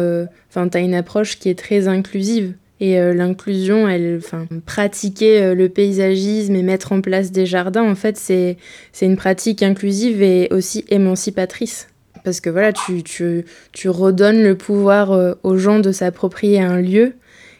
Enfin, 0.49 0.67
tu 0.67 0.77
as 0.77 0.81
une 0.81 0.93
approche 0.93 1.39
qui 1.39 1.47
est 1.47 1.57
très 1.57 1.87
inclusive. 1.87 2.55
Et 2.83 2.99
l'inclusion, 3.13 3.87
elle, 3.87 4.17
enfin, 4.17 4.47
pratiquer 4.65 5.53
le 5.53 5.69
paysagisme 5.69 6.55
et 6.55 6.63
mettre 6.63 6.93
en 6.93 7.01
place 7.01 7.31
des 7.31 7.45
jardins, 7.45 7.87
en 7.87 7.93
fait, 7.93 8.17
c'est 8.17 8.57
une 9.01 9.17
pratique 9.17 9.61
inclusive 9.61 10.23
et 10.23 10.47
aussi 10.51 10.83
émancipatrice 10.89 11.87
parce 12.23 12.39
que 12.39 12.49
voilà, 12.49 12.73
tu, 12.73 13.03
tu, 13.03 13.45
tu 13.71 13.89
redonnes 13.89 14.43
le 14.43 14.55
pouvoir 14.55 15.11
euh, 15.11 15.33
aux 15.43 15.57
gens 15.57 15.79
de 15.79 15.91
s'approprier 15.91 16.61
un 16.61 16.79
lieu. 16.79 17.13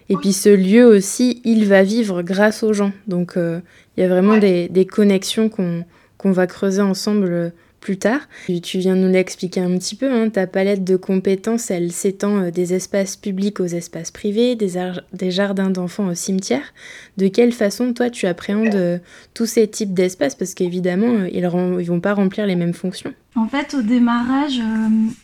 Et 0.09 0.15
puis 0.17 0.33
ce 0.33 0.49
lieu 0.49 0.85
aussi, 0.85 1.41
il 1.45 1.65
va 1.67 1.83
vivre 1.83 2.21
grâce 2.21 2.63
aux 2.63 2.73
gens. 2.73 2.91
Donc 3.07 3.37
euh, 3.37 3.59
il 3.95 4.01
y 4.01 4.03
a 4.03 4.09
vraiment 4.09 4.37
des, 4.37 4.67
des, 4.67 4.85
connexions 4.85 5.49
qu'on 5.49 5.85
qu'on 6.17 6.31
va 6.31 6.45
creuser 6.47 6.81
ensemble 6.81 7.31
euh, 7.31 7.49
plus 7.81 7.97
tard. 7.97 8.21
Tu 8.63 8.77
viens 8.77 8.95
nous 8.95 9.11
l'expliquer 9.11 9.59
un 9.59 9.77
petit 9.77 9.95
peu, 9.95 10.09
hein, 10.09 10.29
ta 10.29 10.47
palette 10.47 10.83
de 10.85 10.95
compétences, 10.95 11.71
elle 11.71 11.91
s'étend 11.91 12.37
euh, 12.37 12.51
des 12.51 12.73
espaces 12.73 13.17
publics 13.17 13.59
aux 13.59 13.65
espaces 13.65 14.11
privés, 14.11 14.55
des, 14.55 15.31
jardins 15.31 15.71
d'enfants 15.71 16.07
au 16.07 16.13
cimetière. 16.13 16.73
De 17.17 17.27
quelle 17.27 17.51
façon, 17.51 17.93
toi, 17.93 18.09
tu 18.09 18.27
appréhendes 18.27 18.75
euh, 18.75 18.99
tous 19.33 19.47
ces 19.47 19.67
types 19.67 19.93
d'espaces? 19.93 20.35
Parce 20.35 20.53
qu'évidemment, 20.53 21.07
euh, 21.07 21.29
ils 21.33 21.41
ne 21.41 21.83
vont 21.83 21.99
pas 21.99 22.13
remplir 22.13 22.45
les 22.45 22.55
mêmes 22.55 22.73
fonctions. 22.73 23.13
En 23.35 23.47
fait, 23.47 23.73
au 23.73 23.81
démarrage, 23.81 24.61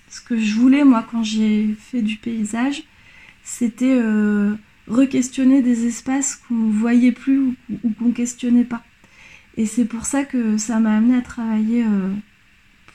ce 0.09 0.21
que 0.21 0.39
je 0.39 0.55
voulais, 0.55 0.83
moi, 0.83 1.05
quand 1.11 1.23
j'ai 1.23 1.75
fait 1.79 2.01
du 2.01 2.15
paysage, 2.15 2.83
c'était 3.43 3.99
re-questionner 4.87 5.61
des 5.61 5.85
espaces 5.85 6.35
qu'on 6.35 6.69
voyait 6.69 7.11
plus 7.11 7.39
ou, 7.39 7.55
ou 7.83 7.91
qu'on 7.99 8.11
questionnait 8.11 8.63
pas. 8.63 8.81
Et 9.57 9.65
c'est 9.65 9.83
pour 9.83 10.05
ça 10.05 10.23
que 10.23 10.57
ça 10.57 10.79
m'a 10.79 10.95
amené 10.95 11.17
à 11.17 11.21
travailler 11.21 11.83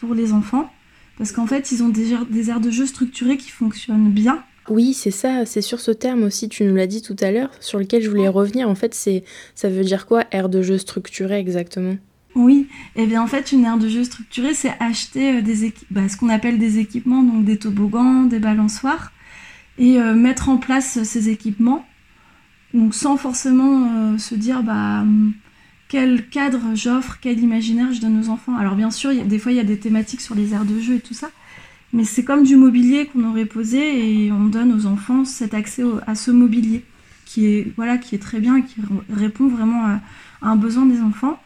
pour 0.02 0.16
les 0.16 0.32
enfants, 0.32 0.68
parce 1.16 1.30
qu'en 1.30 1.46
fait, 1.46 1.70
ils 1.70 1.80
ont 1.84 1.88
des, 1.88 2.16
des 2.28 2.50
aires 2.50 2.60
de 2.60 2.72
jeu 2.72 2.86
structurées 2.86 3.36
qui 3.36 3.50
fonctionnent 3.50 4.10
bien. 4.10 4.42
Oui, 4.68 4.94
c'est 4.94 5.12
ça, 5.12 5.46
c'est 5.46 5.60
sur 5.60 5.78
ce 5.78 5.92
terme 5.92 6.24
aussi, 6.24 6.48
tu 6.48 6.64
nous 6.64 6.74
l'as 6.74 6.88
dit 6.88 7.02
tout 7.02 7.14
à 7.20 7.30
l'heure, 7.30 7.50
sur 7.60 7.78
lequel 7.78 8.02
je 8.02 8.10
voulais 8.10 8.26
revenir. 8.26 8.68
En 8.68 8.74
fait, 8.74 8.94
c'est 8.94 9.22
ça 9.54 9.68
veut 9.68 9.84
dire 9.84 10.06
quoi, 10.06 10.24
aire 10.32 10.48
de 10.48 10.60
jeu 10.60 10.76
structurée 10.76 11.38
exactement? 11.38 11.96
Oui, 12.34 12.66
et 12.96 13.02
eh 13.02 13.06
bien 13.06 13.22
en 13.22 13.28
fait 13.28 13.52
une 13.52 13.64
aire 13.64 13.76
de 13.76 13.88
jeu 13.88 14.04
structurée 14.04 14.54
c'est 14.54 14.72
acheter 14.80 15.36
euh, 15.36 15.42
des 15.42 15.72
bah, 15.90 16.08
ce 16.08 16.16
qu'on 16.16 16.30
appelle 16.30 16.58
des 16.58 16.78
équipements, 16.78 17.22
donc 17.22 17.44
des 17.44 17.58
toboggans, 17.58 18.24
des 18.24 18.38
balançoires, 18.38 19.12
et 19.78 19.98
euh, 20.00 20.14
mettre 20.14 20.48
en 20.48 20.56
place 20.56 21.02
ces 21.02 21.28
équipements, 21.28 21.84
donc 22.72 22.94
sans 22.94 23.16
forcément 23.18 23.86
euh, 24.14 24.18
se 24.18 24.34
dire 24.34 24.62
bah 24.62 25.02
hum, 25.02 25.34
quel 25.92 26.26
cadre 26.26 26.74
j'offre, 26.74 27.18
quel 27.20 27.38
imaginaire 27.38 27.92
je 27.92 28.00
donne 28.00 28.18
aux 28.18 28.30
enfants. 28.30 28.56
Alors 28.56 28.76
bien 28.76 28.90
sûr, 28.90 29.12
des 29.12 29.38
fois 29.38 29.52
il 29.52 29.56
y 29.56 29.60
a 29.60 29.64
des 29.64 29.78
thématiques 29.78 30.22
sur 30.22 30.34
les 30.34 30.54
aires 30.54 30.64
de 30.64 30.80
jeu 30.80 30.94
et 30.94 31.00
tout 31.00 31.12
ça, 31.12 31.30
mais 31.92 32.04
c'est 32.04 32.24
comme 32.24 32.44
du 32.44 32.56
mobilier 32.56 33.04
qu'on 33.12 33.28
aurait 33.28 33.44
posé 33.44 34.24
et 34.24 34.32
on 34.32 34.46
donne 34.46 34.72
aux 34.72 34.86
enfants 34.86 35.26
cet 35.26 35.52
accès 35.52 35.82
à 36.06 36.14
ce 36.14 36.30
mobilier 36.30 36.82
qui 37.26 37.44
est 37.44 37.72
voilà 37.76 37.98
qui 37.98 38.14
est 38.14 38.18
très 38.18 38.40
bien 38.40 38.56
et 38.56 38.62
qui 38.62 38.76
répond 39.12 39.48
vraiment 39.48 39.84
à, 39.84 40.00
un 40.40 40.56
besoin 40.56 40.86
des 40.86 41.02
enfants. 41.02 41.38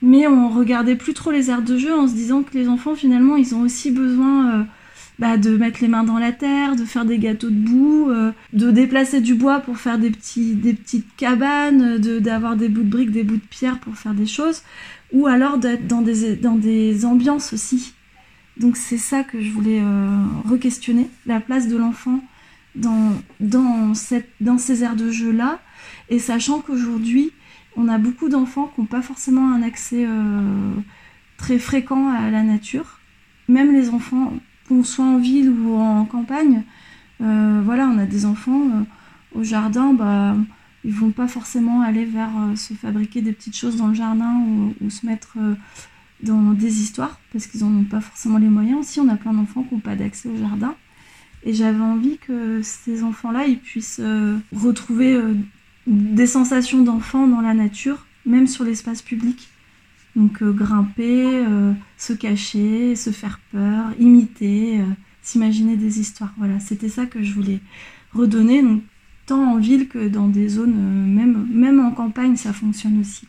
Mais 0.00 0.28
on 0.28 0.48
regardait 0.48 0.94
plus 0.94 1.12
trop 1.12 1.32
les 1.32 1.50
aires 1.50 1.62
de 1.62 1.76
jeu 1.76 1.92
en 1.92 2.06
se 2.06 2.14
disant 2.14 2.44
que 2.44 2.56
les 2.56 2.68
enfants 2.68 2.94
finalement 2.94 3.34
ils 3.34 3.52
ont 3.52 3.62
aussi 3.62 3.90
besoin 3.90 4.60
euh, 4.60 4.62
bah, 5.18 5.36
de 5.36 5.56
mettre 5.56 5.80
les 5.82 5.88
mains 5.88 6.04
dans 6.04 6.18
la 6.18 6.32
terre, 6.32 6.74
de 6.76 6.84
faire 6.84 7.04
des 7.04 7.18
gâteaux 7.18 7.50
de 7.50 7.54
boue, 7.54 8.10
euh, 8.10 8.32
de 8.52 8.70
déplacer 8.70 9.20
du 9.20 9.34
bois 9.34 9.60
pour 9.60 9.78
faire 9.78 9.98
des, 9.98 10.10
petits, 10.10 10.54
des 10.54 10.72
petites 10.72 11.14
cabanes, 11.16 11.98
d'avoir 11.98 12.56
des 12.56 12.68
bouts 12.68 12.82
de 12.82 12.88
briques, 12.88 13.12
des 13.12 13.22
bouts 13.22 13.36
de 13.36 13.40
pierre 13.50 13.78
pour 13.78 13.96
faire 13.96 14.14
des 14.14 14.26
choses, 14.26 14.62
ou 15.12 15.26
alors 15.26 15.58
d'être 15.58 15.86
dans 15.86 16.02
des, 16.02 16.36
dans 16.36 16.56
des 16.56 17.04
ambiances 17.04 17.52
aussi. 17.52 17.94
Donc 18.56 18.76
c'est 18.76 18.98
ça 18.98 19.22
que 19.22 19.40
je 19.40 19.50
voulais 19.50 19.80
euh, 19.80 20.24
re-questionner, 20.50 21.08
la 21.26 21.40
place 21.40 21.68
de 21.68 21.76
l'enfant 21.76 22.22
dans, 22.74 23.12
dans, 23.40 23.92
dans 24.40 24.58
ces 24.58 24.82
aires 24.82 24.96
de 24.96 25.10
jeu-là, 25.10 25.60
et 26.08 26.18
sachant 26.18 26.60
qu'aujourd'hui, 26.60 27.32
on 27.76 27.88
a 27.88 27.98
beaucoup 27.98 28.28
d'enfants 28.28 28.70
qui 28.74 28.80
n'ont 28.80 28.86
pas 28.86 29.02
forcément 29.02 29.52
un 29.52 29.62
accès 29.62 30.04
euh, 30.06 30.74
très 31.36 31.58
fréquent 31.58 32.08
à 32.10 32.30
la 32.30 32.42
nature. 32.42 32.98
Même 33.48 33.72
les 33.72 33.88
enfants 33.90 34.32
qu'on 34.68 34.84
soit 34.84 35.04
en 35.04 35.18
ville 35.18 35.50
ou 35.50 35.74
en 35.76 36.04
campagne, 36.04 36.64
euh, 37.22 37.62
voilà, 37.64 37.86
on 37.86 37.98
a 37.98 38.06
des 38.06 38.24
enfants 38.26 38.68
euh, 38.68 39.38
au 39.38 39.44
jardin, 39.44 39.92
bah, 39.92 40.36
ils 40.84 40.92
vont 40.92 41.10
pas 41.10 41.28
forcément 41.28 41.82
aller 41.82 42.04
vers 42.04 42.30
euh, 42.36 42.56
se 42.56 42.74
fabriquer 42.74 43.22
des 43.22 43.32
petites 43.32 43.56
choses 43.56 43.76
dans 43.76 43.88
le 43.88 43.94
jardin 43.94 44.44
ou, 44.80 44.90
se 44.90 45.06
mettre 45.06 45.36
dans 46.22 46.52
des 46.52 46.80
histoires, 46.80 47.20
parce 47.32 47.46
qu'ils 47.46 47.60
n'en 47.60 47.80
ont 47.80 47.84
pas 47.84 48.00
forcément 48.00 48.38
les 48.38 48.48
moyens 48.48 48.80
aussi. 48.80 49.00
On 49.00 49.08
a 49.08 49.16
plein 49.16 49.32
d'enfants 49.32 49.62
qui 49.62 49.74
n'ont 49.74 49.80
pas 49.80 49.96
d'accès 49.96 50.28
au 50.28 50.36
jardin. 50.36 50.74
Et 51.44 51.54
j'avais 51.54 51.80
envie 51.80 52.18
que 52.18 52.60
ces 52.62 53.02
enfants-là, 53.02 53.44
puissent 53.62 54.00
retrouver 54.52 55.20
des 55.88 56.26
sensations 56.28 56.82
d'enfant 56.82 57.26
dans 57.26 57.40
la 57.40 57.54
nature, 57.54 58.06
même 58.26 58.46
sur 58.46 58.64
l'espace 58.64 59.02
public. 59.02 59.48
Donc 60.16 60.42
euh, 60.42 60.52
grimper, 60.52 61.44
se 61.96 62.12
cacher, 62.12 62.96
se 62.96 63.10
faire 63.10 63.40
peur, 63.50 63.86
imiter, 63.98 64.80
s'imaginer 65.22 65.76
des 65.76 66.00
histoires. 66.00 66.32
Voilà, 66.38 66.60
c'était 66.60 66.88
ça 66.88 67.06
que 67.06 67.22
je 67.22 67.32
voulais 67.32 67.60
redonner. 68.12 68.62
Donc 68.62 68.82
tant 69.26 69.54
en 69.54 69.58
ville 69.58 69.88
que 69.88 70.08
dans 70.08 70.28
des 70.28 70.48
zones, 70.48 70.74
même, 70.74 71.46
même 71.50 71.80
en 71.80 71.92
campagne, 71.92 72.36
ça 72.36 72.52
fonctionne 72.52 73.00
aussi. 73.00 73.26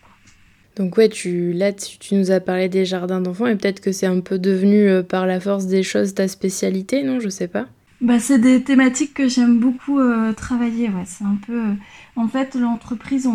Donc 0.75 0.97
ouais, 0.97 1.07
tu, 1.07 1.53
là 1.53 1.71
tu, 1.71 2.15
nous 2.15 2.31
as 2.31 2.39
parlé 2.39 2.67
des 2.67 2.83
jardins 2.83 3.21
d'enfants 3.21 3.45
et 3.45 3.55
peut-être 3.55 3.79
que 3.79 3.91
c'est 3.91 4.07
un 4.07 4.21
peu 4.21 4.39
devenu 4.39 5.03
par 5.07 5.27
la 5.27 5.39
force 5.39 5.67
des 5.67 5.83
choses 5.83 6.15
ta 6.15 6.27
spécialité, 6.27 7.03
non? 7.03 7.19
Je 7.19 7.29
sais 7.29 7.47
pas. 7.47 7.67
Bah, 8.03 8.19
c'est 8.19 8.37
des 8.37 8.61
thématiques 8.61 9.13
que 9.13 9.29
j'aime 9.29 9.59
beaucoup 9.59 9.97
euh, 9.97 10.33
travailler. 10.33 10.89
Ouais. 10.89 11.05
C'est 11.05 11.23
un 11.23 11.37
peu. 11.47 11.57
Euh, 11.57 11.73
en 12.17 12.27
fait, 12.27 12.53
l'entreprise, 12.53 13.29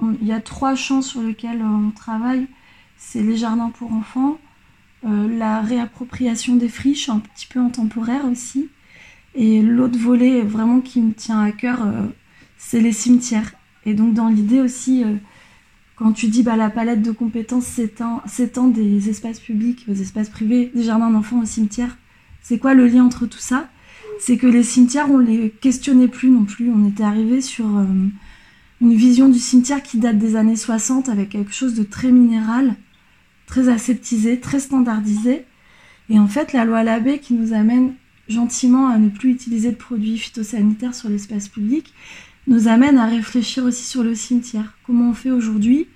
il 0.00 0.26
y 0.26 0.32
a 0.32 0.40
trois 0.40 0.74
champs 0.74 1.02
sur 1.02 1.22
lesquels 1.22 1.60
euh, 1.60 1.88
on 1.88 1.90
travaille. 1.90 2.46
C'est 2.96 3.22
les 3.22 3.36
jardins 3.36 3.70
pour 3.70 3.92
enfants, 3.92 4.38
la 5.04 5.60
réappropriation 5.60 6.56
des 6.56 6.68
friches, 6.68 7.08
un 7.08 7.20
petit 7.20 7.46
peu 7.46 7.60
en 7.60 7.70
temporaire 7.70 8.24
aussi. 8.24 8.68
Et 9.36 9.62
l'autre 9.62 9.96
volet 9.96 10.42
vraiment 10.42 10.80
qui 10.80 11.00
me 11.00 11.12
tient 11.12 11.40
à 11.40 11.52
cœur, 11.52 11.86
c'est 12.56 12.80
les 12.80 12.90
cimetières. 12.90 13.52
Et 13.86 13.94
donc 13.94 14.14
dans 14.14 14.26
l'idée 14.26 14.60
aussi, 14.60 15.04
quand 15.94 16.10
tu 16.12 16.26
dis 16.26 16.42
bah, 16.42 16.56
la 16.56 16.70
palette 16.70 17.02
de 17.02 17.12
compétences 17.12 17.66
s'étend 17.66 18.66
des 18.66 19.08
espaces 19.08 19.38
publics 19.38 19.84
aux 19.88 19.94
espaces 19.94 20.28
privés, 20.28 20.72
des 20.74 20.82
jardins 20.82 21.10
d'enfants 21.10 21.40
aux 21.40 21.46
cimetières, 21.46 21.96
c'est 22.42 22.58
quoi 22.58 22.74
le 22.74 22.86
lien 22.86 23.04
entre 23.04 23.26
tout 23.26 23.38
ça? 23.38 23.68
C'est 24.20 24.38
que 24.38 24.46
les 24.46 24.62
cimetières, 24.62 25.10
on 25.10 25.18
les 25.18 25.50
questionnait 25.50 26.08
plus 26.08 26.30
non 26.30 26.44
plus. 26.44 26.70
On 26.70 26.88
était 26.88 27.04
arrivé 27.04 27.40
sur 27.40 27.66
euh, 27.66 27.84
une 28.80 28.94
vision 28.94 29.28
du 29.28 29.38
cimetière 29.38 29.82
qui 29.82 29.98
date 29.98 30.18
des 30.18 30.36
années 30.36 30.56
60 30.56 31.08
avec 31.08 31.30
quelque 31.30 31.52
chose 31.52 31.74
de 31.74 31.82
très 31.82 32.12
minéral, 32.12 32.74
très 33.46 33.68
aseptisé, 33.68 34.40
très 34.40 34.60
standardisé. 34.60 35.44
Et 36.10 36.18
en 36.18 36.28
fait, 36.28 36.52
la 36.52 36.64
loi 36.64 36.82
Labbé 36.84 37.18
qui 37.18 37.34
nous 37.34 37.52
amène 37.52 37.94
gentiment 38.28 38.88
à 38.88 38.98
ne 38.98 39.08
plus 39.08 39.30
utiliser 39.30 39.70
de 39.70 39.76
produits 39.76 40.18
phytosanitaires 40.18 40.94
sur 40.94 41.08
l'espace 41.08 41.48
public, 41.48 41.92
nous 42.46 42.68
amène 42.68 42.98
à 42.98 43.06
réfléchir 43.06 43.64
aussi 43.64 43.84
sur 43.84 44.02
le 44.02 44.14
cimetière. 44.14 44.74
Comment 44.86 45.10
on 45.10 45.14
fait 45.14 45.30
aujourd'hui? 45.30 45.86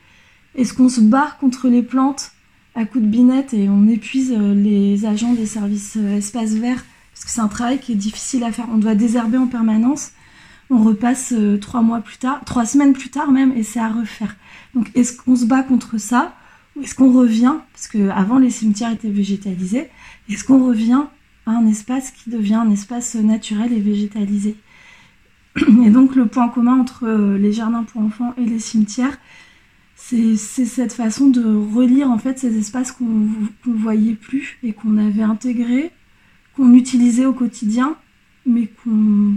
Est-ce 0.54 0.74
qu'on 0.74 0.88
se 0.88 1.00
bat 1.00 1.36
contre 1.40 1.68
les 1.68 1.82
plantes 1.82 2.32
à 2.74 2.84
coups 2.84 3.04
de 3.04 3.08
binette 3.08 3.54
et 3.54 3.68
on 3.68 3.88
épuise 3.88 4.34
euh, 4.36 4.54
les 4.54 5.06
agents 5.06 5.32
des 5.32 5.46
services 5.46 5.96
euh, 5.96 6.16
espaces 6.16 6.52
verts? 6.52 6.84
Parce 7.12 7.24
que 7.24 7.30
c'est 7.30 7.40
un 7.40 7.48
travail 7.48 7.78
qui 7.78 7.92
est 7.92 7.96
difficile 7.96 8.44
à 8.44 8.52
faire. 8.52 8.66
On 8.72 8.78
doit 8.78 8.94
désherber 8.94 9.38
en 9.38 9.46
permanence. 9.46 10.12
On 10.74 10.82
repasse 10.82 11.34
euh, 11.36 11.58
trois 11.58 11.82
mois 11.82 12.00
plus 12.00 12.16
tard, 12.16 12.40
trois 12.46 12.64
semaines 12.64 12.94
plus 12.94 13.10
tard 13.10 13.30
même, 13.30 13.52
et 13.52 13.62
c'est 13.62 13.78
à 13.78 13.90
refaire. 13.90 14.36
Donc 14.74 14.90
est-ce 14.94 15.12
qu'on 15.14 15.36
se 15.36 15.44
bat 15.44 15.62
contre 15.62 15.98
ça 15.98 16.34
ou 16.74 16.82
est-ce 16.82 16.94
qu'on 16.94 17.12
revient, 17.12 17.56
parce 17.74 17.88
que 17.88 18.08
avant 18.08 18.38
les 18.38 18.48
cimetières 18.48 18.90
étaient 18.90 19.10
végétalisés, 19.10 19.90
est-ce 20.30 20.44
qu'on 20.44 20.66
revient 20.66 21.02
à 21.44 21.50
un 21.50 21.66
espace 21.66 22.10
qui 22.10 22.30
devient 22.30 22.54
un 22.54 22.70
espace 22.70 23.14
naturel 23.16 23.74
et 23.74 23.80
végétalisé? 23.80 24.56
Et 25.84 25.90
donc 25.90 26.16
le 26.16 26.24
point 26.26 26.48
commun 26.48 26.80
entre 26.80 27.06
les 27.36 27.52
jardins 27.52 27.82
pour 27.82 28.00
enfants 28.00 28.32
et 28.38 28.46
les 28.46 28.58
cimetières, 28.58 29.18
c'est 29.94 30.36
cette 30.36 30.94
façon 30.94 31.28
de 31.28 31.44
relire 31.44 32.10
en 32.10 32.16
fait 32.16 32.38
ces 32.38 32.56
espaces 32.58 32.92
qu'on 32.92 33.04
ne 33.04 33.74
voyait 33.74 34.14
plus 34.14 34.58
et 34.62 34.72
qu'on 34.72 34.96
avait 34.96 35.22
intégrés, 35.22 35.90
qu'on 36.56 36.72
utilisait 36.72 37.26
au 37.26 37.34
quotidien, 37.34 37.96
mais 38.46 38.68
qu'on 38.82 39.36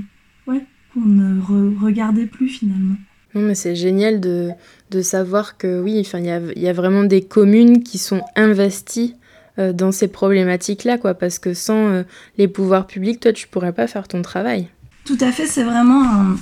ne 1.02 1.42
regardait 1.82 2.26
plus 2.26 2.48
finalement. 2.48 2.96
Non, 3.34 3.42
mais 3.42 3.56
c'est 3.56 3.76
génial 3.76 4.22
de, 4.22 4.52
de, 4.92 5.02
savoir 5.02 5.58
que 5.58 5.82
oui, 5.82 6.08
il 6.14 6.26
y 6.26 6.30
a, 6.30 6.40
y 6.56 6.68
a 6.68 6.74
vraiment 6.74 7.04
des 7.04 7.22
communes 7.22 7.84
qui 7.84 7.98
sont 7.98 8.22
investies 8.38 9.16
euh, 9.60 9.74
dans 9.74 9.92
ces 9.92 10.08
problématiques-là, 10.08 10.98
quoi, 10.98 11.16
parce 11.16 11.38
que 11.38 11.54
sans 11.54 11.88
euh, 11.88 12.04
les 12.38 12.48
pouvoirs 12.48 12.88
publics, 12.88 13.20
toi, 13.20 13.34
tu 13.34 13.50
pourrais 13.50 13.74
pas 13.74 13.88
faire 13.88 14.08
ton 14.08 14.22
travail. 14.22 14.70
Tout 15.04 15.18
à 15.20 15.32
fait, 15.32 15.48
c'est 15.48 15.64
vraiment 15.64 16.36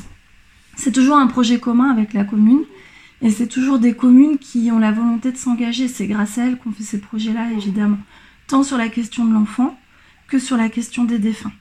c'est 0.75 0.91
toujours 0.91 1.17
un 1.17 1.27
projet 1.27 1.59
commun 1.59 1.89
avec 1.91 2.13
la 2.13 2.23
commune. 2.23 2.63
Et 3.21 3.29
c'est 3.29 3.47
toujours 3.47 3.79
des 3.79 3.93
communes 3.93 4.37
qui 4.37 4.69
ont 4.71 4.79
la 4.79 4.91
volonté 4.91 5.31
de 5.31 5.37
s'engager. 5.37 5.87
C'est 5.87 6.07
grâce 6.07 6.37
à 6.37 6.45
elles 6.45 6.57
qu'on 6.57 6.71
fait 6.71 6.83
ces 6.83 6.99
projets-là, 6.99 7.51
évidemment. 7.53 7.99
Tant 8.47 8.63
sur 8.63 8.77
la 8.77 8.89
question 8.89 9.25
de 9.25 9.33
l'enfant 9.33 9.77
que 10.27 10.39
sur 10.39 10.57
la 10.57 10.67
question 10.67 11.05
des 11.05 11.19
défunts. 11.19 11.53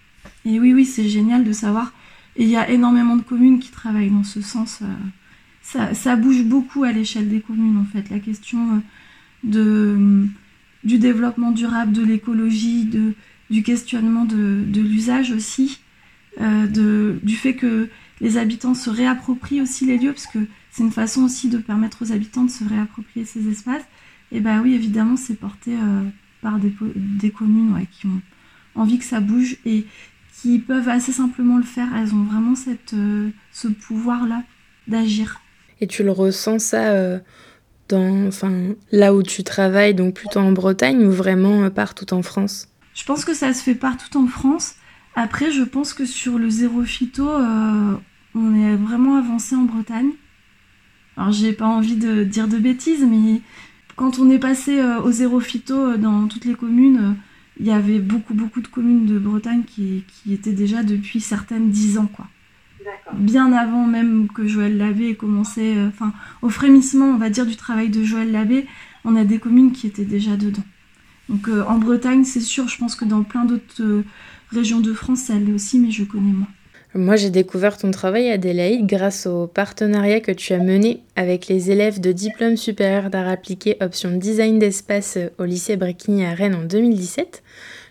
Et 0.45 0.59
oui, 0.59 0.73
oui, 0.73 0.85
c'est 0.85 1.09
génial 1.09 1.45
de 1.45 1.53
savoir. 1.53 1.93
Et 2.37 2.45
il 2.45 2.49
y 2.49 2.57
a 2.57 2.71
énormément 2.71 3.16
de 3.16 3.23
communes 3.23 3.59
qui 3.59 3.71
travaillent 3.71 4.11
dans 4.11 4.25
ce 4.25 4.40
sens. 4.40 4.81
Euh, 4.83 5.95
ça, 5.95 6.16
bouge 6.16 6.42
beaucoup 6.45 6.85
à 6.85 6.92
l'échelle 6.92 7.29
des 7.29 7.40
communes, 7.40 7.79
en 7.79 7.85
fait. 7.85 8.11
La 8.11 8.18
question 8.18 8.77
euh, 8.77 8.79
de, 9.45 10.27
du 10.85 10.99
développement 10.99 11.51
durable, 11.51 11.92
de 11.92 12.03
l'écologie, 12.03 12.88
du 13.51 13.62
questionnement 13.62 14.25
de, 14.25 14.64
l'usage 14.75 15.31
aussi. 15.33 15.81
Euh, 16.40 16.66
du 17.23 17.37
fait 17.37 17.55
que 17.55 17.88
les 18.21 18.38
habitants 18.38 18.75
se 18.75 18.88
réapproprient 18.88 19.61
aussi 19.61 19.85
les 19.85 19.99
lieux, 19.99 20.12
parce 20.12 20.27
que 20.27 20.38
c'est 20.71 20.83
une 20.83 20.92
façon 20.92 21.23
aussi 21.23 21.49
de 21.49 21.59
permettre 21.59 22.03
aux 22.03 22.12
habitants 22.12 22.45
de 22.45 22.51
se 22.51 22.64
réapproprier 22.64 23.27
ces 23.27 23.49
espaces. 23.49 23.85
Et 24.31 24.40
bah 24.40 24.61
oui, 24.62 24.73
évidemment, 24.75 25.16
c'est 25.16 25.35
porté 25.35 25.73
euh, 25.75 26.03
par 26.40 26.59
des, 26.59 26.73
des 26.97 27.31
communes 27.31 27.75
qui 27.90 28.07
ont 28.07 28.23
envie 28.75 28.99
que 28.99 29.05
ça 29.05 29.21
bouge 29.21 29.57
et 29.66 29.85
qui 30.43 30.59
peuvent 30.59 30.89
assez 30.89 31.13
simplement 31.13 31.57
le 31.57 31.63
faire. 31.63 31.89
Elles 31.97 32.15
ont 32.15 32.25
vraiment 32.25 32.55
cette, 32.55 32.95
euh, 32.95 33.31
ce 33.53 33.69
pouvoir-là 33.69 34.43
d'agir. 34.89 35.41
Et 35.81 35.87
tu 35.87 36.03
le 36.03 36.11
ressens 36.11 36.59
ça 36.59 36.91
euh, 36.91 37.19
dans, 37.89 38.27
enfin, 38.27 38.75
là 38.91 39.15
où 39.15 39.23
tu 39.23 39.45
travailles, 39.45 39.95
donc 39.95 40.15
plutôt 40.15 40.41
en 40.41 40.53
Bretagne 40.53 41.05
ou 41.05 41.11
vraiment 41.11 41.71
partout 41.71 42.13
en 42.13 42.23
France? 42.23 42.69
Je 42.95 43.05
pense 43.05 43.25
que 43.25 43.35
ça 43.35 43.55
se 43.55 43.63
fait 43.63 43.75
partout 43.75 44.19
en 44.19 44.27
France. 44.27 44.75
Après, 45.15 45.51
je 45.51 45.63
pense 45.63 45.95
que 45.95 46.05
sur 46.05 46.39
le 46.39 46.51
zéro 46.51 46.83
phyto, 46.83 47.29
on 48.35 48.55
est 48.55 48.77
vraiment 48.77 49.17
avancé 49.17 49.55
en 49.55 49.63
Bretagne. 49.63 50.11
Alors 51.17 51.33
j'ai 51.33 51.53
pas 51.53 51.67
envie 51.67 51.97
de 51.97 52.25
dire 52.25 52.49
de 52.49 52.59
bêtises, 52.59 53.05
mais 53.05 53.43
quand 53.97 54.19
on 54.19 54.31
est 54.31 54.39
passé 54.39 54.81
euh, 54.81 55.01
au 55.01 55.11
zéro 55.11 55.41
phyto 55.41 55.75
euh, 55.75 55.97
dans 55.97 56.27
toutes 56.27 56.45
les 56.45 56.55
communes, 56.55 56.99
euh, 56.99 57.13
il 57.61 57.67
y 57.67 57.71
avait 57.71 57.99
beaucoup 57.99 58.35
beaucoup 58.35 58.61
de 58.61 58.69
communes 58.69 59.07
de 59.07 59.19
Bretagne 59.19 59.62
qui, 59.65 60.05
étaient 60.31 60.53
déjà 60.53 60.83
depuis 60.83 61.21
certaines 61.21 61.71
dix 61.71 61.99
ans 61.99 62.07
quoi. 62.07 62.27
Bien 63.15 63.53
avant 63.53 63.87
même 63.87 64.29
que 64.29 64.47
Joël 64.47 64.77
Labbé 64.77 65.11
ait 65.11 65.15
commencé, 65.15 65.77
enfin 65.88 66.12
au 66.41 66.49
frémissement 66.49 67.07
on 67.07 67.19
va 67.19 67.31
dire 67.31 67.47
du 67.47 67.57
travail 67.57 67.88
de 67.88 68.03
Joël 68.03 68.33
Labbé, 68.33 68.67
on 69.05 69.17
a 69.17 69.25
des 69.25 69.38
communes 69.38 69.73
qui 69.73 69.87
étaient 69.87 70.05
déjà 70.05 70.37
dedans. 70.37 70.65
Donc 71.29 71.49
en 71.49 71.79
Bretagne 71.79 72.25
c'est 72.25 72.41
sûr, 72.41 72.69
je 72.69 72.79
pense 72.79 72.97
que 72.97 73.05
dans 73.05 73.23
plein 73.23 73.45
d'autres 73.45 74.03
régions 74.51 74.81
de 74.81 74.93
France 74.93 75.21
ça 75.21 75.35
l'est 75.35 75.53
aussi, 75.53 75.79
mais 75.79 75.91
je 75.91 76.05
connais 76.05 76.33
moins. 76.33 76.49
Moi, 76.95 77.17
j'ai 77.17 77.31
découvert 77.31 77.79
ton 77.79 77.91
travail, 77.91 78.31
Adélaïde, 78.31 78.87
grâce 78.87 79.27
au 79.27 79.47
partenariat 79.47 80.21
que 80.21 80.31
tu 80.31 80.53
as 80.53 80.59
mené 80.59 81.01
avec 81.17 81.49
les 81.49 81.71
élèves 81.71 82.01
de 82.01 82.13
diplôme 82.13 82.59
supérieur 82.59 83.09
d'art 83.09 83.29
appliqué 83.29 83.79
option 83.81 84.11
design 84.11 84.59
d'espace 84.59 85.17
au 85.39 85.45
lycée 85.45 85.77
Bréquigny 85.77 86.27
à 86.27 86.35
Rennes 86.35 86.55
en 86.55 86.65
2017. 86.65 87.43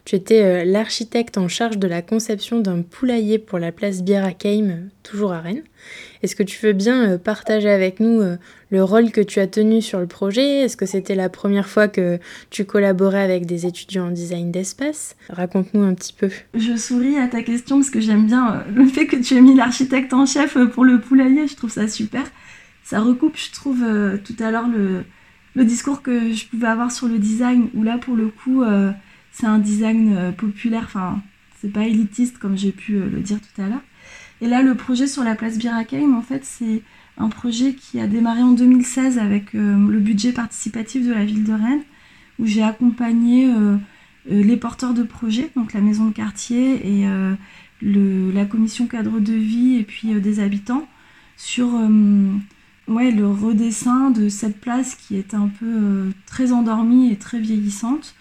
Tu 0.04 0.16
étais 0.16 0.42
euh, 0.42 0.64
l'architecte 0.66 1.38
en 1.38 1.48
charge 1.48 1.78
de 1.78 1.88
la 1.88 2.02
conception 2.02 2.60
d'un 2.60 2.82
poulailler 2.82 3.38
pour 3.38 3.60
la 3.60 3.72
place 3.72 4.02
Bierakeim, 4.02 4.90
toujours 5.04 5.32
à 5.32 5.42
Rennes. 5.42 5.64
Est-ce 6.24 6.36
que 6.36 6.44
tu 6.44 6.60
veux 6.66 6.74
bien 6.74 7.12
euh, 7.12 7.18
partager 7.20 7.70
avec 7.70 8.00
nous 8.00 8.20
euh, 8.20 8.38
le 8.72 8.84
rôle 8.84 9.12
que 9.12 9.22
tu 9.22 9.40
as 9.40 9.46
tenu 9.46 9.80
sur 9.82 10.00
le 10.00 10.08
projet? 10.08 10.62
Est-ce 10.62 10.76
que 10.76 10.88
c'était 10.88 11.14
la 11.14 11.30
première 11.30 11.68
fois 11.68 11.88
que 11.88 12.18
tu 12.50 12.66
collaborais 12.66 13.22
avec 13.22 13.46
des 13.46 13.68
étudiants 13.68 14.08
en 14.08 14.12
design 14.12 14.52
d'espace? 14.52 15.16
Raconte-nous 15.30 15.84
un 15.84 15.94
petit 15.94 16.14
peu. 16.14 16.30
Je 16.56 16.76
souris 16.76 17.18
à 17.18 17.28
ta 17.28 17.44
question 17.44 17.78
parce 17.78 17.92
que 17.92 18.02
j'aime 18.02 18.26
bien 18.26 18.64
le 18.74 18.86
fait 18.86 19.06
que 19.06 19.18
tu 19.18 19.36
aies 19.36 19.42
mis 19.42 19.56
l'architecte 19.56 20.14
en 20.14 20.26
chef 20.26 20.58
pour 20.74 20.84
le 20.84 21.00
poulailler. 21.00 21.48
Je 21.48 21.56
trouve 21.56 21.72
ça 21.72 21.88
super. 21.88 22.24
Ça 22.84 23.00
recoupe, 23.00 23.38
je 23.38 23.52
trouve, 23.52 23.86
tout 24.24 24.36
à 24.44 24.50
l'heure 24.50 24.68
le, 24.68 25.04
le 25.56 25.64
discours 25.64 26.02
que 26.02 26.34
je 26.34 26.48
pouvais 26.48 26.68
avoir 26.68 26.92
sur 26.92 27.08
le 27.08 27.20
design, 27.20 27.70
où 27.76 27.84
là, 27.84 28.00
pour 28.00 28.16
le 28.16 28.28
coup, 28.28 28.64
c'est 29.32 29.46
un 29.46 29.60
design 29.60 30.16
euh, 30.16 30.32
populaire, 30.32 30.84
enfin, 30.86 31.22
c'est 31.60 31.72
pas 31.72 31.86
élitiste 31.86 32.38
comme 32.38 32.58
j'ai 32.58 32.72
pu 32.72 32.96
euh, 32.96 33.10
le 33.10 33.20
dire 33.20 33.40
tout 33.40 33.62
à 33.62 33.68
l'heure. 33.68 33.82
Et 34.42 34.48
là, 34.48 34.62
le 34.62 34.76
projet 34.76 35.08
sur 35.08 35.24
la 35.24 35.36
place 35.36 35.58
Birakeim, 35.58 36.16
en 36.16 36.22
fait, 36.22 36.44
c'est 36.44 36.82
un 37.18 37.30
projet 37.30 37.74
qui 37.74 38.00
a 38.00 38.08
démarré 38.08 38.42
en 38.42 38.52
2016 38.52 39.20
avec 39.20 39.56
euh, 39.56 39.88
le 39.88 40.00
budget 40.00 40.32
participatif 40.32 41.06
de 41.06 41.14
la 41.14 41.24
ville 41.24 41.44
de 41.44 41.54
Rennes, 41.54 41.84
où 42.40 42.46
j'ai 42.46 42.64
accompagné 42.64 43.54
les 44.26 44.58
porteurs 44.58 44.96
de 44.96 45.04
projets, 45.04 45.52
donc 45.56 45.74
la 45.74 45.82
maison 45.82 46.06
de 46.06 46.12
quartier 46.12 46.82
et 46.88 47.06
la 47.84 48.46
commission 48.46 48.88
cadre 48.88 49.20
de 49.20 49.34
vie 49.34 49.76
et 49.76 49.84
puis 49.84 50.20
des 50.20 50.40
habitants, 50.40 50.88
sur 51.38 51.68
le 52.88 53.28
redessin 53.28 54.10
de 54.10 54.28
cette 54.28 54.60
place 54.60 54.96
qui 54.96 55.18
est 55.18 55.36
un 55.36 55.50
peu 55.50 56.10
très 56.26 56.52
endormie 56.52 57.12
et 57.12 57.18
très 57.18 57.40
vieillissante. 57.40 58.16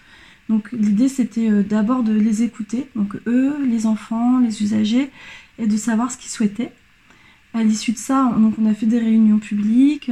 Donc 0.51 0.71
l'idée 0.71 1.07
c'était 1.07 1.49
d'abord 1.63 2.03
de 2.03 2.13
les 2.13 2.43
écouter, 2.43 2.87
donc 2.95 3.15
eux, 3.25 3.55
les 3.65 3.87
enfants, 3.87 4.37
les 4.37 4.61
usagers, 4.61 5.09
et 5.57 5.65
de 5.65 5.77
savoir 5.77 6.11
ce 6.11 6.17
qu'ils 6.17 6.29
souhaitaient. 6.29 6.71
À 7.55 7.63
l'issue 7.63 7.93
de 7.93 7.97
ça, 7.97 8.31
on 8.37 8.65
a 8.65 8.73
fait 8.73 8.85
des 8.85 8.99
réunions 8.99 9.39
publiques. 9.39 10.11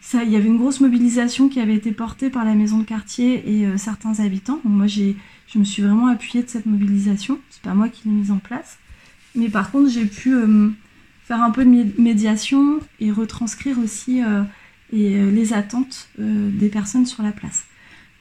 Ça, 0.00 0.24
il 0.24 0.30
y 0.30 0.36
avait 0.36 0.48
une 0.48 0.58
grosse 0.58 0.80
mobilisation 0.80 1.48
qui 1.48 1.60
avait 1.60 1.76
été 1.76 1.92
portée 1.92 2.28
par 2.28 2.44
la 2.44 2.54
maison 2.54 2.78
de 2.78 2.84
quartier 2.84 3.48
et 3.48 3.78
certains 3.78 4.18
habitants. 4.20 4.60
Moi 4.64 4.88
j'ai 4.88 5.16
je 5.52 5.58
me 5.58 5.64
suis 5.64 5.82
vraiment 5.82 6.06
appuyée 6.06 6.42
de 6.42 6.48
cette 6.48 6.66
mobilisation. 6.66 7.38
C'est 7.50 7.62
pas 7.62 7.74
moi 7.74 7.88
qui 7.88 8.08
l'ai 8.08 8.14
mise 8.14 8.30
en 8.30 8.38
place. 8.38 8.78
Mais 9.34 9.48
par 9.48 9.70
contre, 9.70 9.90
j'ai 9.90 10.06
pu 10.06 10.34
euh, 10.34 10.70
faire 11.24 11.42
un 11.42 11.50
peu 11.50 11.64
de 11.64 12.00
médiation 12.00 12.80
et 13.00 13.10
retranscrire 13.10 13.78
aussi 13.78 14.22
euh, 14.22 14.42
euh, 14.94 15.30
les 15.30 15.52
attentes 15.52 16.08
des 16.18 16.68
personnes 16.68 17.06
sur 17.06 17.22
la 17.22 17.32
place. 17.32 17.64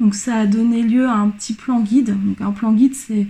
Donc 0.02 0.16
ça 0.16 0.36
a 0.36 0.46
donné 0.46 0.84
lieu 0.84 1.08
à 1.08 1.14
un 1.14 1.30
petit 1.30 1.54
plan 1.54 1.80
guide. 1.80 2.18
Donc 2.26 2.42
un 2.42 2.52
plan 2.52 2.74
guide, 2.74 2.96
c'est 2.96 3.28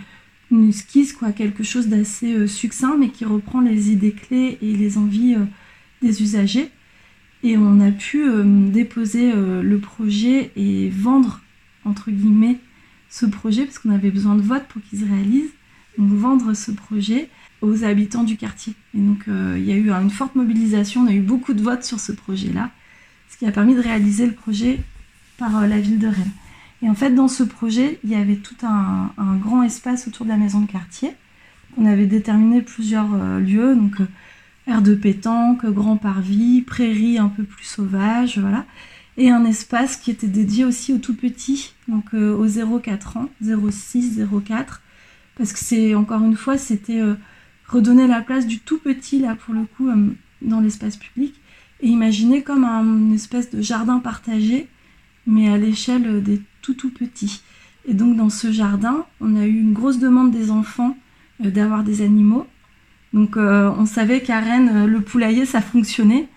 une 0.50 0.70
esquisse, 0.70 1.14
quoi, 1.14 1.32
quelque 1.32 1.64
chose 1.64 1.88
d'assez 1.88 2.48
succinct, 2.48 2.98
mais 2.98 3.10
qui 3.10 3.26
reprend 3.26 3.62
les 3.62 3.92
idées 3.92 4.14
clés 4.14 4.58
et 4.64 4.76
les 4.76 4.98
envies 4.98 5.36
des 6.02 6.24
usagers. 6.24 6.70
Et 7.44 7.58
on 7.58 7.80
a 7.80 7.92
pu 7.92 8.26
déposer 8.72 9.32
le 9.34 9.78
projet 9.78 10.52
et 10.56 10.90
vendre, 10.90 11.42
entre 11.86 12.10
guillemets, 12.10 12.58
ce 13.12 13.26
projet, 13.26 13.66
parce 13.66 13.78
qu'on 13.78 13.92
avait 13.92 14.10
besoin 14.10 14.36
de 14.36 14.42
votes 14.42 14.66
pour 14.70 14.82
qu'ils 14.82 15.00
se 15.00 15.06
réalisent, 15.06 15.52
donc 15.98 16.10
vendre 16.12 16.54
ce 16.54 16.72
projet 16.72 17.30
aux 17.62 17.84
habitants 17.84 18.24
du 18.24 18.38
quartier. 18.38 18.74
Et 18.96 19.00
donc 19.00 19.28
euh, 19.28 19.56
il 19.58 19.66
y 19.66 19.72
a 19.72 19.76
eu 19.76 19.92
une 19.92 20.10
forte 20.10 20.36
mobilisation, 20.36 21.02
on 21.02 21.08
a 21.08 21.14
eu 21.14 21.22
beaucoup 21.22 21.54
de 21.54 21.62
votes 21.62 21.84
sur 21.84 22.00
ce 22.00 22.12
projet-là, 22.12 22.72
ce 23.30 23.38
qui 23.38 23.46
a 23.46 23.52
permis 23.52 23.76
de 23.76 23.82
réaliser 23.82 24.26
le 24.26 24.34
projet 24.34 24.80
par 25.38 25.58
euh, 25.58 25.68
la 25.68 25.80
ville 25.80 26.00
de 26.00 26.08
Rennes. 26.08 26.32
Et 26.84 26.89
en 26.89 26.96
fait, 26.96 27.12
dans 27.12 27.28
ce 27.28 27.44
projet, 27.44 28.00
il 28.04 28.10
y 28.10 28.15
avait 28.15 28.38
tout 28.38 28.56
un, 28.63 29.12
grand 29.38 29.63
espace 29.63 30.08
autour 30.08 30.26
de 30.26 30.32
la 30.32 30.38
maison 30.38 30.62
de 30.62 30.72
quartier. 30.72 31.12
On 31.78 31.86
avait 31.86 32.08
déterminé 32.08 32.62
plusieurs 32.62 33.13
euh, 33.13 33.39
lieux, 33.39 33.76
donc 33.76 33.98
aire 34.67 34.82
de 34.82 34.96
pétanque, 34.96 35.65
grand 35.65 35.98
parvis, 35.98 36.62
prairie 36.62 37.17
un 37.17 37.30
peu 37.30 37.44
plus 37.44 37.65
sauvage, 37.65 38.38
voilà. 38.38 38.65
Et 39.17 39.30
un 39.30 39.46
espace 39.46 39.98
qui 39.98 40.12
était 40.12 40.28
dédié 40.28 40.65
aussi 40.65 40.94
aux 40.94 40.98
tout 40.98 41.15
petits, 41.15 41.74
donc 41.88 42.13
euh, 42.13 42.36
aux 42.36 42.48
0,4 42.48 43.17
ans, 43.17 43.30
0,6, 43.44 44.26
0,4, 44.26 44.80
parce 45.38 45.54
que 45.54 45.60
c'est 45.60 45.96
encore 45.96 46.24
une 46.24 46.36
fois, 46.36 46.58
c'était 46.58 47.02
euh, 47.02 47.15
redonner 47.67 48.08
la 48.08 48.22
place 48.22 48.48
du 48.48 48.60
tout 48.60 48.80
petit 48.80 49.20
là 49.20 49.36
pour 49.36 49.54
le 49.54 49.65
coup 49.65 49.89
euh, 49.89 50.15
dans 50.41 50.62
l'espace 50.62 50.98
public. 50.98 51.36
Et 51.82 51.88
imaginer 51.88 52.44
comme 52.44 52.63
un 52.63 53.12
espèce 53.12 53.50
de 53.50 53.62
jardin 53.62 54.00
partagé, 54.00 54.67
mais 55.26 55.50
à 55.50 55.58
l'échelle 55.58 56.22
des 56.22 56.39
tout 56.62 56.74
tout 56.74 56.89
petits. 56.89 57.41
Et 57.88 57.93
donc 57.93 58.15
dans 58.15 58.30
ce 58.30 58.52
jardin, 58.52 59.06
on 59.19 59.36
a 59.36 59.45
eu 59.45 59.60
une 59.60 59.74
grosse 59.74 60.00
demande 60.00 60.32
des 60.32 60.52
enfants 60.52 60.95
d'avoir 61.39 61.84
des 61.84 62.02
animaux. 62.02 62.45
Donc 63.13 63.36
on 63.38 63.86
savait 63.86 64.21
qu'à 64.21 64.39
Rennes, 64.39 64.86
le 64.86 65.02
poulailler, 65.02 65.45
ça 65.45 65.62
fonctionnait. 65.62 66.28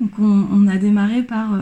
Donc 0.00 0.18
on, 0.18 0.66
a 0.68 0.76
démarré 0.76 1.22
par 1.22 1.58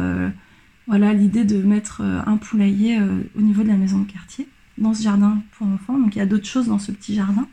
voilà 0.89 1.13
l'idée 1.13 1.45
de 1.45 1.63
mettre 1.63 2.01
euh, 2.03 2.21
un 2.27 2.39
poulailler 2.39 2.99
euh, 2.99 3.21
au 3.37 3.43
niveau 3.43 3.63
de 3.63 3.69
la 3.69 3.77
maison 3.77 3.99
de 4.01 4.11
quartier, 4.11 4.49
dans 4.79 4.95
ce 4.95 5.03
jardin 5.03 5.39
pour 5.53 5.67
enfants. 5.67 5.99
Donc 5.99 6.17
il 6.17 6.19
y 6.19 6.23
a 6.23 6.27
d'autres 6.27 6.47
choses 6.47 6.67
dans 6.67 6.79
ce 6.79 6.91
petit 6.91 7.15
jardin. 7.15 7.47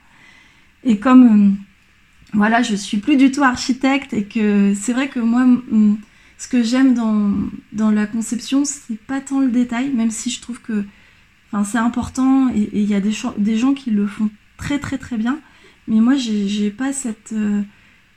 Et 0.85 0.97
comme 0.97 1.23
euh, 1.23 1.51
voilà, 2.33 2.63
je 2.63 2.75
suis 2.75 2.97
plus 2.97 3.17
du 3.17 3.31
tout 3.31 3.43
architecte 3.43 4.13
et 4.13 4.23
que 4.23 4.73
c'est 4.73 4.93
vrai 4.93 5.09
que 5.09 5.19
moi, 5.19 5.45
ce 6.37 6.47
que 6.47 6.63
j'aime 6.63 6.93
dans, 6.93 7.31
dans 7.71 7.91
la 7.91 8.05
conception, 8.07 8.65
c'est 8.65 8.99
pas 8.99 9.21
tant 9.21 9.39
le 9.39 9.49
détail, 9.49 9.89
même 9.89 10.11
si 10.11 10.29
je 10.29 10.41
trouve 10.41 10.61
que 10.61 10.83
c'est 11.63 11.77
important 11.77 12.49
et 12.53 12.69
il 12.73 12.83
y 12.83 12.93
a 12.95 12.99
des, 12.99 13.13
des, 13.37 13.57
gens 13.57 13.73
qui 13.73 13.89
le 13.89 14.05
font 14.07 14.29
très 14.57 14.77
très 14.77 14.97
très 14.97 15.15
bien. 15.15 15.39
Mais 15.87 16.01
moi, 16.01 16.15
j'ai 16.17 16.69
pas 16.69 16.91
cette 16.91 17.33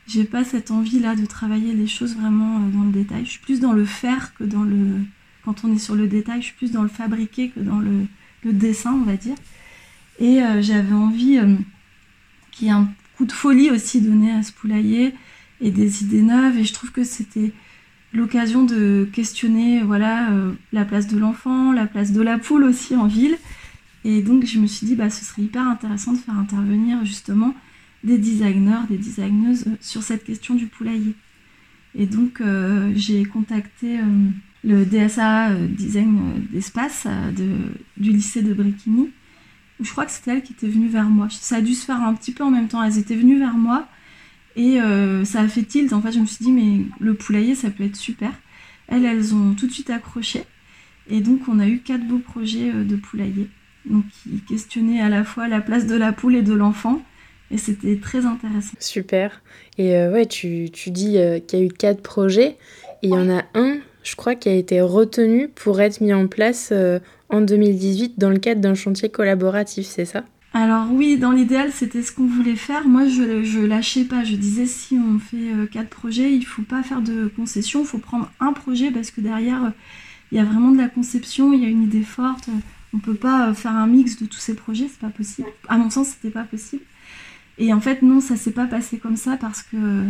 j'ai 0.09 0.25
pas 0.25 0.43
cette 0.43 0.71
envie 0.71 1.01
là 1.01 1.15
de 1.15 1.27
travailler 1.27 1.75
les 1.75 1.87
choses 1.87 2.17
vraiment 2.17 2.57
euh, 2.57 2.71
dans 2.71 2.85
le 2.85 2.91
détail. 2.91 3.27
Je 3.27 3.33
suis 3.33 3.41
plus 3.41 3.61
dans 3.61 3.75
le 3.75 3.85
faire 3.85 4.35
que 4.35 4.45
dans 4.45 4.63
le. 4.63 5.03
Quand 5.45 5.65
on 5.65 5.75
est 5.75 5.79
sur 5.79 5.95
le 5.95 6.09
détail, 6.09 6.41
je 6.41 6.47
suis 6.47 6.57
plus 6.57 6.73
dans 6.73 6.83
le 6.83 6.89
fabriquer 6.89 7.51
que 7.51 7.61
dans 7.61 7.79
le, 7.79 8.07
dessin, 8.45 8.93
on 8.95 9.05
va 9.05 9.17
dire. 9.17 9.37
Et 10.19 10.43
euh, 10.43 10.63
j'avais 10.63 10.95
envie 10.95 11.39
euh, 11.39 11.55
qu'il 12.51 12.69
y 12.69 12.71
ait 12.71 12.75
un 12.75 12.89
coup 13.17 13.27
de 13.27 13.33
folie 13.33 13.71
aussi 13.71 14.01
donné 14.01 14.33
à 14.33 14.43
ce 14.43 14.53
poulailler 14.53 15.15
et 15.61 15.71
des 15.71 16.03
idées 16.03 16.23
neuves. 16.23 16.57
Et 16.59 16.65
je 16.65 16.73
trouve 16.73 16.91
que 16.91 17.05
c'était 17.05 17.53
l'occasion 18.13 18.65
de 18.65 19.09
questionner 19.13 19.83
voilà 19.83 20.29
la 20.73 20.85
place 20.85 21.07
de 21.09 21.19
l'enfant, 21.19 21.73
la 21.73 21.87
place 21.87 22.13
de 22.13 22.23
la 22.23 22.39
poule 22.39 22.65
aussi 22.65 22.97
en 22.97 23.07
ville. 23.07 23.37
Et 24.05 24.23
donc 24.23 24.47
je 24.47 24.59
me 24.59 24.67
suis 24.67 24.87
dit 24.87 24.95
bah 24.95 25.11
ce 25.11 25.25
serait 25.25 25.43
hyper 25.43 25.67
intéressant 25.67 26.13
de 26.13 26.19
faire 26.19 26.39
intervenir 26.39 27.05
justement 27.05 27.55
des 28.05 28.19
designers, 28.19 28.87
des 28.89 28.99
designeuses 28.99 29.67
euh, 29.67 29.77
sur 29.81 30.03
cette 30.03 30.25
question 30.25 30.55
du 30.55 30.67
poulailler. 30.67 31.15
Et 31.95 32.07
donc 32.07 32.41
euh, 32.41 32.93
j'ai 32.95 33.25
contacté 33.25 33.99
euh, 33.99 34.03
le 34.65 34.85
DSA 34.85 35.55
Design 35.55 36.47
d'Espace 36.51 37.07
du 37.97 38.11
lycée 38.11 38.43
de 38.43 38.53
Bricquigny. 38.53 39.11
Je 39.81 39.91
crois 39.91 40.05
que 40.05 40.11
c'était 40.11 40.33
elle 40.33 40.43
qui 40.43 40.53
était 40.53 40.67
venue 40.67 40.89
vers 40.89 41.09
moi. 41.09 41.29
Ça 41.31 41.57
a 41.57 41.61
dû 41.61 41.75
se 41.75 41.85
faire 41.85 42.03
un 42.03 42.13
petit 42.15 42.33
peu 42.33 42.43
en 42.43 42.51
même 42.51 42.67
temps. 42.67 42.83
Elles 42.83 42.99
étaient 42.99 43.15
venues 43.15 43.39
vers 43.39 43.55
moi 43.55 43.89
et 44.59 44.79
ça 45.25 45.41
a 45.41 45.49
fait 45.49 45.63
tilt. 45.63 45.93
En 45.93 46.03
fait, 46.03 46.13
je 46.13 46.19
me 46.19 46.27
suis 46.27 46.45
dit, 46.45 46.53
mais 46.53 46.85
le 47.01 47.15
poulailler, 47.15 47.55
ça 47.55 47.71
peut 47.71 47.85
être 47.85 47.97
super. 47.97 48.33
Elles, 48.89 49.05
elles 49.05 49.35
ont 49.35 49.55
tout 49.55 49.67
de 49.67 49.73
suite 49.73 49.89
accroché. 49.89 50.43
Et 51.09 51.21
donc, 51.21 51.43
on 51.49 51.59
a 51.61 51.67
eu 51.67 51.79
quatre 51.79 52.07
beaux 52.07 52.19
projets 52.19 52.73
de 52.73 52.97
poulailler. 52.97 53.49
Donc, 53.87 54.05
qui 54.23 54.41
questionnaient 54.49 55.01
à 55.01 55.09
la 55.09 55.25
fois 55.25 55.49
la 55.49 55.61
place 55.61 55.87
de 55.87 55.95
la 55.95 56.13
poule 56.13 56.35
et 56.35 56.43
de 56.43 56.53
l'enfant 56.53 57.03
et 57.51 57.59
c'était 57.59 57.97
très 57.97 58.27
intéressant. 58.27 58.75
Super. 58.79 59.43
Et 59.79 59.97
euh, 59.97 60.13
ouais, 60.13 60.27
tu, 60.27 60.69
dis 60.69 61.19
euh, 61.19 61.41
qu'il 61.41 61.59
y 61.59 61.63
a 61.63 61.65
eu 61.65 61.69
quatre 61.69 62.03
projets 62.03 62.57
et 63.03 63.09
il 63.09 63.11
y 63.11 63.15
en 63.15 63.31
a 63.31 63.45
un, 63.55 63.79
je 64.03 64.17
crois, 64.17 64.35
qui 64.35 64.49
a 64.49 64.55
été 64.55 64.81
retenu 64.81 65.49
pour 65.49 65.81
être 65.81 66.01
mis 66.01 66.13
en 66.13 66.27
place 66.27 66.71
euh, 66.73 66.99
en 67.31 67.41
2018 67.41 68.19
dans 68.19 68.31
le 68.31 68.39
cadre 68.39 68.61
d'un 68.61 68.75
chantier 68.75 69.09
collaboratif, 69.09 69.87
c'est 69.87 70.05
ça? 70.05 70.25
Alors 70.55 70.91
oui, 70.91 71.19
dans 71.19 71.31
l'idéal, 71.31 71.71
c'était 71.73 72.03
ce 72.03 72.11
qu'on 72.11 72.27
voulait 72.27 72.57
faire. 72.57 72.89
Moi, 72.89 73.07
je, 73.07 73.61
lâchais 73.67 74.05
pas. 74.05 74.25
Je 74.25 74.35
disais, 74.35 74.67
si 74.67 74.97
on 74.97 75.19
fait 75.19 75.69
quatre 75.71 75.91
projets, 75.91 76.35
il 76.35 76.45
faut 76.45 76.63
pas 76.63 76.83
faire 76.83 77.03
de 77.03 77.31
concession. 77.37 77.83
Il 77.83 77.87
faut 77.87 77.99
prendre 77.99 78.31
un 78.41 78.55
projet 78.55 78.91
parce 78.91 79.11
que 79.11 79.21
derrière, 79.21 79.73
il 80.33 80.39
y 80.39 80.41
a 80.41 80.45
vraiment 80.45 80.71
de 80.71 80.79
la 80.79 80.89
conception, 80.89 81.53
il 81.53 81.63
y 81.63 81.67
a 81.67 81.69
une 81.69 81.83
idée 81.83 82.03
forte. 82.03 82.49
On 82.95 82.99
peut 82.99 83.15
pas 83.15 83.53
faire 83.55 83.73
un 83.73 83.87
mix 83.87 84.19
de 84.19 84.27
tous 84.27 84.39
ces 84.39 84.55
projets, 84.55 84.89
c'est 84.89 85.01
pas 85.01 85.11
possible. 85.11 85.49
À 85.69 85.77
mon 85.77 85.91
sens, 85.91 86.09
c'était 86.09 86.31
pas 86.31 86.45
possible. 86.45 86.83
Et 87.59 87.73
en 87.73 87.81
fait, 87.81 88.03
non, 88.03 88.21
ça 88.21 88.37
s'est 88.37 88.53
pas 88.53 88.67
passé 88.67 88.99
comme 88.99 89.17
ça 89.17 89.37
parce 89.37 89.63
que 89.63 90.05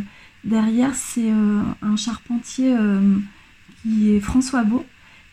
derrière, 0.45 0.95
c'est 0.95 1.31
euh, 1.31 1.63
un 1.83 1.97
charpentier 1.97 2.75
euh, 2.77 3.01
qui 3.83 4.11
est 4.11 4.21
François 4.21 4.65
Beau, 4.65 4.85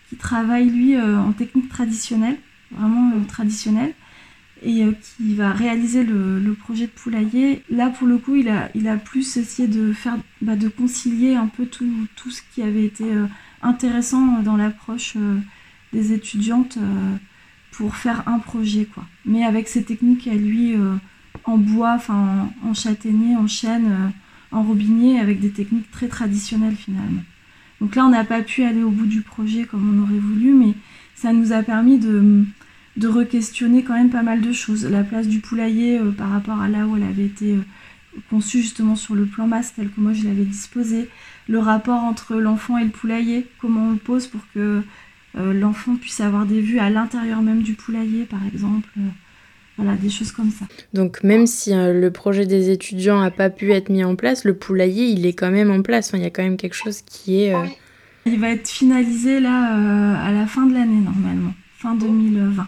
qui 0.10 0.16
travaille 0.16 0.70
lui 0.70 0.96
euh, 0.96 1.20
en 1.20 1.34
technique 1.34 1.70
traditionnelle, 1.70 2.38
vraiment 2.72 3.12
traditionnelle, 3.28 3.94
et 4.66 4.86
qui 5.02 5.36
va 5.36 5.52
réaliser 5.52 6.04
le, 6.04 6.54
projet 6.54 6.88
de 6.88 6.92
poulailler. 6.92 7.64
Là, 7.70 7.90
pour 7.90 8.08
le 8.08 8.18
coup, 8.18 8.36
il 8.36 8.50
a, 8.50 8.98
plus 8.98 9.38
essayé 9.38 9.68
de 9.68 9.94
faire, 9.94 10.18
bah, 10.42 10.56
de 10.56 10.68
concilier 10.68 11.36
un 11.36 11.48
peu 11.48 11.66
tout, 11.66 12.08
ce 12.30 12.42
qui 12.54 12.62
avait 12.62 12.86
été 12.86 13.06
intéressant 13.62 14.42
dans 14.42 14.58
l'approche 14.58 15.16
des 15.94 16.14
étudiantes 16.14 16.78
pour 17.72 17.96
faire 17.96 18.28
un 18.28 18.40
projet, 18.40 18.86
quoi. 18.86 19.04
Mais 19.26 19.44
avec 19.44 19.68
ses 19.68 19.84
techniques 19.84 20.28
à 20.28 20.34
lui 20.34 20.76
en 21.44 21.58
bois, 21.58 21.94
enfin 21.96 22.50
en, 22.64 22.74
châtaignier, 22.74 23.36
en 23.36 23.48
chêne, 23.48 23.86
euh, 23.92 24.10
en 24.52 24.64
robinier, 24.64 25.20
avec 25.20 25.40
des 25.40 25.52
techniques 25.52 25.92
très 25.92 26.08
traditionnelles 26.08 26.76
finalement. 26.76 27.24
Donc 27.82 27.96
là, 27.96 28.06
on 28.06 28.10
n'a 28.10 28.24
pas 28.24 28.42
pu 28.42 28.64
aller 28.64 28.84
au 28.84 28.90
bout 28.90 29.06
du 29.06 29.22
projet 29.22 29.66
comme 29.66 30.00
on 30.00 30.04
aurait 30.04 30.20
voulu, 30.20 30.54
mais 30.54 30.74
ça 31.14 31.34
nous 31.34 31.52
a 31.52 31.62
permis 31.62 32.00
de, 32.00 32.46
de 32.98 33.08
re-questionner 33.08 33.84
quand 33.84 33.94
même 33.94 34.10
pas 34.10 34.24
mal 34.24 34.42
de 34.42 34.52
choses. 34.52 34.86
La 34.86 35.04
place 35.04 35.28
du 35.28 35.40
poulailler 35.40 36.00
euh, 36.00 36.12
par 36.12 36.30
rapport 36.30 36.62
à 36.62 36.70
là 36.70 36.86
où 36.86 36.96
elle 36.98 37.04
avait 37.04 37.26
été 37.26 37.54
euh, 37.54 37.62
conçue 38.30 38.62
justement 38.62 38.96
sur 38.96 39.16
le 39.16 39.26
plan 39.26 39.48
masse 39.48 39.74
tel 39.76 39.90
que 39.90 40.00
moi 40.00 40.14
je 40.14 40.24
l'avais 40.24 40.46
disposé, 40.46 41.10
le 41.48 41.60
rapport 41.60 42.04
entre 42.04 42.36
l'enfant 42.36 42.78
et 42.78 42.86
le 42.86 42.90
poulailler, 42.92 43.48
comment 43.60 43.88
on 43.88 43.92
le 43.92 43.98
pose 43.98 44.28
pour 44.28 44.42
que 44.54 44.82
l'enfant 45.38 45.98
puisse 45.98 46.22
avoir 46.22 46.46
des 46.46 46.62
vues 46.62 46.80
à 46.80 46.90
l'intérieur 46.90 47.42
même 47.42 47.62
du 47.62 47.74
poulailler 47.74 48.24
par 48.24 48.40
exemple. 48.46 48.88
Voilà, 49.78 49.96
des 49.96 50.10
choses 50.10 50.32
comme 50.32 50.52
ça. 50.52 50.66
Donc 50.94 51.22
même 51.24 51.48
si 51.48 51.74
euh, 51.74 51.94
le 51.94 52.12
projet 52.12 52.46
des 52.46 52.70
étudiants 52.70 53.20
n'a 53.20 53.32
pas 53.32 53.50
pu 53.50 53.72
être 53.74 53.90
mis 53.90 54.04
en 54.06 54.16
place, 54.16 54.46
le 54.46 54.56
poulailler, 54.56 55.08
il 55.08 55.26
est 55.26 55.34
quand 55.34 55.52
même 55.52 55.70
en 55.70 55.82
place. 55.82 56.12
il 56.14 56.22
y 56.22 56.26
a 56.26 56.30
quand 56.30 56.44
même 56.44 56.58
quelque 56.58 56.76
chose 56.76 57.02
qui 57.02 57.44
est... 57.44 57.54
Euh, 57.54 57.66
il 58.26 58.40
va 58.40 58.50
être 58.50 58.68
finalisé 58.68 59.40
là 59.40 59.78
euh, 59.78 60.28
à 60.28 60.32
la 60.32 60.48
fin 60.48 60.66
de 60.66 60.74
l'année 60.74 61.02
normalement, 61.02 61.54
fin 61.78 61.94
2020. 61.96 62.68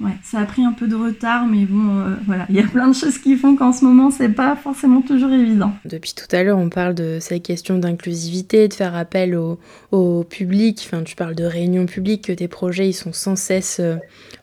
Ouais, 0.00 0.12
ça 0.22 0.38
a 0.38 0.46
pris 0.46 0.64
un 0.64 0.72
peu 0.72 0.88
de 0.88 0.96
retard, 0.96 1.44
mais 1.46 1.66
bon, 1.66 1.98
euh, 1.98 2.14
voilà, 2.24 2.46
il 2.48 2.56
y 2.56 2.60
a 2.60 2.66
plein 2.66 2.88
de 2.88 2.94
choses 2.94 3.18
qui 3.18 3.36
font 3.36 3.54
qu'en 3.54 3.70
ce 3.70 3.84
moment, 3.84 4.10
c'est 4.10 4.30
pas 4.30 4.56
forcément 4.56 5.02
toujours 5.02 5.30
évident. 5.30 5.72
Depuis 5.84 6.14
tout 6.14 6.34
à 6.34 6.42
l'heure, 6.42 6.56
on 6.56 6.70
parle 6.70 6.94
de 6.94 7.18
ces 7.20 7.40
questions 7.40 7.76
d'inclusivité, 7.76 8.66
de 8.68 8.72
faire 8.72 8.96
appel 8.96 9.36
au, 9.36 10.24
public. 10.24 10.82
Enfin, 10.86 11.02
tu 11.02 11.16
parles 11.16 11.34
de 11.34 11.44
réunions 11.44 11.84
publiques, 11.84 12.24
que 12.24 12.32
tes 12.32 12.48
projets, 12.48 12.88
ils 12.88 12.94
sont 12.94 13.12
sans 13.12 13.36
cesse, 13.36 13.78
euh, 13.78 13.96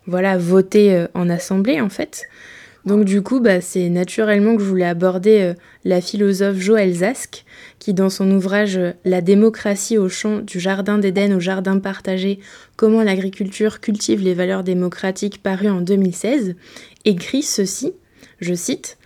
voilà, 0.05 0.37
votés 0.37 0.93
euh, 0.93 1.07
en 1.15 1.27
assemblée, 1.27 1.81
en 1.81 1.89
fait. 1.89 2.27
Donc 2.87 3.03
du 3.03 3.21
coup, 3.21 3.41
bah, 3.41 3.59
c'est 3.59 3.89
naturellement 3.89 4.55
que 4.55 4.63
je 4.63 4.69
voulais 4.69 4.85
aborder 4.85 5.41
euh, 5.41 5.53
la 5.83 5.99
philosophe 5.99 6.55
Joël 6.55 6.93
Zask, 6.93 7.43
qui 7.79 7.93
dans 7.93 8.09
son 8.09 8.31
ouvrage 8.31 8.77
euh, 8.77 8.93
La 9.03 9.19
démocratie 9.19 9.97
au 9.97 10.07
champ 10.07 10.37
du 10.37 10.61
jardin 10.61 10.97
d'Éden 10.97 11.35
au 11.35 11.41
jardin 11.41 11.79
partagé, 11.79 12.39
comment 12.77 13.03
l'agriculture 13.03 13.81
cultive 13.81 14.21
les 14.21 14.33
valeurs 14.33 14.63
démocratiques 14.63 15.43
paru 15.43 15.67
en 15.67 15.81
2016, 15.81 16.55
écrit 17.03 17.43
ceci, 17.43 17.91
je 18.39 18.53
cite, 18.53 18.97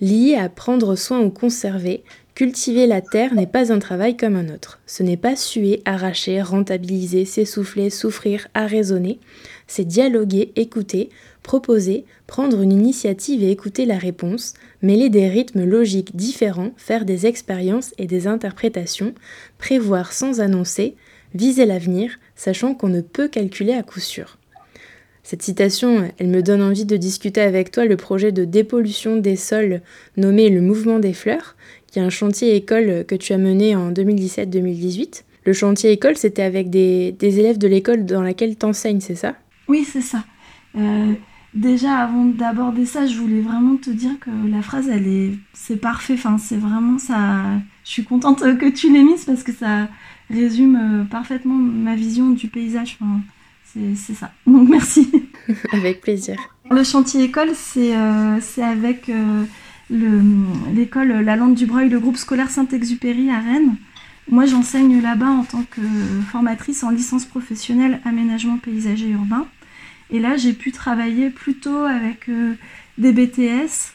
Lié 0.00 0.36
à 0.36 0.48
prendre 0.48 0.94
soin 0.94 1.20
ou 1.20 1.30
conserver, 1.30 2.04
cultiver 2.36 2.86
la 2.86 3.00
terre 3.00 3.34
n'est 3.34 3.48
pas 3.48 3.72
un 3.72 3.80
travail 3.80 4.16
comme 4.16 4.36
un 4.36 4.52
autre. 4.52 4.80
Ce 4.86 5.02
n'est 5.02 5.16
pas 5.16 5.34
suer, 5.34 5.82
arracher, 5.84 6.40
rentabiliser, 6.40 7.24
s'essouffler, 7.24 7.90
souffrir, 7.90 8.46
arraisonner. 8.54 9.18
C'est 9.66 9.84
dialoguer, 9.84 10.52
écouter, 10.56 11.10
proposer, 11.44 12.04
prendre 12.26 12.60
une 12.62 12.72
initiative 12.72 13.44
et 13.44 13.52
écouter 13.52 13.86
la 13.86 13.98
réponse, 13.98 14.54
mêler 14.82 15.10
des 15.10 15.28
rythmes 15.28 15.62
logiques 15.62 16.16
différents, 16.16 16.72
faire 16.76 17.04
des 17.04 17.26
expériences 17.26 17.92
et 17.98 18.08
des 18.08 18.26
interprétations, 18.26 19.14
prévoir 19.58 20.12
sans 20.12 20.40
annoncer, 20.40 20.96
viser 21.34 21.66
l'avenir, 21.66 22.18
sachant 22.34 22.74
qu'on 22.74 22.88
ne 22.88 23.02
peut 23.02 23.28
calculer 23.28 23.74
à 23.74 23.84
coup 23.84 24.00
sûr. 24.00 24.38
Cette 25.22 25.42
citation, 25.42 26.10
elle 26.18 26.28
me 26.28 26.42
donne 26.42 26.62
envie 26.62 26.84
de 26.84 26.96
discuter 26.96 27.40
avec 27.40 27.70
toi 27.70 27.84
le 27.84 27.96
projet 27.96 28.32
de 28.32 28.44
dépollution 28.44 29.16
des 29.16 29.36
sols 29.36 29.80
nommé 30.16 30.50
le 30.50 30.60
Mouvement 30.60 30.98
des 30.98 31.14
Fleurs, 31.14 31.56
qui 31.86 31.98
est 31.98 32.02
un 32.02 32.10
chantier 32.10 32.56
école 32.56 33.04
que 33.06 33.14
tu 33.14 33.32
as 33.32 33.38
mené 33.38 33.76
en 33.76 33.92
2017-2018. 33.92 35.22
Le 35.44 35.52
chantier 35.52 35.92
école, 35.92 36.16
c'était 36.16 36.42
avec 36.42 36.70
des, 36.70 37.14
élèves 37.20 37.58
de 37.58 37.68
l'école 37.68 38.06
dans 38.06 38.22
laquelle 38.22 38.56
tu 38.56 38.64
enseignes, 38.66 39.00
c'est 39.00 39.14
ça? 39.14 39.34
Oui, 39.68 39.86
c'est 39.90 40.00
ça. 40.00 40.24
Euh, 40.76 41.12
Déjà, 41.54 41.98
avant 41.98 42.24
d'aborder 42.24 42.84
ça, 42.84 43.06
je 43.06 43.16
voulais 43.16 43.40
vraiment 43.40 43.76
te 43.76 43.90
dire 43.90 44.18
que 44.18 44.30
la 44.48 44.60
phrase, 44.60 44.88
elle 44.88 45.06
est, 45.06 45.34
c'est 45.52 45.76
parfait. 45.76 46.14
Enfin, 46.14 46.36
c'est 46.36 46.56
vraiment 46.56 46.98
ça. 46.98 47.44
Je 47.84 47.90
suis 47.90 48.04
contente 48.04 48.40
que 48.40 48.68
tu 48.68 48.92
l'aies 48.92 49.04
mise 49.04 49.24
parce 49.24 49.44
que 49.44 49.52
ça 49.52 49.88
résume 50.30 50.76
euh, 50.76 51.04
parfaitement 51.04 51.54
ma 51.54 51.94
vision 51.94 52.30
du 52.30 52.48
paysage. 52.48 52.98
Enfin, 53.00 53.20
c'est 53.96 54.14
ça. 54.14 54.32
Donc 54.48 54.68
merci. 54.68 55.10
avec 55.72 56.00
plaisir. 56.00 56.36
Le 56.70 56.82
chantier 56.82 57.22
école, 57.22 57.50
c'est 57.54 57.96
euh, 57.96 58.40
avec 58.58 59.08
euh, 59.08 59.44
l'école 59.90 61.08
La 61.08 61.36
Lande 61.36 61.54
du 61.54 61.66
Breuil, 61.66 61.88
le 61.88 62.00
groupe 62.00 62.16
scolaire 62.16 62.50
Saint-Exupéry 62.50 63.30
à 63.30 63.38
Rennes. 63.38 63.76
Moi, 64.28 64.46
j'enseigne 64.46 65.02
là-bas 65.02 65.28
en 65.28 65.44
tant 65.44 65.62
que 65.70 65.82
formatrice 66.32 66.82
en 66.82 66.90
licence 66.90 67.26
professionnelle 67.26 68.00
aménagement 68.04 68.56
paysager 68.56 69.10
urbain. 69.10 69.46
Et 70.14 70.20
là, 70.20 70.36
j'ai 70.36 70.52
pu 70.52 70.70
travailler 70.70 71.28
plutôt 71.28 71.82
avec 71.82 72.28
euh, 72.28 72.54
des 72.98 73.12
BTS, 73.12 73.94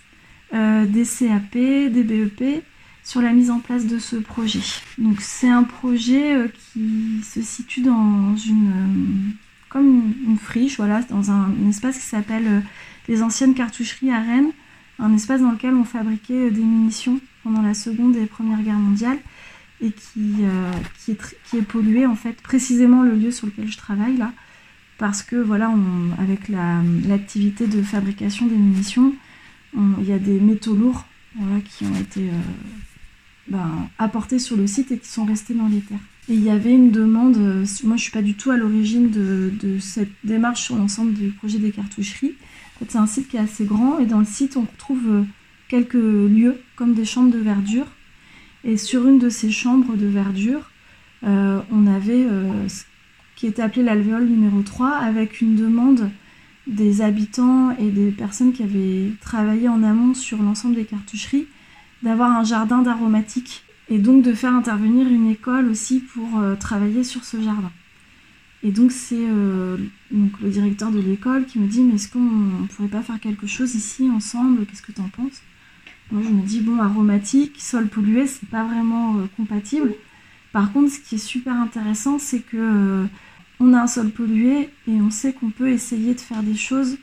euh, 0.54 0.86
des 0.86 1.06
CAP, 1.06 1.54
des 1.54 2.04
BEP 2.04 2.62
sur 3.06 3.22
la 3.22 3.32
mise 3.32 3.50
en 3.50 3.60
place 3.60 3.86
de 3.86 4.00
ce 4.00 4.18
projet. 4.18 4.60
Donc 4.98 5.22
c'est 5.22 5.48
un 5.48 5.64
projet 5.64 6.36
euh, 6.36 6.50
qui 6.50 7.24
se 7.24 7.42
situe 7.42 7.80
dans 7.80 8.36
une 8.36 9.34
comme 9.70 10.14
une, 10.28 10.38
friche, 10.38 10.76
voilà, 10.76 11.04
dans 11.04 11.32
un, 11.32 11.54
espace 11.70 11.98
qui 11.98 12.06
s'appelle 12.06 12.64
les 13.08 13.24
anciennes 13.24 13.54
cartoucheries 13.54 14.12
à 14.12 14.20
Rennes, 14.20 14.52
un 14.98 15.14
espace 15.14 15.40
dans 15.40 15.52
lequel 15.52 15.74
on 15.76 15.86
fabriquait 15.86 16.52
des 16.52 16.64
munitions 16.64 17.22
pendant 17.44 17.62
la 17.62 17.76
Seconde 17.76 18.18
et 18.18 18.26
Première 18.26 18.62
Guerre 18.62 18.80
mondiale 18.80 19.20
et 19.80 19.92
qui, 19.92 20.34
qui, 20.98 21.12
est, 21.12 21.36
qui 21.46 21.58
est 21.58 21.62
pollué 21.62 22.06
en 22.08 22.16
fait 22.16 22.42
précisément 22.42 23.04
le 23.04 23.14
lieu 23.14 23.32
sur 23.32 23.46
lequel 23.46 23.68
je 23.72 23.78
travaille 23.78 24.18
là 24.18 24.34
parce 25.00 25.24
que 25.24 25.38
voilà, 25.38 25.74
avec 26.20 26.50
l'activité 26.50 27.66
de 27.66 27.82
fabrication 27.82 28.46
des 28.46 28.56
munitions, 28.56 29.16
il 29.76 30.08
y 30.08 30.12
a 30.12 30.20
des 30.20 30.40
métaux 30.40 30.76
lourds 30.76 31.06
qui 31.66 31.86
ont 31.86 31.96
été 31.96 32.22
euh, 32.22 32.34
ben, 33.48 33.90
apportés 33.98 34.40
sur 34.40 34.58
le 34.58 34.68
site 34.68 34.92
et 34.92 34.98
qui 34.98 35.08
sont 35.08 35.26
restés 35.26 35.54
dans 35.54 35.68
les 35.68 35.80
terres. 35.80 35.98
Et 36.28 36.34
il 36.34 36.44
y 36.44 36.50
avait 36.50 36.74
une 36.74 36.92
demande, 36.92 37.38
euh, 37.38 37.66
moi 37.84 37.96
je 37.96 38.04
suis 38.04 38.12
pas 38.12 38.22
du 38.22 38.36
tout 38.36 38.52
à 38.52 38.58
l'origine 38.58 39.10
de, 39.10 39.80
cette 39.80 40.12
démarche 40.24 40.64
sur 40.64 40.76
l'ensemble 40.76 41.14
du 41.14 41.30
projet 41.30 41.58
des 41.58 41.72
cartoucheries. 41.72 42.36
c'est 42.88 42.98
un 42.98 43.08
site 43.08 43.30
qui 43.30 43.38
est 43.38 43.42
assez 43.42 43.66
grand 43.66 44.00
et 44.00 44.06
dans 44.06 44.20
le 44.20 44.26
site 44.26 44.58
on 44.58 44.62
retrouve 44.62 45.08
euh, 45.08 45.24
quelques 45.70 45.94
lieux 45.94 46.62
comme 46.76 46.94
des 46.94 47.06
chambres 47.06 47.32
de 47.32 47.40
verdure. 47.40 47.88
Et 48.66 48.76
sur 48.76 49.08
une 49.08 49.20
de 49.20 49.30
ces 49.30 49.52
chambres 49.52 49.96
de 49.96 50.08
verdure, 50.08 50.70
on 51.22 51.88
avait 51.88 52.26
qui 53.40 53.48
était 53.48 53.62
appelé 53.62 53.84
l'alvéole 53.84 54.26
numéro 54.26 54.62
3, 54.62 54.90
avec 54.90 55.40
une 55.40 55.56
demande 55.56 56.10
des 56.68 57.02
habitants 57.02 57.72
et 57.78 57.90
des 57.90 58.12
personnes 58.12 58.52
qui 58.52 58.64
avaient 58.64 59.14
travaillé 59.22 59.70
en 59.70 59.82
amont 59.82 60.14
sur 60.14 60.44
l'ensemble 60.44 60.76
des 60.76 60.84
cartoucheries 60.84 61.48
d'avoir 62.04 62.32
un 62.38 62.44
jardin 62.44 62.82
d'aromatiques 62.82 63.64
et 63.88 63.98
donc 63.98 64.24
de 64.24 64.34
faire 64.34 64.54
intervenir 64.54 65.08
une 65.08 65.30
école 65.30 65.70
aussi 65.70 66.02
pour 66.02 66.38
euh, 66.38 66.56
travailler 66.56 67.06
sur 67.06 67.24
ce 67.24 67.42
jardin. 67.42 67.72
Et 68.62 68.72
donc 68.72 68.92
c'est 68.92 69.16
euh, 69.18 69.78
le 70.12 70.50
directeur 70.50 70.92
de 70.92 71.00
l'école 71.00 71.46
qui 71.46 71.60
me 71.60 71.68
dit 71.68 71.82
mais 71.82 71.96
est-ce 71.96 72.12
qu'on 72.12 72.20
ne 72.20 72.68
pourrait 72.68 72.90
pas 72.90 73.02
faire 73.02 73.22
quelque 73.22 73.48
chose 73.48 73.74
ici 73.74 74.10
ensemble? 74.10 74.66
Qu'est-ce 74.66 74.82
que 74.82 74.92
tu 74.92 75.00
en 75.00 75.08
penses? 75.08 75.42
Moi 76.12 76.22
je 76.26 76.30
me 76.30 76.42
dis 76.42 76.60
bon 76.60 76.78
aromatique, 76.80 77.56
sol 77.58 77.88
pollué, 77.88 78.28
c'est 78.28 78.50
pas 78.50 78.66
vraiment 78.66 79.16
euh, 79.16 79.28
compatible. 79.38 79.94
Par 80.52 80.74
contre 80.74 80.92
ce 80.92 81.00
qui 81.00 81.16
est 81.16 81.20
super 81.20 81.54
intéressant 81.54 82.20
c'est 82.20 82.42
que 82.42 83.06
on 83.60 83.74
a 83.74 83.82
un 83.82 83.88
sol 83.88 84.10
pollué 84.10 84.70
et 84.88 85.02
on 85.02 85.12
sait 85.12 85.34
qu'on 85.34 85.50
peut 85.50 85.70
essayer 85.70 86.14
de 86.14 86.20
faire 86.20 86.44
des 86.44 86.56
choses 86.56 86.98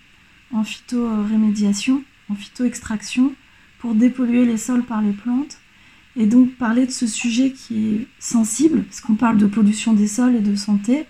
en 0.53 0.65
phytorémédiation, 0.65 2.03
en 2.31 2.35
phytoextraction, 2.35 3.33
pour 3.79 3.95
dépolluer 3.95 4.45
les 4.45 4.57
sols 4.57 4.85
par 4.85 5.03
les 5.03 5.13
plantes. 5.13 5.59
Et 6.17 6.27
donc 6.27 6.55
parler 6.55 6.87
de 6.87 6.91
ce 6.91 7.07
sujet 7.07 7.51
qui 7.53 7.89
est 7.89 8.07
sensible, 8.19 8.85
parce 8.85 9.03
qu'on 9.03 9.17
parle 9.17 9.37
de 9.37 9.47
pollution 9.47 9.93
des 9.93 10.07
sols 10.07 10.37
et 10.37 10.41
de 10.41 10.57
santé, 10.57 11.05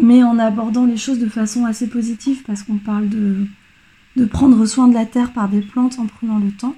mais 0.00 0.22
en 0.22 0.38
abordant 0.38 0.86
les 0.86 0.96
choses 0.96 1.18
de 1.18 1.28
façon 1.28 1.64
assez 1.64 1.88
positive, 1.88 2.42
parce 2.46 2.62
qu'on 2.62 2.78
parle 2.78 3.08
de, 3.08 3.46
de 4.16 4.24
prendre 4.24 4.64
soin 4.66 4.86
de 4.86 4.94
la 4.94 5.04
terre 5.04 5.32
par 5.32 5.48
des 5.48 5.62
plantes 5.62 5.98
en 5.98 6.06
prenant 6.06 6.38
le 6.38 6.52
temps. 6.52 6.76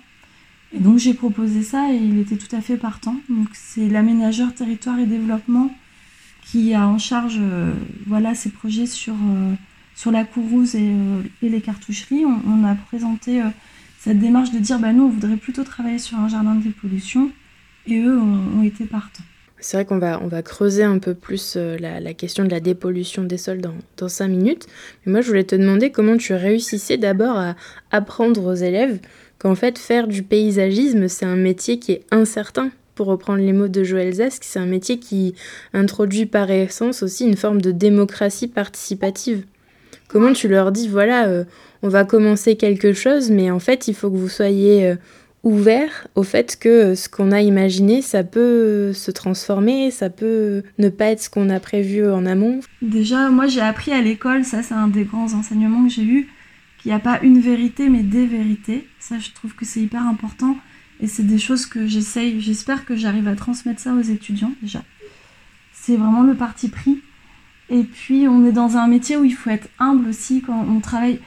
Et 0.73 0.81
donc 0.81 0.99
j'ai 0.99 1.13
proposé 1.13 1.63
ça 1.63 1.93
et 1.93 1.97
il 1.97 2.19
était 2.19 2.37
tout 2.37 2.55
à 2.57 2.63
fait 2.63 2.79
partant. 2.79 3.17
Donc 3.29 3.49
c'est 3.53 3.89
l'aménageur 3.89 4.55
territoire 4.55 4.99
et 4.99 5.07
développement 5.07 5.71
qui 6.47 6.75
a 6.75 6.87
en 6.87 6.99
charge 6.99 7.39
euh, 7.41 7.73
voilà, 8.07 8.35
ces 8.35 8.51
projets 8.51 8.87
sur, 8.87 9.15
euh, 9.15 9.55
sur 9.95 10.11
la 10.13 10.25
Courouse 10.25 10.77
et, 10.77 10.91
euh, 10.91 11.23
et 11.43 11.49
les 11.49 11.61
cartoucheries. 11.61 12.25
On, 12.25 12.65
a 12.65 12.75
présenté 12.75 13.43
cette 13.99 14.21
démarche 14.21 14.53
de 14.53 14.59
dire 14.59 14.79
bah, 14.79 14.93
nous, 14.93 15.05
on 15.05 15.09
voudrait 15.09 15.37
plutôt 15.37 15.65
travailler 15.65 15.99
sur 15.99 16.19
un 16.19 16.29
jardin 16.29 16.55
de 16.55 16.63
dépollution 16.63 17.31
et 17.87 17.99
eux 17.99 18.19
ont, 18.19 18.63
été 18.63 18.85
partants. 18.85 19.25
C'est 19.59 19.77
vrai 19.77 19.85
qu'on 19.85 19.99
va, 19.99 20.21
on 20.23 20.29
va 20.29 20.43
creuser 20.43 20.85
un 20.85 20.99
peu 20.99 21.15
plus 21.15 21.57
la, 21.57 21.99
la, 21.99 22.15
question 22.15 22.45
de 22.45 22.51
la 22.51 22.61
dépollution 22.61 23.25
des 23.25 23.39
sols 23.39 23.61
dans, 23.61 23.75
dans 23.97 24.09
cinq 24.09 24.29
minutes. 24.29 24.67
Mais 25.05 25.13
moi, 25.13 25.21
je 25.23 25.29
voulais 25.29 25.45
te 25.45 25.57
demander 25.57 25.91
comment 25.91 26.17
tu 26.17 26.35
réussissais 26.35 26.99
d'abord 26.99 27.39
à 27.39 27.57
apprendre 27.91 28.45
aux 28.45 28.55
élèves 28.55 29.01
qu'en 29.39 29.55
fait, 29.55 29.79
faire 29.79 30.09
du 30.09 30.23
paysagisme, 30.23 31.09
c'est 31.09 31.27
un 31.27 31.37
métier 31.37 31.79
qui 31.79 31.93
est 31.93 32.05
incertain 32.11 32.71
pour 32.97 33.07
reprendre 33.07 33.39
les 33.39 33.53
mots 33.53 33.69
de 33.69 33.85
Joël 33.85 34.13
Zask, 34.15 34.43
c'est 34.43 34.59
un 34.59 34.67
métier 34.67 34.99
qui 34.99 35.35
introduit 35.73 36.27
par 36.27 36.51
essence 36.51 37.03
aussi 37.03 37.25
une 37.25 37.37
forme 37.37 37.61
de 37.61 37.71
démocratie 37.71 38.49
participative. 38.49 39.45
Comment 40.09 40.33
tu 40.33 40.49
leur 40.49 40.73
dis, 40.73 40.89
voilà, 40.89 41.29
euh, 41.29 41.45
on 41.83 41.89
va 41.89 42.05
commencer 42.05 42.57
quelque 42.57 42.95
chose, 42.95 43.31
mais 43.31 43.51
en 43.51 43.59
fait, 43.59 43.87
il 43.87 43.95
faut 43.95 44.11
que 44.11 44.17
vous 44.17 44.31
soyez 44.31 44.87
euh, 44.87 44.97
ouverts 45.43 46.09
au 46.15 46.23
fait 46.23 46.59
que 46.59 46.69
euh, 46.69 46.95
ce 46.95 47.09
qu'on 47.11 47.33
a 47.33 47.43
imaginé, 47.43 48.01
ça 48.01 48.25
peut 48.25 48.95
se 48.95 49.11
transformer, 49.11 49.91
ça 49.91 50.09
peut 50.09 50.63
ne 50.79 50.89
pas 50.89 51.07
être 51.07 51.23
ce 51.23 51.31
qu'on 51.31 51.51
a 51.51 51.61
prévu 51.61 52.09
en 52.09 52.25
amont. 52.25 52.61
Déjà, 52.81 53.29
moi 53.29 53.47
j'ai 53.47 53.61
appris 53.61 53.93
à 53.93 54.01
l'école, 54.01 54.45
ça 54.45 54.63
c'est 54.63 54.75
un 54.75 54.89
des 54.89 55.05
grands 55.05 55.35
enseignements 55.35 55.85
que 55.85 55.93
j'ai 55.93 56.05
eu, 56.05 56.29
qu'il 56.81 56.91
n'y 56.91 56.97
a 56.97 57.01
pas 57.01 57.21
une 57.23 57.41
vérité, 57.41 57.91
mais 57.91 58.03
des 58.03 58.27
vérités. 58.27 58.89
Ça, 58.99 59.19
je 59.19 59.31
trouve 59.33 59.55
que 59.55 59.65
c'est 59.65 59.81
hyper 59.81 60.03
important. 60.03 60.57
Et 61.01 61.07
c'est 61.07 61.23
des 61.23 61.39
choses 61.39 61.67
que 61.67 61.87
j'essaye, 61.87 62.41
j'espère 62.41 62.85
que 62.85 62.97
j'arrive 62.97 63.29
à 63.29 63.37
transmettre 63.37 63.81
ça 63.81 63.93
aux 63.93 64.01
étudiants 64.01 64.53
déjà. 64.63 64.83
C'est 65.73 65.97
vraiment 65.97 66.23
le 66.23 66.35
parti 66.35 66.69
pris. 66.69 67.03
Et 67.69 67.83
puis 67.83 68.29
on 68.29 68.45
est 68.47 68.53
dans 68.53 68.77
un 68.77 68.87
métier 68.87 69.17
où 69.17 69.25
il 69.25 69.35
faut 69.35 69.51
être 69.51 69.69
humble 69.79 70.09
aussi 70.09 70.41
quand 70.41 70.65
on 70.69 70.81
travaille 70.81 71.21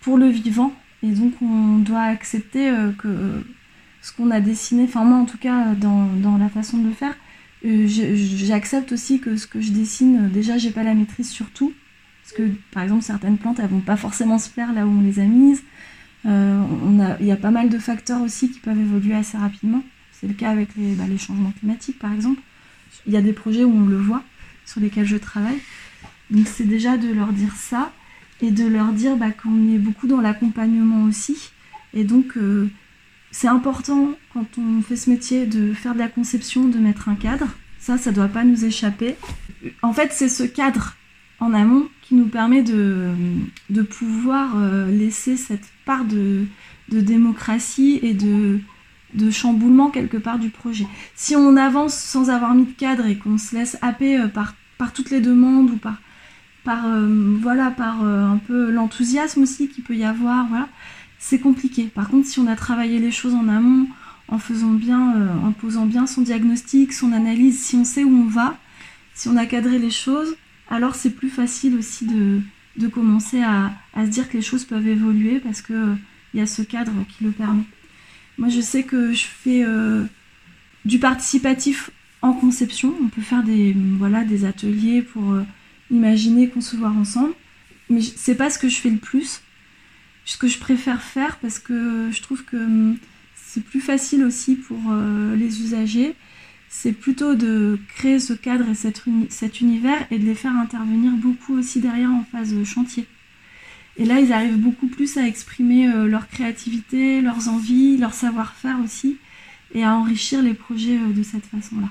pour 0.00 0.18
le 0.18 0.28
vivant. 0.28 0.72
Et 1.02 1.12
donc 1.12 1.32
on 1.40 1.78
doit 1.78 2.02
accepter 2.02 2.68
euh, 2.68 2.92
que 2.92 3.42
ce 4.02 4.12
qu'on 4.12 4.30
a 4.30 4.40
dessiné, 4.40 4.84
enfin 4.84 5.04
moi 5.04 5.18
en 5.18 5.24
tout 5.24 5.38
cas 5.38 5.74
dans, 5.74 6.06
dans 6.06 6.36
la 6.36 6.48
façon 6.48 6.78
de 6.78 6.88
le 6.88 6.94
faire, 6.94 7.14
euh, 7.64 7.86
j'accepte 7.86 8.92
aussi 8.92 9.20
que 9.20 9.36
ce 9.36 9.46
que 9.46 9.60
je 9.60 9.72
dessine, 9.72 10.28
déjà 10.30 10.58
j'ai 10.58 10.70
pas 10.70 10.82
la 10.82 10.94
maîtrise 10.94 11.30
sur 11.30 11.50
tout. 11.50 11.72
Parce 12.30 12.48
que, 12.48 12.54
par 12.70 12.84
exemple, 12.84 13.02
certaines 13.02 13.38
plantes, 13.38 13.58
elles 13.58 13.68
vont 13.68 13.80
pas 13.80 13.96
forcément 13.96 14.38
se 14.38 14.48
plaire 14.48 14.72
là 14.72 14.86
où 14.86 14.90
on 14.90 15.00
les 15.00 15.18
a 15.18 15.24
mises. 15.24 15.62
Euh, 16.26 16.62
il 17.20 17.26
y 17.26 17.32
a 17.32 17.36
pas 17.36 17.50
mal 17.50 17.68
de 17.68 17.78
facteurs 17.78 18.20
aussi 18.22 18.50
qui 18.50 18.60
peuvent 18.60 18.78
évoluer 18.78 19.14
assez 19.14 19.38
rapidement. 19.38 19.82
C'est 20.12 20.26
le 20.26 20.34
cas 20.34 20.50
avec 20.50 20.68
les, 20.76 20.94
bah, 20.94 21.04
les 21.08 21.18
changements 21.18 21.52
climatiques, 21.58 21.98
par 21.98 22.12
exemple. 22.12 22.40
Il 23.06 23.12
y 23.12 23.16
a 23.16 23.22
des 23.22 23.32
projets 23.32 23.64
où 23.64 23.72
on 23.74 23.86
le 23.86 23.96
voit, 23.96 24.22
sur 24.66 24.80
lesquels 24.80 25.06
je 25.06 25.16
travaille. 25.16 25.58
Donc 26.30 26.46
c'est 26.46 26.64
déjà 26.64 26.96
de 26.96 27.12
leur 27.12 27.32
dire 27.32 27.54
ça 27.56 27.92
et 28.40 28.50
de 28.50 28.66
leur 28.66 28.92
dire 28.92 29.16
bah, 29.16 29.30
qu'on 29.30 29.72
est 29.72 29.78
beaucoup 29.78 30.06
dans 30.06 30.20
l'accompagnement 30.20 31.04
aussi. 31.04 31.50
Et 31.94 32.04
donc 32.04 32.36
euh, 32.36 32.70
c'est 33.30 33.48
important 33.48 34.12
quand 34.32 34.46
on 34.58 34.82
fait 34.82 34.96
ce 34.96 35.10
métier 35.10 35.46
de 35.46 35.72
faire 35.72 35.94
de 35.94 35.98
la 35.98 36.08
conception, 36.08 36.68
de 36.68 36.78
mettre 36.78 37.08
un 37.08 37.16
cadre. 37.16 37.46
Ça, 37.78 37.96
ça 37.96 38.10
ne 38.10 38.16
doit 38.16 38.28
pas 38.28 38.44
nous 38.44 38.64
échapper. 38.64 39.16
En 39.82 39.92
fait, 39.92 40.12
c'est 40.12 40.28
ce 40.28 40.42
cadre 40.42 40.96
en 41.40 41.54
amont 41.54 41.88
qui 42.02 42.14
nous 42.14 42.26
permet 42.26 42.62
de, 42.62 43.14
pouvoir 43.82 44.52
euh, 44.56 44.90
laisser 44.90 45.36
cette 45.36 45.68
part 45.84 46.04
de, 46.04 46.46
démocratie 46.90 47.98
et 48.02 48.14
de, 48.14 48.60
chamboulement 49.30 49.90
quelque 49.90 50.18
part 50.18 50.38
du 50.38 50.50
projet. 50.50 50.86
Si 51.14 51.34
on 51.34 51.56
avance 51.56 51.94
sans 51.94 52.30
avoir 52.30 52.54
mis 52.54 52.66
de 52.66 52.72
cadre 52.72 53.06
et 53.06 53.16
qu'on 53.16 53.38
se 53.38 53.56
laisse 53.56 53.78
happer 53.80 54.18
euh, 54.18 54.28
par, 54.28 54.54
toutes 54.94 55.10
les 55.10 55.20
demandes 55.20 55.70
ou 55.70 55.76
par, 55.76 55.98
euh, 56.86 57.36
voilà, 57.40 57.70
par 57.70 58.02
un 58.02 58.38
peu 58.38 58.70
l'enthousiasme 58.70 59.42
aussi 59.42 59.68
qu'il 59.68 59.84
peut 59.84 59.96
y 59.96 60.04
avoir, 60.04 60.46
c'est 61.18 61.38
compliqué. 61.38 61.84
Par 61.84 62.08
contre, 62.08 62.26
si 62.26 62.38
on 62.38 62.46
a 62.46 62.56
travaillé 62.56 62.98
les 62.98 63.10
choses 63.10 63.34
en 63.34 63.48
amont, 63.48 63.86
en 64.28 64.38
faisant 64.38 64.72
bien, 64.72 65.28
en 65.44 65.52
posant 65.52 65.86
bien 65.86 66.06
son 66.06 66.22
diagnostic, 66.22 66.92
son 66.92 67.12
analyse, 67.12 67.60
si 67.60 67.76
on 67.76 67.84
sait 67.84 68.04
où 68.04 68.10
on 68.10 68.26
va, 68.26 68.56
si 69.14 69.28
on 69.28 69.36
a 69.36 69.44
cadré 69.44 69.78
les 69.78 69.90
choses, 69.90 70.34
alors 70.70 70.94
c'est 70.94 71.10
plus 71.10 71.28
facile 71.28 71.76
aussi 71.76 72.06
de, 72.06 72.88
commencer 72.88 73.42
à, 73.42 73.72
se 73.96 74.08
dire 74.08 74.28
que 74.28 74.36
les 74.36 74.42
choses 74.42 74.64
peuvent 74.64 74.86
évoluer 74.86 75.40
parce 75.40 75.60
qu'il 75.60 75.74
euh, 75.74 75.94
y 76.32 76.40
a 76.40 76.46
ce 76.46 76.62
cadre 76.62 76.92
qui 77.08 77.24
le 77.24 77.32
permet. 77.32 77.64
Moi, 78.38 78.48
je 78.48 78.60
sais 78.60 78.84
que 78.84 79.12
je 79.12 79.24
fais 79.24 79.64
euh, 79.64 80.04
du 80.84 80.98
participatif 80.98 81.90
en 82.22 82.32
conception. 82.32 82.94
On 83.02 83.08
peut 83.08 83.20
faire 83.20 83.42
des, 83.42 84.44
ateliers 84.44 85.02
pour 85.02 85.32
euh, 85.32 85.42
imaginer, 85.90 86.48
concevoir 86.48 86.96
ensemble. 86.96 87.34
Mais 87.90 88.00
c'est 88.00 88.36
pas 88.36 88.48
ce 88.48 88.58
que 88.58 88.68
je 88.68 88.76
fais 88.76 88.90
le 88.90 88.98
plus. 88.98 89.42
Ce 90.24 90.38
que 90.38 90.46
je 90.46 90.58
préfère 90.58 91.02
faire 91.02 91.38
parce 91.38 91.58
que 91.58 92.08
je 92.12 92.22
trouve 92.22 92.44
que 92.44 92.56
hum, 92.56 92.96
c'est 93.34 93.64
plus 93.64 93.80
facile 93.80 94.22
aussi 94.22 94.54
pour 94.54 94.78
les 95.36 95.60
usagers 95.60 96.14
c'est 96.72 96.92
plutôt 96.92 97.34
de 97.34 97.78
créer 97.96 98.20
ce 98.20 98.32
cadre 98.32 98.64
et 98.70 98.74
cet, 98.74 99.02
cet, 99.28 99.60
univers 99.60 100.06
et 100.12 100.18
de 100.18 100.24
les 100.24 100.36
faire 100.36 100.52
intervenir 100.52 101.10
beaucoup 101.12 101.58
aussi 101.58 101.80
derrière 101.80 102.10
en 102.10 102.24
phase 102.30 102.54
chantier. 102.64 103.06
Et 103.96 104.04
là, 104.04 104.20
ils 104.20 104.32
arrivent 104.32 104.56
beaucoup 104.56 104.86
plus 104.86 105.18
à 105.18 105.26
exprimer 105.26 105.92
euh, 105.92 106.06
leur 106.06 106.28
créativité, 106.28 107.20
leurs 107.20 107.48
envies, 107.48 107.98
leur 107.98 108.14
savoir-faire 108.14 108.76
aussi, 108.84 109.18
et 109.74 109.82
à 109.82 109.94
enrichir 109.96 110.42
les 110.42 110.54
projets 110.54 110.96
euh, 110.96 111.12
de 111.12 111.24
cette 111.24 111.44
façon-là. 111.44 111.88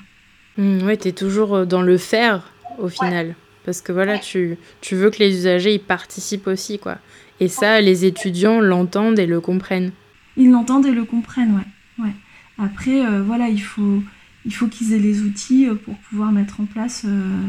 Mmh, 0.57 0.87
oui, 0.87 0.97
tu 0.97 1.09
es 1.09 1.11
toujours 1.11 1.55
euh, 1.55 1.65
dans 1.65 1.81
le 1.81 1.97
faire 1.97 2.53
au 2.77 2.87
final. 2.87 3.35
Parce 3.65 3.81
que 3.81 3.91
voilà, 3.91 4.17
tu, 4.17 4.57
tu, 4.79 4.95
veux 4.95 5.09
que 5.09 5.19
les 5.19 5.35
usagers 5.35 5.73
y 5.73 5.79
participent 5.79 6.47
aussi, 6.47 6.79
quoi. 6.79 6.99
Et 7.41 7.49
ça, 7.49 7.81
les 7.81 8.05
étudiants 8.05 8.61
l'entendent 8.61 9.19
et 9.19 9.27
le 9.27 9.41
comprennent. 9.41 9.91
Ils 10.37 10.49
l'entendent 10.49 10.85
et 10.85 10.91
le 10.91 11.03
comprennent, 11.03 11.53
ouais. 11.53 12.05
ouais. 12.05 12.13
Après, 12.57 13.05
voilà, 13.21 13.49
il 13.49 13.61
faut, 13.61 14.01
il 14.49 14.55
faut 14.55 14.67
qu'ils 14.67 14.93
aient 14.93 14.99
les 14.99 15.21
outils 15.21 15.67
euh, 15.67 15.75
pour 15.75 15.95
pouvoir 15.99 16.31
mettre 16.31 16.59
en 16.59 16.65
place 16.65 17.03
euh, 17.05 17.47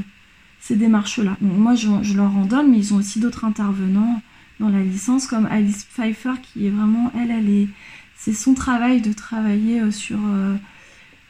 ces 0.60 0.76
démarches-là. 0.76 1.38
moi, 1.40 1.74
je, 1.74 2.14
leur 2.14 2.36
en 2.36 2.44
donne, 2.44 2.70
mais 2.70 2.76
ils 2.76 2.92
ont 2.92 2.98
aussi 2.98 3.20
d'autres 3.20 3.46
intervenants 3.46 4.20
dans 4.60 4.68
la 4.68 4.82
licence, 4.82 5.26
comme 5.26 5.46
Alice 5.46 5.84
Pfeiffer, 5.84 6.34
qui 6.42 6.66
est 6.66 6.70
vraiment, 6.70 7.10
elle, 7.18 7.30
elle 7.30 7.48
est, 7.48 7.68
c'est 8.16 8.34
son 8.34 8.52
travail 8.52 9.00
de 9.00 9.14
travailler 9.14 9.80
euh, 9.80 9.90
sur 9.90 10.18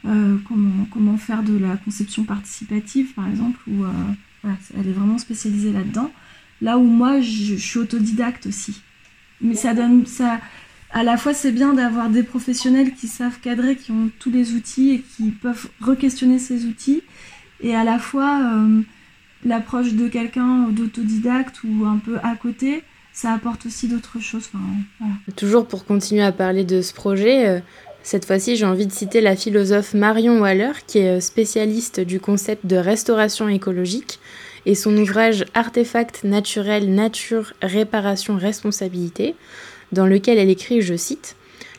comment, 0.03 1.17
faire 1.17 1.41
de 1.41 1.57
la 1.57 1.77
conception 1.77 2.25
participative, 2.25 3.13
par 3.13 3.29
exemple, 3.29 3.59
où 3.69 3.85
elle 4.43 4.87
est 4.87 4.91
vraiment 4.91 5.19
spécialisée 5.19 5.71
là-dedans. 5.71 6.11
Là 6.59 6.77
où 6.77 6.83
moi, 6.83 7.21
je, 7.21 7.55
je, 7.55 7.55
suis 7.55 7.79
autodidacte 7.79 8.47
aussi. 8.47 8.81
Mais 9.39 9.55
ça 9.55 9.73
donne, 9.73 10.05
à 10.93 11.03
la 11.03 11.17
fois 11.17 11.33
c'est 11.33 11.51
bien 11.51 11.73
d'avoir 11.73 12.09
des 12.09 12.23
professionnels 12.23 12.93
qui 12.93 13.07
savent 13.07 13.39
cadrer, 13.39 13.75
qui 13.75 13.91
ont 13.91 14.09
tous 14.19 14.31
les 14.31 14.53
outils 14.53 14.91
et 14.91 15.01
qui 15.01 15.31
peuvent 15.31 15.69
re-questionner 15.81 16.39
ces 16.39 16.65
outils, 16.65 17.03
et 17.61 17.75
à 17.75 17.83
la 17.83 17.99
fois 17.99 18.39
euh, 18.41 18.81
l'approche 19.45 19.93
de 19.93 20.07
quelqu'un 20.07 20.67
d'autodidacte 20.69 21.61
ou 21.63 21.85
un 21.85 21.97
peu 21.97 22.17
à 22.23 22.35
côté, 22.35 22.83
ça 23.13 23.33
apporte 23.33 23.65
aussi 23.65 23.87
d'autres 23.87 24.19
choses. 24.19 24.49
Toujours 25.35 25.67
pour 25.67 25.85
continuer 25.85 26.23
à 26.23 26.31
parler 26.31 26.63
de 26.63 26.81
ce 26.81 26.93
projet, 26.93 27.47
euh, 27.47 27.59
cette 28.03 28.25
fois-ci 28.25 28.55
j'ai 28.55 28.65
envie 28.65 28.87
de 28.87 28.91
citer 28.91 29.21
la 29.21 29.35
philosophe 29.35 29.93
Marion 29.93 30.39
Waller, 30.39 30.71
qui 30.87 30.99
est 30.99 31.17
euh, 31.17 31.19
spécialiste 31.19 31.99
du 31.99 32.19
concept 32.19 32.65
de 32.65 32.75
restauration 32.75 33.47
écologique, 33.47 34.19
et 34.65 34.75
son 34.75 34.95
ouvrage 34.97 35.45
Artefacts 35.55 36.23
naturels, 36.23 36.93
nature, 36.93 37.53
réparation, 37.63 38.35
responsabilité 38.35 39.35
dans 39.91 40.05
lequel 40.05 40.37
elle 40.37 40.49
écrit, 40.49 40.81
je 40.81 40.95
cite, 40.95 41.35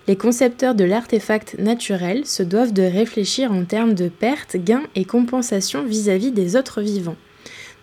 Les 0.08 0.16
concepteurs 0.16 0.74
de 0.74 0.84
l'artefact 0.84 1.56
naturel 1.58 2.26
se 2.26 2.42
doivent 2.42 2.72
de 2.72 2.82
réfléchir 2.82 3.52
en 3.52 3.64
termes 3.64 3.94
de 3.94 4.08
pertes, 4.08 4.56
gains 4.56 4.82
et 4.94 5.04
compensations 5.04 5.84
vis-à-vis 5.84 6.32
des 6.32 6.56
autres 6.56 6.82
vivants. 6.82 7.16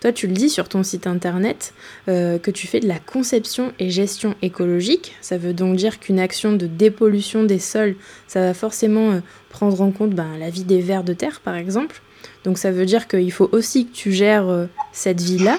Toi, 0.00 0.12
tu 0.12 0.26
le 0.26 0.32
dis 0.32 0.48
sur 0.48 0.68
ton 0.68 0.82
site 0.82 1.06
internet 1.06 1.74
euh, 2.08 2.38
que 2.38 2.50
tu 2.50 2.66
fais 2.66 2.80
de 2.80 2.88
la 2.88 2.98
conception 2.98 3.74
et 3.78 3.90
gestion 3.90 4.34
écologique. 4.40 5.14
Ça 5.20 5.36
veut 5.36 5.52
donc 5.52 5.76
dire 5.76 6.00
qu'une 6.00 6.18
action 6.18 6.54
de 6.54 6.66
dépollution 6.66 7.44
des 7.44 7.58
sols, 7.58 7.96
ça 8.26 8.40
va 8.40 8.54
forcément 8.54 9.10
euh, 9.10 9.20
prendre 9.50 9.78
en 9.82 9.90
compte 9.90 10.12
ben, 10.12 10.38
la 10.38 10.48
vie 10.48 10.64
des 10.64 10.80
vers 10.80 11.04
de 11.04 11.12
terre, 11.12 11.40
par 11.40 11.54
exemple. 11.54 12.00
Donc 12.44 12.56
ça 12.56 12.70
veut 12.70 12.86
dire 12.86 13.08
qu'il 13.08 13.30
faut 13.30 13.50
aussi 13.52 13.86
que 13.86 13.92
tu 13.92 14.12
gères 14.12 14.48
euh, 14.48 14.66
cette 14.92 15.20
vie-là, 15.20 15.58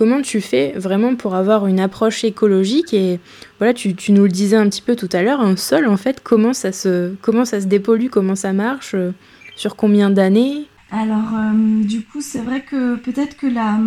Comment 0.00 0.22
tu 0.22 0.40
fais 0.40 0.72
vraiment 0.78 1.14
pour 1.14 1.34
avoir 1.34 1.66
une 1.66 1.78
approche 1.78 2.24
écologique 2.24 2.94
et 2.94 3.20
voilà, 3.58 3.74
tu, 3.74 3.94
nous 4.12 4.22
le 4.22 4.30
disais 4.30 4.56
un 4.56 4.66
petit 4.66 4.80
peu 4.80 4.96
tout 4.96 5.10
à 5.12 5.22
l'heure, 5.22 5.42
un 5.42 5.56
sol 5.56 5.86
en 5.86 5.98
fait, 5.98 6.22
comment 6.24 6.54
ça 6.54 6.72
se, 6.72 7.14
comment 7.16 7.44
ça 7.44 7.60
se 7.60 7.66
dépollue, 7.66 8.06
comment 8.08 8.34
ça 8.34 8.54
marche, 8.54 8.94
euh, 8.94 9.12
sur 9.56 9.76
combien 9.76 10.08
d'années? 10.08 10.64
Alors 10.90 11.34
euh, 11.34 11.84
du 11.84 12.00
coup 12.00 12.22
c'est 12.22 12.38
vrai 12.38 12.62
que 12.62 12.96
peut-être 12.96 13.36
que 13.36 13.46
la, 13.46 13.78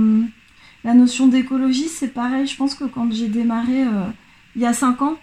la 0.84 0.94
notion 0.94 1.30
d'écologie 1.30 1.88
c'est 1.88 2.10
pareil, 2.10 2.46
je 2.46 2.58
pense 2.58 2.76
que 2.76 2.84
quand 2.84 3.12
j'ai 3.12 3.28
démarré 3.28 3.82
euh, 3.82 4.06
il 4.56 4.62
y 4.62 4.68
a 4.68 4.74
5 4.74 5.02
ans, 5.02 5.18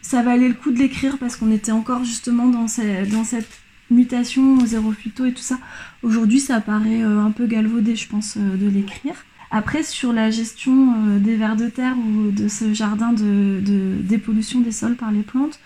ça 0.00 0.24
valait 0.24 0.48
le 0.48 0.54
coup 0.54 0.72
de 0.72 0.78
l'écrire 0.80 1.18
parce 1.18 1.36
qu'on 1.36 1.52
était 1.52 1.70
encore 1.70 2.02
justement 2.02 2.48
dans, 2.48 2.66
dans 3.12 3.24
cette 3.24 3.60
mutation 3.92 4.58
zéro 4.66 4.90
phyto 4.90 5.24
et 5.24 5.34
tout 5.34 5.40
ça. 5.40 5.58
Aujourd'hui 6.02 6.40
ça 6.40 6.60
paraît 6.60 7.02
un 7.02 7.30
peu 7.30 7.46
galvaudé 7.46 7.94
je 7.94 8.08
pense 8.08 8.36
de 8.36 8.68
l'écrire. 8.68 9.14
Après, 9.54 9.82
sur 9.82 10.14
la 10.14 10.30
gestion 10.30 10.94
euh, 10.94 11.18
des 11.18 11.36
vers 11.36 11.56
de 11.56 11.68
terre 11.68 11.94
ou 11.98 12.30
de 12.30 12.48
ce 12.48 12.72
jardin 12.72 13.12
de, 13.12 13.60
dépollution 14.00 14.60
des 14.60 14.72
sols 14.72 14.96
par 14.96 15.12
les 15.12 15.20
plantes, 15.20 15.60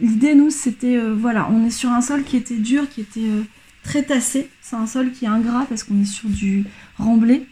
l'idée, 0.00 0.34
nous, 0.34 0.50
c'était, 0.50 0.98
euh, 0.98 1.14
voilà, 1.18 1.48
on 1.50 1.64
est 1.64 1.70
sur 1.70 1.88
un 1.88 2.02
sol 2.02 2.22
qui 2.22 2.36
était 2.36 2.58
dur, 2.58 2.86
qui 2.86 3.00
était 3.00 3.20
euh, 3.20 3.42
très 3.82 4.02
tassé. 4.02 4.50
C'est 4.60 4.76
un 4.76 4.86
sol 4.86 5.10
qui 5.10 5.24
est 5.24 5.28
ingrat 5.28 5.64
parce 5.70 5.84
qu'on 5.84 5.98
est 6.02 6.04
sur 6.04 6.28
du 6.28 6.66
remblai. 6.98 7.46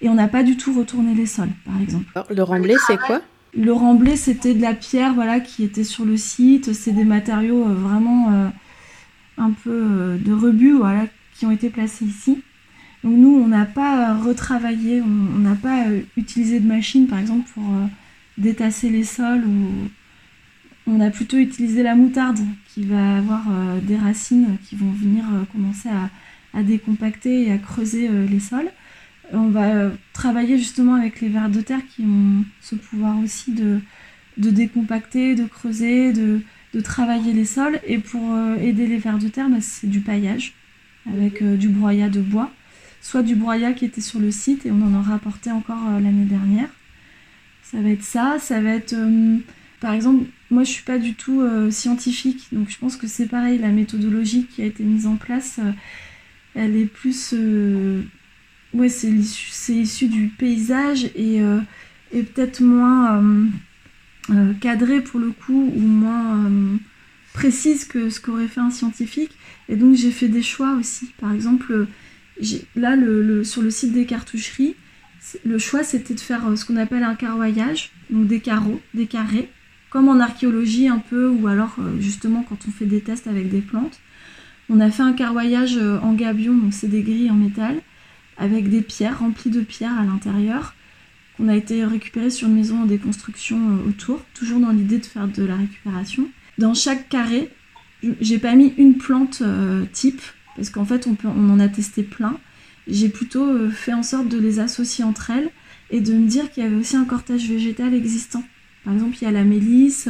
Et 0.00 0.08
on 0.08 0.14
n'a 0.14 0.28
pas 0.28 0.42
du 0.42 0.56
tout 0.56 0.72
retourné 0.72 1.14
les 1.14 1.26
sols, 1.26 1.50
par 1.66 1.78
exemple. 1.78 2.06
Alors, 2.14 2.28
le 2.32 2.42
remblai, 2.42 2.76
c'est 2.86 2.98
quoi? 2.98 3.20
Le 3.54 3.72
remblai, 3.72 4.16
c'était 4.16 4.54
de 4.54 4.62
la 4.62 4.72
pierre 4.72 5.12
voilà, 5.12 5.40
qui 5.40 5.62
était 5.62 5.84
sur 5.84 6.06
le 6.06 6.16
site. 6.16 6.72
C'est 6.72 6.92
des 6.92 7.04
matériaux 7.04 7.64
vraiment 7.64 8.50
un 9.36 9.50
peu 9.50 10.16
de 10.20 10.32
rebut 10.32 10.74
voilà, 10.74 11.06
qui 11.34 11.46
ont 11.46 11.50
été 11.50 11.68
placés 11.68 12.04
ici. 12.04 12.42
Donc 13.04 13.16
nous, 13.16 13.36
on 13.36 13.46
n'a 13.46 13.64
pas 13.64 14.14
retravaillé, 14.14 15.00
on 15.02 15.38
n'a 15.38 15.54
pas 15.54 15.86
euh, 15.86 16.00
utilisé 16.16 16.58
de 16.58 16.66
machine, 16.66 17.06
par 17.06 17.18
exemple, 17.18 17.48
pour 17.54 17.62
euh, 17.62 17.86
détasser 18.38 18.90
les 18.90 19.04
sols. 19.04 19.44
On 20.86 21.00
a 21.00 21.10
plutôt 21.10 21.36
utilisé 21.36 21.82
la 21.82 21.94
moutarde, 21.94 22.40
qui 22.66 22.82
va 22.82 23.18
avoir 23.18 23.44
euh, 23.50 23.80
des 23.80 23.96
racines 23.96 24.56
qui 24.64 24.74
vont 24.74 24.90
venir 24.90 25.24
commencer 25.52 25.88
à, 25.88 26.10
décompacter 26.62 27.46
et 27.46 27.52
à 27.52 27.58
creuser 27.58 28.08
les 28.08 28.40
sols. 28.40 28.68
On 29.32 29.48
va 29.48 29.92
travailler 30.12 30.58
justement 30.58 30.94
avec 30.94 31.20
les 31.20 31.28
vers 31.28 31.48
de 31.50 31.60
terre 31.60 31.82
qui 31.94 32.02
ont 32.02 32.44
ce 32.60 32.74
pouvoir 32.74 33.16
aussi 33.20 33.52
de, 33.52 33.80
décompacter, 34.36 35.36
de 35.36 35.44
creuser, 35.44 36.12
de, 36.12 36.40
travailler 36.82 37.32
les 37.32 37.44
sols. 37.44 37.78
Et 37.86 37.98
pour 37.98 38.36
aider 38.60 38.88
les 38.88 38.98
vers 38.98 39.18
de 39.18 39.28
terre, 39.28 39.48
bah, 39.48 39.58
c'est 39.60 39.88
du 39.88 40.00
paillage 40.00 40.54
avec 41.14 41.44
du 41.44 41.68
broyat 41.68 42.08
de 42.08 42.22
bois 42.22 42.50
soit 43.00 43.22
du 43.22 43.34
broyat 43.34 43.72
qui 43.72 43.84
était 43.84 44.00
sur 44.00 44.20
le 44.20 44.30
site 44.30 44.66
et 44.66 44.70
on 44.70 44.82
en 44.82 44.94
a 44.94 45.02
rapporté 45.02 45.50
encore 45.50 45.88
euh, 45.88 46.00
l'année 46.00 46.24
dernière. 46.24 46.68
Ça 47.62 47.80
va 47.80 47.90
être 47.90 48.02
ça, 48.02 48.38
ça 48.40 48.60
va 48.60 48.70
être 48.70 48.94
euh, 48.94 49.36
par 49.80 49.92
exemple, 49.92 50.24
moi 50.50 50.64
je 50.64 50.70
suis 50.70 50.82
pas 50.82 50.98
du 50.98 51.14
tout 51.14 51.40
euh, 51.40 51.70
scientifique, 51.70 52.48
donc 52.52 52.68
je 52.70 52.78
pense 52.78 52.96
que 52.96 53.06
c'est 53.06 53.26
pareil, 53.26 53.58
la 53.58 53.68
méthodologie 53.68 54.46
qui 54.46 54.62
a 54.62 54.64
été 54.64 54.82
mise 54.82 55.06
en 55.06 55.16
place, 55.16 55.60
elle 56.54 56.76
est 56.76 56.86
plus 56.86 57.34
ouais, 58.74 58.88
c'est 58.88 59.10
issu, 59.10 60.08
du 60.08 60.28
paysage 60.28 61.04
et 61.14 61.36
est 62.12 62.22
peut-être 62.22 62.60
moins 62.60 63.22
cadrée 64.60 65.00
pour 65.00 65.20
le 65.20 65.30
coup 65.30 65.72
ou 65.76 65.80
moins 65.80 66.50
précise 67.32 67.84
que 67.84 68.10
ce 68.10 68.20
qu'aurait 68.20 68.48
fait 68.48 68.60
un 68.60 68.70
scientifique. 68.70 69.30
Et 69.68 69.76
donc 69.76 69.94
j'ai 69.94 70.10
fait 70.10 70.28
des 70.28 70.42
choix 70.42 70.72
aussi. 70.72 71.12
Par 71.20 71.32
exemple, 71.32 71.86
là 72.76 72.96
sur 73.44 73.62
le 73.62 73.70
site 73.70 73.92
des 73.92 74.06
cartoucheries, 74.06 74.74
le 75.44 75.58
choix 75.58 75.82
c'était 75.82 76.14
de 76.14 76.20
faire 76.20 76.42
ce 76.56 76.64
qu'on 76.64 76.76
appelle 76.76 77.02
un 77.02 77.14
carroyage, 77.14 77.90
donc 78.10 78.26
des 78.26 78.40
carreaux, 78.40 78.80
des 78.94 79.06
carrés, 79.06 79.50
comme 79.90 80.08
en 80.08 80.20
archéologie 80.20 80.88
un 80.88 80.98
peu, 80.98 81.28
ou 81.28 81.48
alors 81.48 81.76
justement 81.98 82.44
quand 82.48 82.58
on 82.68 82.70
fait 82.70 82.86
des 82.86 83.00
tests 83.00 83.26
avec 83.26 83.50
des 83.50 83.60
plantes. 83.60 84.00
On 84.70 84.80
a 84.80 84.90
fait 84.90 85.02
un 85.02 85.14
carroyage 85.14 85.78
en 86.02 86.12
gabion, 86.12 86.54
donc 86.54 86.74
c'est 86.74 86.88
des 86.88 87.02
grilles 87.02 87.30
en 87.30 87.34
métal, 87.34 87.76
avec 88.38 88.70
des 88.70 88.80
pierres, 88.80 89.18
remplies 89.18 89.50
de 89.50 89.60
pierres 89.60 89.98
à 89.98 90.04
l'intérieur, 90.04 90.74
qu'on 91.36 91.48
a 91.48 91.56
été 91.56 91.84
récupéré 91.84 92.30
sur 92.30 92.48
une 92.48 92.54
maison 92.54 92.82
en 92.82 92.86
déconstruction 92.86 93.58
euh, 93.58 93.88
autour, 93.88 94.24
toujours 94.34 94.60
dans 94.60 94.70
l'idée 94.70 94.98
de 94.98 95.06
faire 95.06 95.28
de 95.28 95.44
la 95.44 95.56
récupération. 95.56 96.28
Dans 96.58 96.74
chaque 96.74 97.08
carré, 97.08 97.50
j'ai 98.20 98.38
pas 98.38 98.54
mis 98.54 98.74
une 98.76 98.96
plante 98.96 99.42
euh, 99.42 99.84
type, 99.92 100.22
parce 100.58 100.70
qu'en 100.70 100.84
fait 100.84 101.06
on, 101.06 101.14
peut, 101.14 101.28
on 101.28 101.50
en 101.50 101.60
a 101.60 101.68
testé 101.68 102.02
plein. 102.02 102.38
J'ai 102.86 103.08
plutôt 103.08 103.46
euh, 103.46 103.70
fait 103.70 103.92
en 103.92 104.02
sorte 104.02 104.28
de 104.28 104.38
les 104.38 104.60
associer 104.60 105.04
entre 105.04 105.30
elles 105.30 105.50
et 105.90 106.00
de 106.00 106.12
me 106.12 106.26
dire 106.26 106.50
qu'il 106.50 106.62
y 106.62 106.66
avait 106.66 106.76
aussi 106.76 106.96
un 106.96 107.04
cortège 107.04 107.48
végétal 107.48 107.94
existant. 107.94 108.42
Par 108.84 108.92
exemple, 108.94 109.16
il 109.20 109.24
y 109.24 109.26
a 109.26 109.30
la 109.30 109.44
mélisse, 109.44 110.08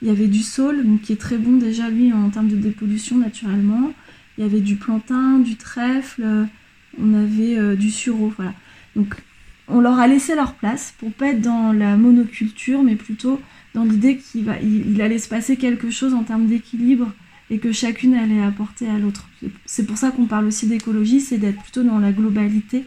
il 0.00 0.08
y 0.08 0.10
avait 0.10 0.26
du 0.26 0.42
saule, 0.42 0.84
qui 1.02 1.12
est 1.12 1.20
très 1.20 1.38
bon 1.38 1.56
déjà 1.56 1.88
lui 1.90 2.12
en 2.12 2.30
termes 2.30 2.48
de 2.48 2.56
dépollution 2.56 3.16
naturellement. 3.16 3.92
Il 4.36 4.44
y 4.44 4.46
avait 4.46 4.60
du 4.60 4.76
plantain, 4.76 5.38
du 5.38 5.56
trèfle, 5.56 6.48
on 6.98 7.14
avait 7.14 7.58
euh, 7.58 7.76
du 7.76 7.90
sureau, 7.90 8.32
voilà. 8.36 8.54
Donc 8.96 9.14
on 9.68 9.80
leur 9.80 9.98
a 9.98 10.06
laissé 10.06 10.34
leur 10.34 10.54
place 10.54 10.94
pour 10.98 11.12
pas 11.12 11.28
être 11.28 11.40
dans 11.40 11.72
la 11.72 11.96
monoculture, 11.96 12.82
mais 12.82 12.96
plutôt 12.96 13.40
dans 13.74 13.84
l'idée 13.84 14.18
qu'il 14.18 14.52
il, 14.62 15.00
allait 15.00 15.18
se 15.18 15.28
passer 15.28 15.56
quelque 15.56 15.90
chose 15.90 16.12
en 16.12 16.24
termes 16.24 16.46
d'équilibre 16.46 17.12
et 17.52 17.58
que 17.58 17.70
chacune 17.70 18.14
allait 18.14 18.42
apporter 18.42 18.88
à 18.88 18.98
l'autre. 18.98 19.28
C'est 19.66 19.84
pour 19.84 19.98
ça 19.98 20.10
qu'on 20.10 20.24
parle 20.24 20.46
aussi 20.46 20.66
d'écologie, 20.66 21.20
c'est 21.20 21.36
d'être 21.36 21.60
plutôt 21.62 21.82
dans 21.82 21.98
la 21.98 22.10
globalité 22.10 22.84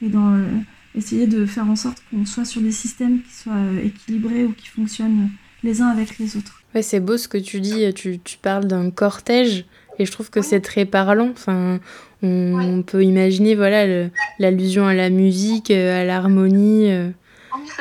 et 0.00 0.08
dans 0.08 0.32
euh, 0.32 0.46
essayer 0.94 1.26
de 1.26 1.44
faire 1.44 1.68
en 1.68 1.76
sorte 1.76 2.02
qu'on 2.10 2.24
soit 2.24 2.46
sur 2.46 2.62
des 2.62 2.72
systèmes 2.72 3.20
qui 3.20 3.34
soient 3.34 3.52
euh, 3.52 3.84
équilibrés 3.84 4.44
ou 4.46 4.52
qui 4.52 4.68
fonctionnent 4.68 5.28
les 5.62 5.82
uns 5.82 5.88
avec 5.88 6.18
les 6.18 6.34
autres. 6.38 6.62
Ouais, 6.74 6.80
c'est 6.80 6.98
beau 6.98 7.18
ce 7.18 7.28
que 7.28 7.36
tu 7.36 7.60
dis, 7.60 7.92
tu, 7.92 8.18
tu 8.18 8.38
parles 8.38 8.64
d'un 8.64 8.90
cortège 8.90 9.66
et 9.98 10.06
je 10.06 10.12
trouve 10.12 10.30
que 10.30 10.40
c'est 10.40 10.60
très 10.60 10.86
parlant. 10.86 11.28
Enfin, 11.28 11.78
on, 12.22 12.82
peut 12.86 13.04
imaginer 13.04 13.54
voilà 13.54 14.08
l'allusion 14.38 14.86
à 14.86 14.94
la 14.94 15.10
musique, 15.10 15.70
euh, 15.70 16.00
à 16.00 16.04
l'harmonie. 16.04 16.90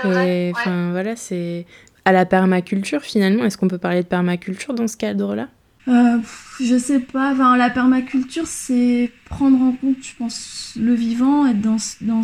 Enfin 0.03 0.91
voilà, 0.91 1.15
c'est 1.15 1.65
à 2.03 2.11
la 2.11 2.25
permaculture 2.25 3.01
finalement. 3.01 3.45
Est-ce 3.45 3.57
qu'on 3.57 3.69
peut 3.69 3.77
parler 3.77 4.03
de 4.03 4.07
permaculture 4.07 4.73
dans 4.73 4.89
ce 4.89 4.97
cadre-là? 4.97 5.47
Euh, 5.88 6.17
Je 6.59 6.77
sais 6.77 6.99
pas. 6.99 7.33
Enfin, 7.33 7.57
la 7.57 7.69
permaculture, 7.69 8.47
c'est 8.47 9.11
prendre 9.25 9.61
en 9.61 9.71
compte, 9.71 9.97
je 10.01 10.13
pense, 10.17 10.73
le 10.79 10.93
vivant, 10.93 11.45
être 11.45 11.61
dans, 11.61 11.77
dans, 12.01 12.21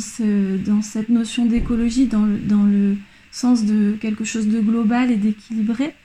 dans 0.66 0.82
cette 0.82 1.10
notion 1.10 1.46
d'écologie, 1.46 2.08
dans 2.08 2.26
le, 2.26 2.38
dans 2.38 2.64
le 2.64 2.98
sens 3.32 3.66
de 3.66 3.98
quelque 4.00 4.24
chose 4.24 4.48
de 4.48 4.60
global 4.60 5.12
et 5.12 5.18
d'équilibré. 5.18 5.96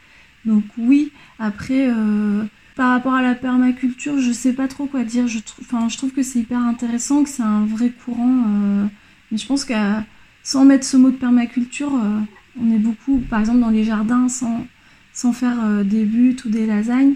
Donc 0.44 0.64
oui, 0.78 1.12
après, 1.38 1.88
euh, 1.88 2.44
par 2.76 2.90
rapport 2.90 3.14
à 3.14 3.22
la 3.22 3.34
permaculture, 3.34 4.20
je 4.20 4.32
sais 4.32 4.52
pas 4.52 4.68
trop 4.68 4.86
quoi 4.86 5.02
dire. 5.02 5.26
Je, 5.26 5.38
enfin, 5.61 5.88
je 5.88 5.96
trouve 5.98 6.12
que 6.12 6.22
c'est 6.22 6.38
hyper 6.38 6.61
intéressant, 6.61 7.24
que 7.24 7.28
c'est 7.28 7.42
un 7.42 7.66
vrai 7.66 7.90
courant. 7.90 8.44
Euh, 8.48 8.86
mais 9.30 9.38
je 9.38 9.46
pense 9.46 9.64
qu'à 9.64 10.04
sans 10.44 10.64
mettre 10.64 10.84
ce 10.86 10.96
mot 10.96 11.11
de 11.11 11.16
permaculture, 11.16 11.92
euh, 11.94 12.20
on 12.61 12.72
est 12.72 12.78
beaucoup, 12.78 13.18
par 13.18 13.40
exemple 13.40 13.59
dans 13.59 13.70
les 13.70 13.82
jardins, 13.82 14.28
sans, 14.28 14.64
sans 15.12 15.32
faire 15.32 15.84
des 15.84 16.04
buts 16.04 16.36
ou 16.44 16.48
des 16.48 16.64
lasagnes, 16.64 17.14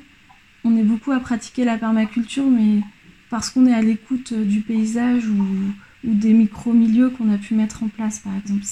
on 0.65 0.77
est 0.77 0.83
beaucoup 0.83 1.13
à 1.13 1.21
pratiquer 1.21 1.65
la 1.65 1.77
permaculture, 1.77 2.45
mais 2.45 2.81
parce 3.31 3.51
qu'on 3.51 3.67
est 3.67 3.75
à 3.75 3.83
l'écoute 3.83 4.33
du 4.35 4.61
paysage 4.61 5.27
ou, 5.27 6.09
ou 6.09 6.15
des 6.15 6.33
micro-milieux 6.33 7.11
qu'on 7.11 7.33
a 7.33 7.39
pu 7.39 7.55
mettre 7.55 7.83
en 7.83 7.89
place, 7.89 8.19
par 8.19 8.33
exemple. 8.37 8.65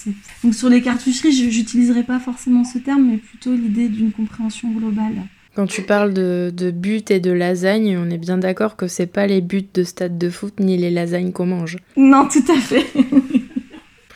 Donc 0.43 0.55
sur 0.55 0.68
les 0.68 0.82
cartoucheries, 0.82 1.32
je 1.32 1.45
n'utiliserai 1.45 2.03
pas 2.03 2.18
forcément 2.18 2.64
ce 2.64 2.78
terme, 2.78 3.09
mais 3.11 3.16
plutôt 3.18 3.55
l'idée 3.55 3.89
d'une 3.89 4.12
compréhension 4.12 4.70
globale. 4.70 5.22
Quand 5.55 5.66
tu 5.66 5.82
parles 5.82 6.14
de, 6.14 6.53
de 6.57 6.70
buts 6.70 7.03
et 7.11 7.20
de 7.20 7.32
lasagne, 7.32 7.99
on 7.99 8.11
est 8.11 8.18
bien 8.18 8.39
d'accord 8.39 8.76
que 8.76 8.86
c'est 8.86 9.07
pas 9.07 9.26
les 9.26 9.41
buts 9.41 9.66
de 9.74 9.82
stade 9.82 10.16
de 10.16 10.30
foot 10.30 10.61
ni 10.61 10.76
les 10.76 10.91
lasagnes 10.91 11.32
qu'on 11.32 11.47
mange. 11.47 11.78
Non, 11.97 12.28
tout 12.28 12.45
à 12.53 12.61
fait. 12.61 12.86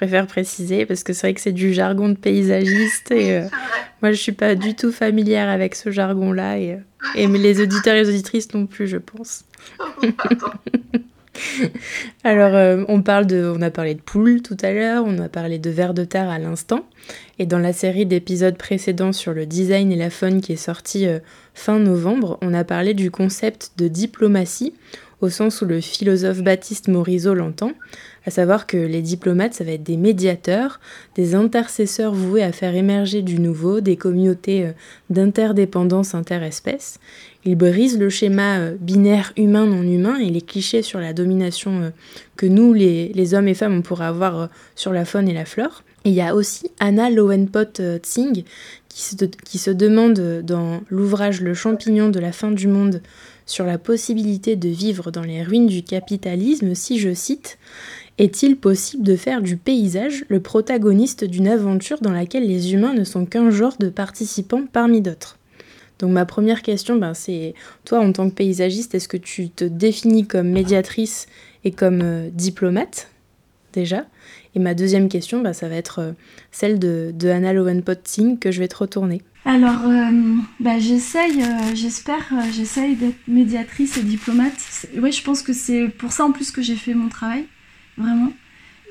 préfère 0.03 0.27
préciser 0.27 0.85
parce 0.85 1.05
que 1.05 1.13
c'est 1.13 1.29
vrai 1.29 1.35
que 1.35 1.41
c'est 1.41 1.53
du 1.53 1.73
jargon 1.73 2.09
de 2.09 2.17
paysagiste 2.17 3.13
et 3.13 3.37
euh, 3.37 3.45
moi 4.03 4.11
je 4.11 4.17
suis 4.17 4.33
pas 4.33 4.57
du 4.57 4.75
tout 4.75 4.91
familière 4.91 5.49
avec 5.49 5.77
ce 5.77 5.93
jargon-là 5.93 6.59
et, 6.59 6.73
euh, 6.73 6.79
et 7.15 7.29
les 7.29 7.61
auditeurs 7.61 7.95
et 7.95 8.03
les 8.03 8.09
auditrices 8.09 8.53
non 8.53 8.67
plus, 8.67 8.89
je 8.89 8.97
pense. 8.97 9.45
Alors, 12.25 12.55
euh, 12.55 12.85
on, 12.89 13.03
parle 13.03 13.27
de, 13.27 13.53
on 13.57 13.63
a 13.63 13.71
parlé 13.71 13.95
de 13.95 14.01
poules 14.01 14.43
tout 14.43 14.57
à 14.61 14.73
l'heure, 14.73 15.05
on 15.07 15.19
a 15.19 15.29
parlé 15.29 15.59
de 15.59 15.71
vers 15.71 15.95
de 15.95 16.05
terre 16.05 16.29
à 16.29 16.39
l'instant. 16.39 16.87
Et 17.39 17.47
dans 17.47 17.59
la 17.59 17.73
série 17.73 18.07
d'épisodes 18.07 18.57
précédents 18.57 19.13
sur 19.13 19.33
le 19.33 19.47
design 19.47 19.91
et 19.93 19.97
la 19.97 20.11
faune 20.11 20.41
qui 20.41 20.53
est 20.53 20.57
sortie 20.57 21.07
euh, 21.07 21.21
fin 21.55 21.79
novembre, 21.79 22.39
on 22.43 22.55
a 22.55 22.65
parlé 22.65 22.93
du 22.93 23.11
concept 23.11 23.73
de 23.77 23.89
diplomatie, 23.89 24.75
au 25.23 25.31
sens 25.31 25.63
où 25.63 25.67
le 25.67 25.81
philosophe 25.81 26.43
Baptiste 26.43 26.89
Morisot 26.89 27.35
l'entend, 27.35 27.73
à 28.27 28.31
savoir 28.31 28.67
que 28.67 28.77
les 28.77 29.03
diplomates, 29.03 29.55
ça 29.55 29.63
va 29.63 29.71
être 29.71 29.83
des 29.83 29.97
médiateurs, 29.97 30.81
des 31.15 31.37
intercesseurs 31.37 32.13
voués 32.13 32.43
à 32.43 32.51
faire 32.51 32.75
émerger 32.75 33.23
du 33.23 33.39
nouveau, 33.39 33.81
des 33.81 33.97
communautés 33.97 34.67
euh, 34.67 34.73
d'interdépendance 35.11 36.17
interespèces. 36.17 36.99
Ils 37.45 37.57
brisent 37.57 37.99
le 37.99 38.11
schéma 38.11 38.59
euh, 38.59 38.77
binaire 38.81 39.33
humain-non 39.37 39.83
humain 39.83 40.19
et 40.19 40.29
les 40.29 40.41
clichés 40.41 40.83
sur 40.83 40.99
la 40.99 41.13
domination 41.13 41.83
euh, 41.83 41.91
que 42.37 42.47
nous, 42.47 42.73
les, 42.73 43.35
hommes 43.35 43.49
et 43.49 43.55
femmes, 43.55 43.77
on 43.77 43.83
pourrait 43.83 44.07
avoir 44.07 44.49
sur 44.75 44.93
la 44.93 45.05
faune 45.05 45.29
et 45.29 45.35
la 45.35 45.45
flore. 45.45 45.85
Il 46.05 46.13
y 46.13 46.21
a 46.21 46.35
aussi 46.35 46.73
Anna 46.81 47.11
Lowenpot 47.11 47.99
Tsing 47.99 48.43
qui 48.89 49.17
qui 49.45 49.59
se 49.59 49.71
demande 49.71 50.43
dans 50.45 50.83
l'ouvrage 50.91 51.41
Le 51.41 51.55
champignon 51.55 52.09
de 52.09 52.19
la 52.19 52.33
fin 52.33 52.51
du 52.51 52.67
monde 52.67 53.01
sur 53.47 53.65
la 53.65 53.79
possibilité 53.79 54.57
de 54.57 54.69
vivre 54.69 55.11
dans 55.11 55.23
les 55.23 55.43
ruines 55.43 55.67
du 55.67 55.83
capitalisme 55.83 56.75
si 56.75 56.99
je 56.99 57.13
cite 57.15 57.59
est-il 58.19 58.57
possible 58.57 59.03
de 59.03 59.17
faire 59.17 59.41
du 59.41 59.57
paysage 59.57 60.25
le 60.29 60.41
protagoniste 60.41 61.25
d'une 61.25 61.49
aventure 61.49 62.01
dans 62.01 62.13
laquelle 62.13 62.47
les 62.47 62.75
humains 62.75 62.93
ne 62.93 63.05
sont 63.05 63.25
qu'un 63.25 63.51
genre 63.51 63.77
de 63.79 63.89
participants 63.89 64.65
parmi 64.71 65.01
d'autres? 65.01 65.39
Donc 65.99 66.11
ma 66.11 66.27
première 66.27 66.63
question, 66.63 66.97
ben, 66.97 67.15
c'est 67.15 67.55
toi 67.85 68.01
en 68.01 68.13
tant 68.13 68.29
que 68.29 68.35
paysagiste, 68.35 68.95
est-ce 68.95 69.09
que 69.09 69.17
tu 69.17 69.49
te 69.49 69.65
définis 69.65 70.27
comme 70.27 70.49
médiatrice 70.49 71.27
et 71.65 71.71
comme 71.71 72.01
euh, 72.03 72.29
diplomate 72.31 73.09
déjà? 73.73 74.05
Et 74.55 74.59
ma 74.59 74.75
deuxième 74.75 75.09
question, 75.09 75.41
ben, 75.41 75.53
ça 75.53 75.69
va 75.69 75.77
être 75.77 75.99
euh, 76.01 76.13
celle 76.51 76.79
de, 76.79 77.13
de 77.15 77.29
Anna 77.29 77.53
Lowenpot-Singh 77.53 78.39
que 78.39 78.51
je 78.51 78.61
vais 78.61 78.69
te 78.69 78.77
retourner. 78.77 79.23
Alors, 79.45 79.87
euh, 79.87 80.37
bah, 80.61 80.79
j'essaye, 80.79 81.43
j'espère, 81.75 82.33
j'essaye 82.53 82.95
d'être 82.95 83.19
médiatrice 83.27 83.97
et 83.97 84.03
diplomate. 84.03 84.53
Oui, 84.97 85.11
je 85.11 85.25
pense 85.25 85.43
que 85.43 85.53
c'est 85.53 85.89
pour 85.89 86.13
ça 86.13 86.25
en 86.25 86.33
plus 86.33 86.51
que 86.51 86.63
j'ai 86.63 86.77
fait 86.77 86.95
mon 86.95 87.09
travail 87.09 87.47
vraiment. 87.97 88.33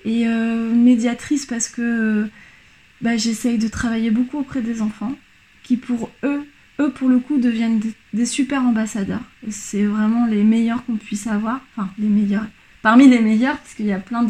Et 0.06 0.28
euh, 0.28 0.74
médiatrice 0.74 1.46
parce 1.46 1.68
que 1.68 2.28
bah, 3.02 3.18
j'essaye 3.18 3.58
de 3.58 3.68
travailler 3.68 4.12
beaucoup 4.12 4.40
auprès 4.40 4.62
des 4.62 4.82
enfants, 4.82 5.14
qui 5.64 5.78
pour 5.78 6.10
eux, 6.24 6.44
eux 6.80 6.92
pour 6.92 7.10
le 7.10 7.20
coup 7.20 7.38
deviennent 7.38 7.82
des, 8.14 8.26
super 8.26 8.64
ambassadeurs. 8.64 9.22
C'est 9.50 9.84
vraiment 9.84 10.26
les 10.26 10.44
meilleurs 10.44 10.86
qu'on 10.86 10.98
puisse 10.98 11.28
avoir, 11.28 11.62
enfin 11.76 11.90
les 12.00 12.08
meilleurs, 12.08 12.46
parmi 12.82 13.08
les 13.08 13.20
meilleurs, 13.20 13.58
parce 13.58 13.74
qu'il 13.74 13.86
y 13.86 13.94
a 13.94 14.00
plein 14.00 14.24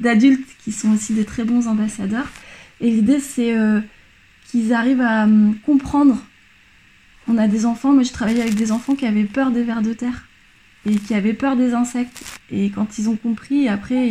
d'adultes 0.00 0.48
qui 0.64 0.72
sont 0.72 0.92
aussi 0.92 1.14
des 1.14 1.24
très 1.24 1.44
bons 1.44 1.68
ambassadeurs. 1.68 2.28
Et 2.80 2.90
l'idée 2.90 3.20
c'est 3.20 3.56
euh, 3.56 3.80
qu'ils 4.50 4.72
arrivent 4.72 5.00
à 5.00 5.24
hum, 5.24 5.56
comprendre. 5.64 6.24
On 7.26 7.38
a 7.38 7.48
des 7.48 7.64
enfants, 7.66 7.92
moi 7.92 8.02
je 8.02 8.12
travaillais 8.12 8.42
avec 8.42 8.54
des 8.54 8.72
enfants 8.72 8.94
qui 8.94 9.06
avaient 9.06 9.24
peur 9.24 9.50
des 9.50 9.62
vers 9.62 9.82
de 9.82 9.92
terre 9.92 10.26
et 10.86 10.96
qui 10.96 11.14
avaient 11.14 11.34
peur 11.34 11.56
des 11.56 11.74
insectes. 11.74 12.22
Et 12.50 12.70
quand 12.70 12.98
ils 12.98 13.08
ont 13.08 13.16
compris, 13.16 13.68
après, 13.68 14.08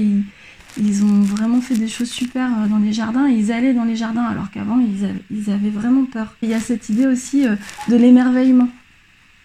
ils, 0.77 1.03
ont 1.03 1.21
vraiment 1.21 1.61
fait 1.61 1.75
des 1.75 1.87
choses 1.87 2.09
super 2.09 2.49
euh, 2.51 2.67
dans 2.67 2.79
les 2.79 2.93
jardins. 2.93 3.27
ils 3.27 3.51
allaient 3.51 3.73
dans 3.73 3.83
les 3.83 3.95
jardins 3.95 4.23
alors 4.23 4.49
qu'avant, 4.49 4.79
ils, 4.79 5.51
avaient, 5.51 5.69
vraiment 5.69 6.05
peur. 6.05 6.35
Il 6.41 6.49
y 6.49 6.53
a 6.53 6.59
cette 6.59 6.89
idée 6.89 7.05
aussi 7.05 7.47
euh, 7.47 7.55
de 7.89 7.95
l'émerveillement. 7.95 8.69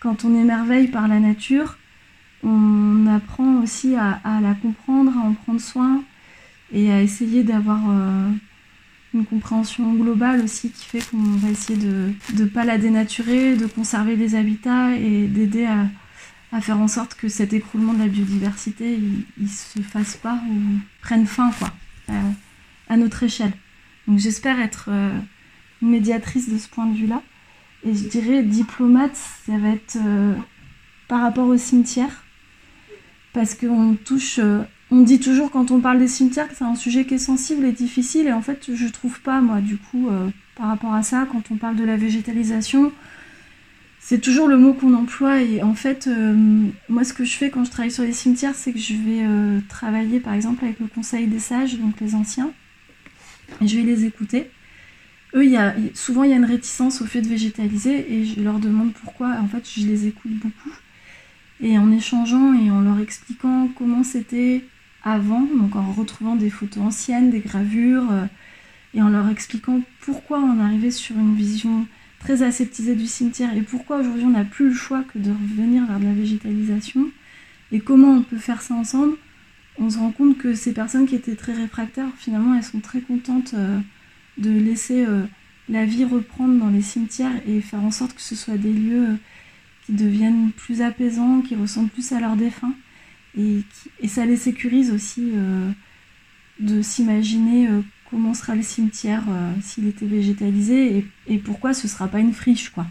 Quand 0.00 0.24
on 0.24 0.34
émerveille 0.34 0.88
par 0.88 1.08
la 1.08 1.20
nature, 1.20 1.76
on 2.44 3.06
apprend 3.08 3.62
aussi 3.62 3.96
à, 3.96 4.20
la 4.40 4.54
comprendre, 4.54 5.12
à 5.18 5.20
en 5.20 5.34
prendre 5.34 5.60
soin 5.60 6.02
et 6.72 6.92
à 6.92 7.02
essayer 7.02 7.44
d'avoir 7.44 7.80
euh, 7.88 8.30
une 9.14 9.24
compréhension 9.24 9.94
globale 9.94 10.42
aussi 10.42 10.70
qui 10.70 10.84
fait 10.84 11.10
qu'on 11.10 11.16
va 11.16 11.50
essayer 11.50 11.78
de 11.78 12.12
ne 12.36 12.44
pas 12.44 12.64
la 12.64 12.78
dénaturer, 12.78 13.56
de 13.56 13.66
conserver 13.66 14.16
les 14.16 14.34
habitats 14.34 14.94
et 14.96 15.26
d'aider 15.26 15.64
à, 15.64 15.86
à 16.52 16.60
faire 16.60 16.78
en 16.78 16.88
sorte 16.88 17.14
que 17.14 17.28
cet 17.28 17.52
écroulement 17.52 17.94
de 17.94 18.00
la 18.00 18.08
biodiversité, 18.08 18.98
il, 19.38 19.48
se 19.48 19.80
fasse 19.80 20.16
pas 20.16 20.40
ou 20.50 20.58
prenne 21.00 21.26
fin, 21.26 21.50
quoi, 21.52 21.72
à, 22.88 22.96
notre 22.96 23.22
échelle. 23.22 23.52
Donc 24.06 24.18
j'espère 24.18 24.58
être 24.60 24.90
médiatrice 25.82 26.48
de 26.48 26.56
ce 26.56 26.68
point 26.68 26.86
de 26.86 26.96
vue-là. 26.96 27.22
Et 27.84 27.94
je 27.94 28.08
dirais 28.08 28.42
diplomate, 28.42 29.14
ça 29.14 29.58
va 29.58 29.68
être 29.68 29.98
par 31.06 31.20
rapport 31.20 31.46
au 31.48 31.56
cimetière. 31.58 32.24
Parce 33.34 33.54
qu'on 33.54 33.94
touche 33.94 34.40
on 34.90 35.00
dit 35.02 35.20
toujours 35.20 35.50
quand 35.50 35.70
on 35.70 35.80
parle 35.80 35.98
des 35.98 36.08
cimetières 36.08 36.48
que 36.48 36.54
c'est 36.56 36.64
un 36.64 36.74
sujet 36.74 37.04
qui 37.04 37.14
est 37.14 37.18
sensible 37.18 37.64
et 37.64 37.72
difficile, 37.72 38.26
et 38.26 38.32
en 38.32 38.40
fait, 38.40 38.70
je 38.74 38.88
trouve 38.88 39.20
pas, 39.20 39.40
moi, 39.40 39.60
du 39.60 39.76
coup, 39.76 40.08
euh, 40.08 40.28
par 40.56 40.68
rapport 40.68 40.94
à 40.94 41.02
ça, 41.02 41.26
quand 41.30 41.50
on 41.50 41.56
parle 41.56 41.76
de 41.76 41.84
la 41.84 41.96
végétalisation, 41.96 42.92
c'est 44.00 44.20
toujours 44.20 44.48
le 44.48 44.56
mot 44.56 44.72
qu'on 44.72 44.94
emploie, 44.94 45.42
et 45.42 45.62
en 45.62 45.74
fait, 45.74 46.06
euh, 46.06 46.34
moi, 46.88 47.04
ce 47.04 47.12
que 47.12 47.24
je 47.24 47.36
fais 47.36 47.50
quand 47.50 47.64
je 47.64 47.70
travaille 47.70 47.90
sur 47.90 48.04
les 48.04 48.12
cimetières, 48.12 48.54
c'est 48.54 48.72
que 48.72 48.78
je 48.78 48.94
vais 48.94 49.24
euh, 49.24 49.60
travailler, 49.68 50.20
par 50.20 50.32
exemple, 50.32 50.64
avec 50.64 50.80
le 50.80 50.86
Conseil 50.86 51.26
des 51.26 51.40
sages, 51.40 51.78
donc 51.78 52.00
les 52.00 52.14
anciens, 52.14 52.50
et 53.60 53.68
je 53.68 53.76
vais 53.76 53.82
les 53.82 54.06
écouter. 54.06 54.50
Eux, 55.34 55.44
y 55.44 55.58
a, 55.58 55.74
souvent, 55.92 56.22
il 56.22 56.30
y 56.30 56.32
a 56.32 56.36
une 56.36 56.46
réticence 56.46 57.02
au 57.02 57.04
fait 57.04 57.20
de 57.20 57.28
végétaliser, 57.28 58.10
et 58.10 58.24
je 58.24 58.40
leur 58.40 58.58
demande 58.58 58.94
pourquoi, 58.94 59.36
en 59.38 59.48
fait, 59.48 59.68
je 59.68 59.86
les 59.86 60.06
écoute 60.06 60.32
beaucoup. 60.32 60.72
Et 61.60 61.76
en 61.76 61.90
échangeant 61.92 62.54
et 62.54 62.70
en 62.70 62.80
leur 62.80 63.00
expliquant 63.00 63.68
comment 63.76 64.04
c'était 64.04 64.64
avant, 65.12 65.42
donc 65.42 65.76
en 65.76 65.92
retrouvant 65.92 66.36
des 66.36 66.50
photos 66.50 66.82
anciennes, 66.82 67.30
des 67.30 67.40
gravures, 67.40 68.10
euh, 68.10 68.24
et 68.94 69.02
en 69.02 69.08
leur 69.08 69.28
expliquant 69.28 69.82
pourquoi 70.00 70.38
on 70.38 70.60
arrivait 70.60 70.90
sur 70.90 71.16
une 71.16 71.34
vision 71.34 71.86
très 72.20 72.42
aseptisée 72.42 72.96
du 72.96 73.06
cimetière 73.06 73.56
et 73.56 73.60
pourquoi 73.60 73.98
aujourd'hui 73.98 74.24
on 74.24 74.30
n'a 74.30 74.44
plus 74.44 74.70
le 74.70 74.74
choix 74.74 75.04
que 75.12 75.18
de 75.18 75.30
revenir 75.30 75.86
vers 75.86 76.00
de 76.00 76.04
la 76.04 76.12
végétalisation 76.12 77.06
et 77.70 77.80
comment 77.80 78.12
on 78.12 78.22
peut 78.22 78.38
faire 78.38 78.62
ça 78.62 78.74
ensemble, 78.74 79.16
on 79.78 79.90
se 79.90 79.98
rend 79.98 80.10
compte 80.10 80.38
que 80.38 80.54
ces 80.54 80.72
personnes 80.72 81.06
qui 81.06 81.14
étaient 81.14 81.36
très 81.36 81.52
réfractaires, 81.52 82.08
finalement, 82.16 82.54
elles 82.54 82.64
sont 82.64 82.80
très 82.80 83.00
contentes 83.00 83.54
euh, 83.54 83.78
de 84.38 84.50
laisser 84.50 85.04
euh, 85.06 85.24
la 85.68 85.84
vie 85.84 86.04
reprendre 86.04 86.58
dans 86.58 86.70
les 86.70 86.82
cimetières 86.82 87.40
et 87.46 87.60
faire 87.60 87.82
en 87.84 87.90
sorte 87.90 88.14
que 88.14 88.22
ce 88.22 88.34
soit 88.34 88.56
des 88.56 88.72
lieux 88.72 89.18
qui 89.84 89.92
deviennent 89.92 90.50
plus 90.56 90.80
apaisants, 90.80 91.42
qui 91.42 91.54
ressemblent 91.54 91.90
plus 91.90 92.12
à 92.12 92.20
leurs 92.20 92.36
défunts 92.36 92.74
et, 93.36 93.62
ça 94.08 94.24
les 94.24 94.36
sécurise 94.36 94.90
aussi 94.90 95.32
euh, 95.34 95.70
de 96.60 96.82
s'imaginer 96.82 97.68
euh, 97.68 97.80
comment 98.10 98.34
sera 98.34 98.54
le 98.54 98.62
cimetière 98.62 99.22
euh, 99.28 99.52
s'il 99.62 99.86
était 99.86 100.06
végétalisé 100.06 101.04
et, 101.28 101.38
pourquoi 101.38 101.74
ce 101.74 101.88
sera 101.88 102.08
pas 102.08 102.20
une 102.20 102.32
friche 102.32 102.70
quoi. 102.70 102.86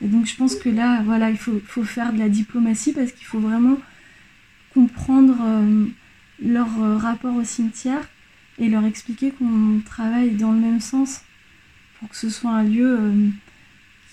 Et 0.00 0.06
donc 0.06 0.26
je 0.26 0.36
pense 0.36 0.56
que 0.56 0.68
là 0.68 1.02
voilà 1.04 1.30
il 1.30 1.38
faut, 1.38 1.60
faire 1.82 2.12
de 2.12 2.18
la 2.18 2.28
diplomatie 2.28 2.92
parce 2.92 3.12
qu'il 3.12 3.26
faut 3.26 3.40
vraiment 3.40 3.78
comprendre 4.72 5.36
leur 6.44 7.00
rapport 7.00 7.36
au 7.36 7.44
cimetière 7.44 8.08
et 8.58 8.68
leur 8.68 8.84
expliquer 8.84 9.30
qu'on 9.30 9.80
travaille 9.84 10.32
dans 10.32 10.50
le 10.52 10.58
même 10.58 10.80
sens 10.80 11.22
pour 11.98 12.08
que 12.08 12.16
ce 12.16 12.28
soit 12.28 12.50
un 12.50 12.64
lieu 12.64 12.98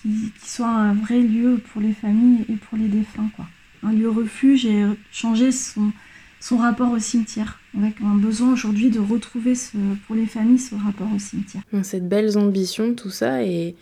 qui, 0.00 0.32
qui, 0.40 0.50
soit 0.50 0.68
un 0.68 0.94
vrai 0.94 1.20
lieu 1.20 1.60
pour 1.72 1.80
les 1.80 1.92
familles 1.92 2.44
et 2.48 2.54
pour 2.54 2.78
les 2.78 2.88
défunts 2.88 3.30
quoi 3.34 3.48
un 3.82 3.92
lieu 3.92 4.10
refuge 4.10 4.66
et 4.66 4.84
changer 5.10 5.52
son, 5.52 5.92
son 6.40 6.56
rapport 6.56 6.90
au 6.90 6.98
cimetière, 6.98 7.60
avec 7.78 7.94
un 8.02 8.14
besoin 8.14 8.52
aujourd'hui 8.52 8.90
de 8.90 9.00
retrouver 9.00 9.54
ce, 9.54 9.76
pour 10.06 10.16
les 10.16 10.26
familles 10.26 10.58
ce 10.58 10.74
rapport 10.74 11.08
au 11.14 11.18
cimetière. 11.18 11.62
Cette 11.82 12.08
belles 12.08 12.36
ambitions, 12.36 12.94
tout 12.94 13.10
ça, 13.10 13.44
et, 13.44 13.76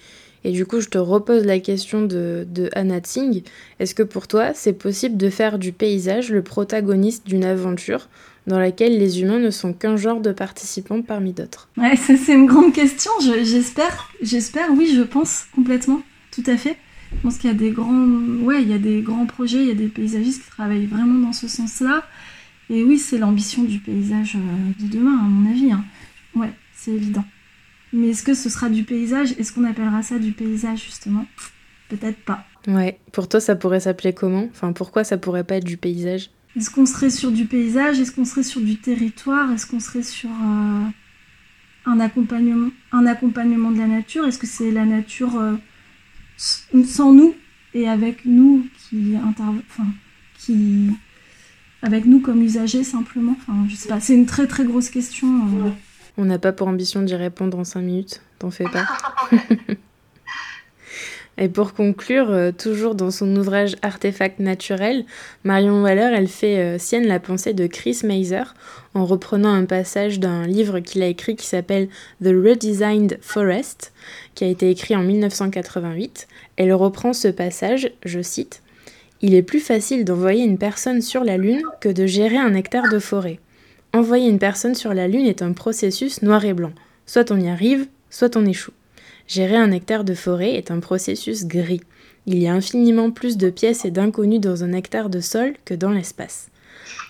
et 0.44 0.52
du 0.52 0.66
coup 0.66 0.80
je 0.80 0.88
te 0.88 0.98
repose 0.98 1.44
la 1.44 1.58
question 1.58 2.02
de, 2.02 2.46
de 2.48 2.68
Anna 2.74 3.00
Tsing. 3.00 3.42
Est-ce 3.78 3.94
que 3.94 4.02
pour 4.02 4.28
toi 4.28 4.52
c'est 4.54 4.72
possible 4.72 5.16
de 5.16 5.30
faire 5.30 5.58
du 5.58 5.72
paysage 5.72 6.30
le 6.30 6.42
protagoniste 6.42 7.26
d'une 7.26 7.44
aventure 7.44 8.08
dans 8.46 8.58
laquelle 8.58 8.98
les 8.98 9.20
humains 9.20 9.38
ne 9.38 9.50
sont 9.50 9.72
qu'un 9.72 9.96
genre 9.96 10.20
de 10.20 10.32
participants 10.32 11.02
parmi 11.02 11.32
d'autres? 11.32 11.68
Ouais, 11.76 11.96
ça 11.96 12.14
c'est 12.16 12.34
une 12.34 12.46
grande 12.46 12.72
question, 12.72 13.10
j'espère, 13.42 14.10
j'espère, 14.22 14.70
oui 14.72 14.92
je 14.94 15.02
pense 15.02 15.46
complètement, 15.54 16.02
tout 16.30 16.44
à 16.46 16.56
fait. 16.56 16.76
Je 17.16 17.22
pense 17.22 17.38
qu'il 17.38 17.50
y 17.50 17.52
a 17.52 17.56
des 17.56 17.70
grands, 17.70 18.06
ouais, 18.42 18.62
il 18.62 18.68
y 18.68 18.72
a 18.72 18.78
des 18.78 19.02
grands 19.02 19.26
projets, 19.26 19.62
il 19.62 19.68
y 19.68 19.72
a 19.72 19.74
des 19.74 19.88
paysagistes 19.88 20.44
qui 20.44 20.50
travaillent 20.50 20.86
vraiment 20.86 21.26
dans 21.26 21.32
ce 21.32 21.48
sens-là. 21.48 22.04
Et 22.70 22.84
oui, 22.84 22.98
c'est 22.98 23.18
l'ambition 23.18 23.64
du 23.64 23.80
paysage 23.80 24.36
euh, 24.36 24.84
de 24.84 24.88
demain, 24.90 25.18
à 25.18 25.22
mon 25.22 25.50
avis. 25.50 25.72
Hein. 25.72 25.84
Ouais, 26.36 26.52
c'est 26.72 26.92
évident. 26.92 27.24
Mais 27.92 28.10
est-ce 28.10 28.22
que 28.22 28.34
ce 28.34 28.48
sera 28.48 28.68
du 28.68 28.84
paysage? 28.84 29.32
Est-ce 29.38 29.52
qu'on 29.52 29.64
appellera 29.64 30.02
ça 30.02 30.18
du 30.18 30.32
paysage, 30.32 30.84
justement? 30.84 31.26
Peut-être 31.88 32.18
pas. 32.24 32.46
Ouais, 32.68 33.00
pour 33.12 33.28
toi, 33.28 33.40
ça 33.40 33.56
pourrait 33.56 33.80
s'appeler 33.80 34.12
comment? 34.12 34.46
Enfin, 34.50 34.72
pourquoi 34.72 35.02
ça 35.02 35.18
pourrait 35.18 35.42
pas 35.42 35.56
être 35.56 35.64
du 35.64 35.76
paysage? 35.76 36.30
Est-ce 36.56 36.70
qu'on 36.70 36.86
serait 36.86 37.10
sur 37.10 37.32
du 37.32 37.46
paysage? 37.46 37.98
Est-ce 37.98 38.12
qu'on 38.12 38.24
serait 38.24 38.44
sur 38.44 38.60
du 38.60 38.76
territoire? 38.76 39.50
Est-ce 39.50 39.66
qu'on 39.66 39.80
serait 39.80 40.04
sur 40.04 40.30
euh, 40.30 40.84
un, 41.86 42.00
accompagnement, 42.00 42.70
un 42.92 43.06
accompagnement 43.06 43.72
de 43.72 43.78
la 43.78 43.86
nature? 43.88 44.26
Est-ce 44.26 44.38
que 44.38 44.46
c'est 44.46 44.70
la 44.70 44.84
nature 44.84 45.36
euh, 45.36 45.56
sans 46.40 47.12
nous 47.12 47.34
et 47.74 47.88
avec 47.88 48.24
nous 48.24 48.66
qui 48.88 49.14
enfin, 49.16 49.86
qui 50.38 50.90
avec 51.82 52.04
nous 52.06 52.20
comme 52.20 52.42
usagers 52.42 52.84
simplement. 52.84 53.36
Enfin, 53.40 53.66
je 53.68 53.74
sais 53.74 53.88
pas, 53.88 54.00
c'est 54.00 54.14
une 54.14 54.26
très 54.26 54.46
très 54.46 54.64
grosse 54.64 54.90
question. 54.90 55.28
Euh. 55.28 55.70
On 56.16 56.24
n'a 56.24 56.38
pas 56.38 56.52
pour 56.52 56.68
ambition 56.68 57.02
d'y 57.02 57.14
répondre 57.14 57.58
en 57.58 57.64
5 57.64 57.80
minutes, 57.80 58.22
t'en 58.38 58.50
fais 58.50 58.64
pas. 58.64 58.86
Et 61.42 61.48
pour 61.48 61.72
conclure, 61.72 62.30
euh, 62.30 62.52
toujours 62.52 62.94
dans 62.94 63.10
son 63.10 63.34
ouvrage 63.34 63.76
Artefact 63.80 64.40
naturel, 64.40 65.06
Marion 65.42 65.82
Waller, 65.82 66.12
elle 66.14 66.28
fait 66.28 66.58
euh, 66.58 66.78
sienne 66.78 67.06
la 67.06 67.18
pensée 67.18 67.54
de 67.54 67.66
Chris 67.66 68.00
Mazer 68.04 68.54
en 68.92 69.06
reprenant 69.06 69.48
un 69.48 69.64
passage 69.64 70.20
d'un 70.20 70.46
livre 70.46 70.80
qu'il 70.80 71.02
a 71.02 71.06
écrit 71.06 71.36
qui 71.36 71.46
s'appelle 71.46 71.88
The 72.22 72.26
Redesigned 72.28 73.18
Forest, 73.22 73.94
qui 74.34 74.44
a 74.44 74.48
été 74.48 74.68
écrit 74.68 74.94
en 74.94 75.02
1988. 75.02 76.28
Elle 76.56 76.74
reprend 76.74 77.14
ce 77.14 77.28
passage, 77.28 77.90
je 78.04 78.20
cite, 78.20 78.62
Il 79.22 79.34
est 79.34 79.42
plus 79.42 79.60
facile 79.60 80.04
d'envoyer 80.04 80.44
une 80.44 80.58
personne 80.58 81.00
sur 81.00 81.24
la 81.24 81.38
Lune 81.38 81.62
que 81.80 81.88
de 81.88 82.04
gérer 82.04 82.36
un 82.36 82.54
hectare 82.54 82.90
de 82.92 82.98
forêt. 82.98 83.38
Envoyer 83.94 84.28
une 84.28 84.38
personne 84.38 84.74
sur 84.74 84.92
la 84.92 85.08
Lune 85.08 85.26
est 85.26 85.40
un 85.40 85.52
processus 85.52 86.20
noir 86.20 86.44
et 86.44 86.52
blanc. 86.52 86.72
Soit 87.06 87.30
on 87.30 87.40
y 87.40 87.48
arrive, 87.48 87.86
soit 88.10 88.36
on 88.36 88.44
échoue. 88.44 88.72
Gérer 89.30 89.58
un 89.58 89.70
hectare 89.70 90.02
de 90.02 90.14
forêt 90.14 90.54
est 90.54 90.72
un 90.72 90.80
processus 90.80 91.46
gris. 91.46 91.82
Il 92.26 92.42
y 92.42 92.48
a 92.48 92.52
infiniment 92.52 93.12
plus 93.12 93.36
de 93.36 93.48
pièces 93.48 93.84
et 93.84 93.92
d'inconnus 93.92 94.40
dans 94.40 94.64
un 94.64 94.72
hectare 94.72 95.08
de 95.08 95.20
sol 95.20 95.52
que 95.64 95.72
dans 95.72 95.90
l'espace. 95.90 96.50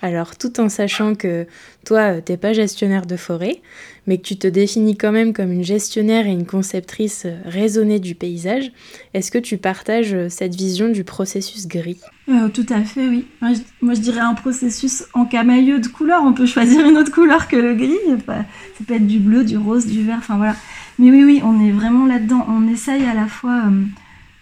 Alors, 0.03 0.37
tout 0.37 0.61
en 0.61 0.69
sachant 0.69 1.15
que 1.15 1.47
toi, 1.87 2.21
t'es 2.21 2.37
pas 2.37 2.53
gestionnaire 2.53 3.07
de 3.07 3.17
forêt, 3.17 3.63
mais 4.07 4.19
que 4.19 4.23
tu 4.23 4.37
te 4.37 4.47
définis 4.47 4.99
quand 4.99 5.13
même 5.13 5.33
comme 5.33 5.51
une 5.51 5.65
gestionnaire 5.65 6.27
et 6.27 6.31
une 6.31 6.45
conceptrice 6.45 7.27
raisonnée 7.47 8.01
du 8.01 8.15
paysage, 8.15 8.71
est-ce 9.15 9.31
que 9.31 9.39
tu 9.39 9.57
partages 9.57 10.15
cette 10.29 10.55
vision 10.55 10.91
du 10.91 11.05
processus 11.05 11.69
gris? 11.69 12.01
Euh, 12.29 12.49
Tout 12.49 12.67
à 12.69 12.83
fait, 12.83 13.09
oui. 13.09 13.29
Moi 13.41 13.95
je, 13.95 14.01
dirais 14.01 14.21
un 14.21 14.35
processus 14.35 15.05
en 15.15 15.25
camailleux 15.25 15.81
de 15.81 15.89
couleurs. 15.89 16.23
On 16.23 16.35
peut 16.35 16.47
choisir 16.47 16.87
une 16.87 16.99
autre 16.99 17.13
couleur 17.13 17.49
que 17.49 17.57
le 17.57 17.75
gris. 17.75 17.97
Ça 18.27 18.45
peut 18.87 18.95
être 18.95 19.07
du 19.07 19.21
bleu, 19.21 19.43
du 19.43 19.57
rose, 19.57 19.87
du 19.87 20.03
vert, 20.03 20.19
enfin 20.19 20.37
voilà. 20.37 20.57
Mais 21.01 21.11
oui, 21.11 21.25
oui, 21.25 21.41
on 21.43 21.59
est 21.59 21.71
vraiment 21.71 22.05
là-dedans. 22.05 22.45
On 22.47 22.69
essaye 22.69 23.07
à 23.07 23.15
la 23.15 23.27
fois 23.27 23.63
euh, 23.65 23.85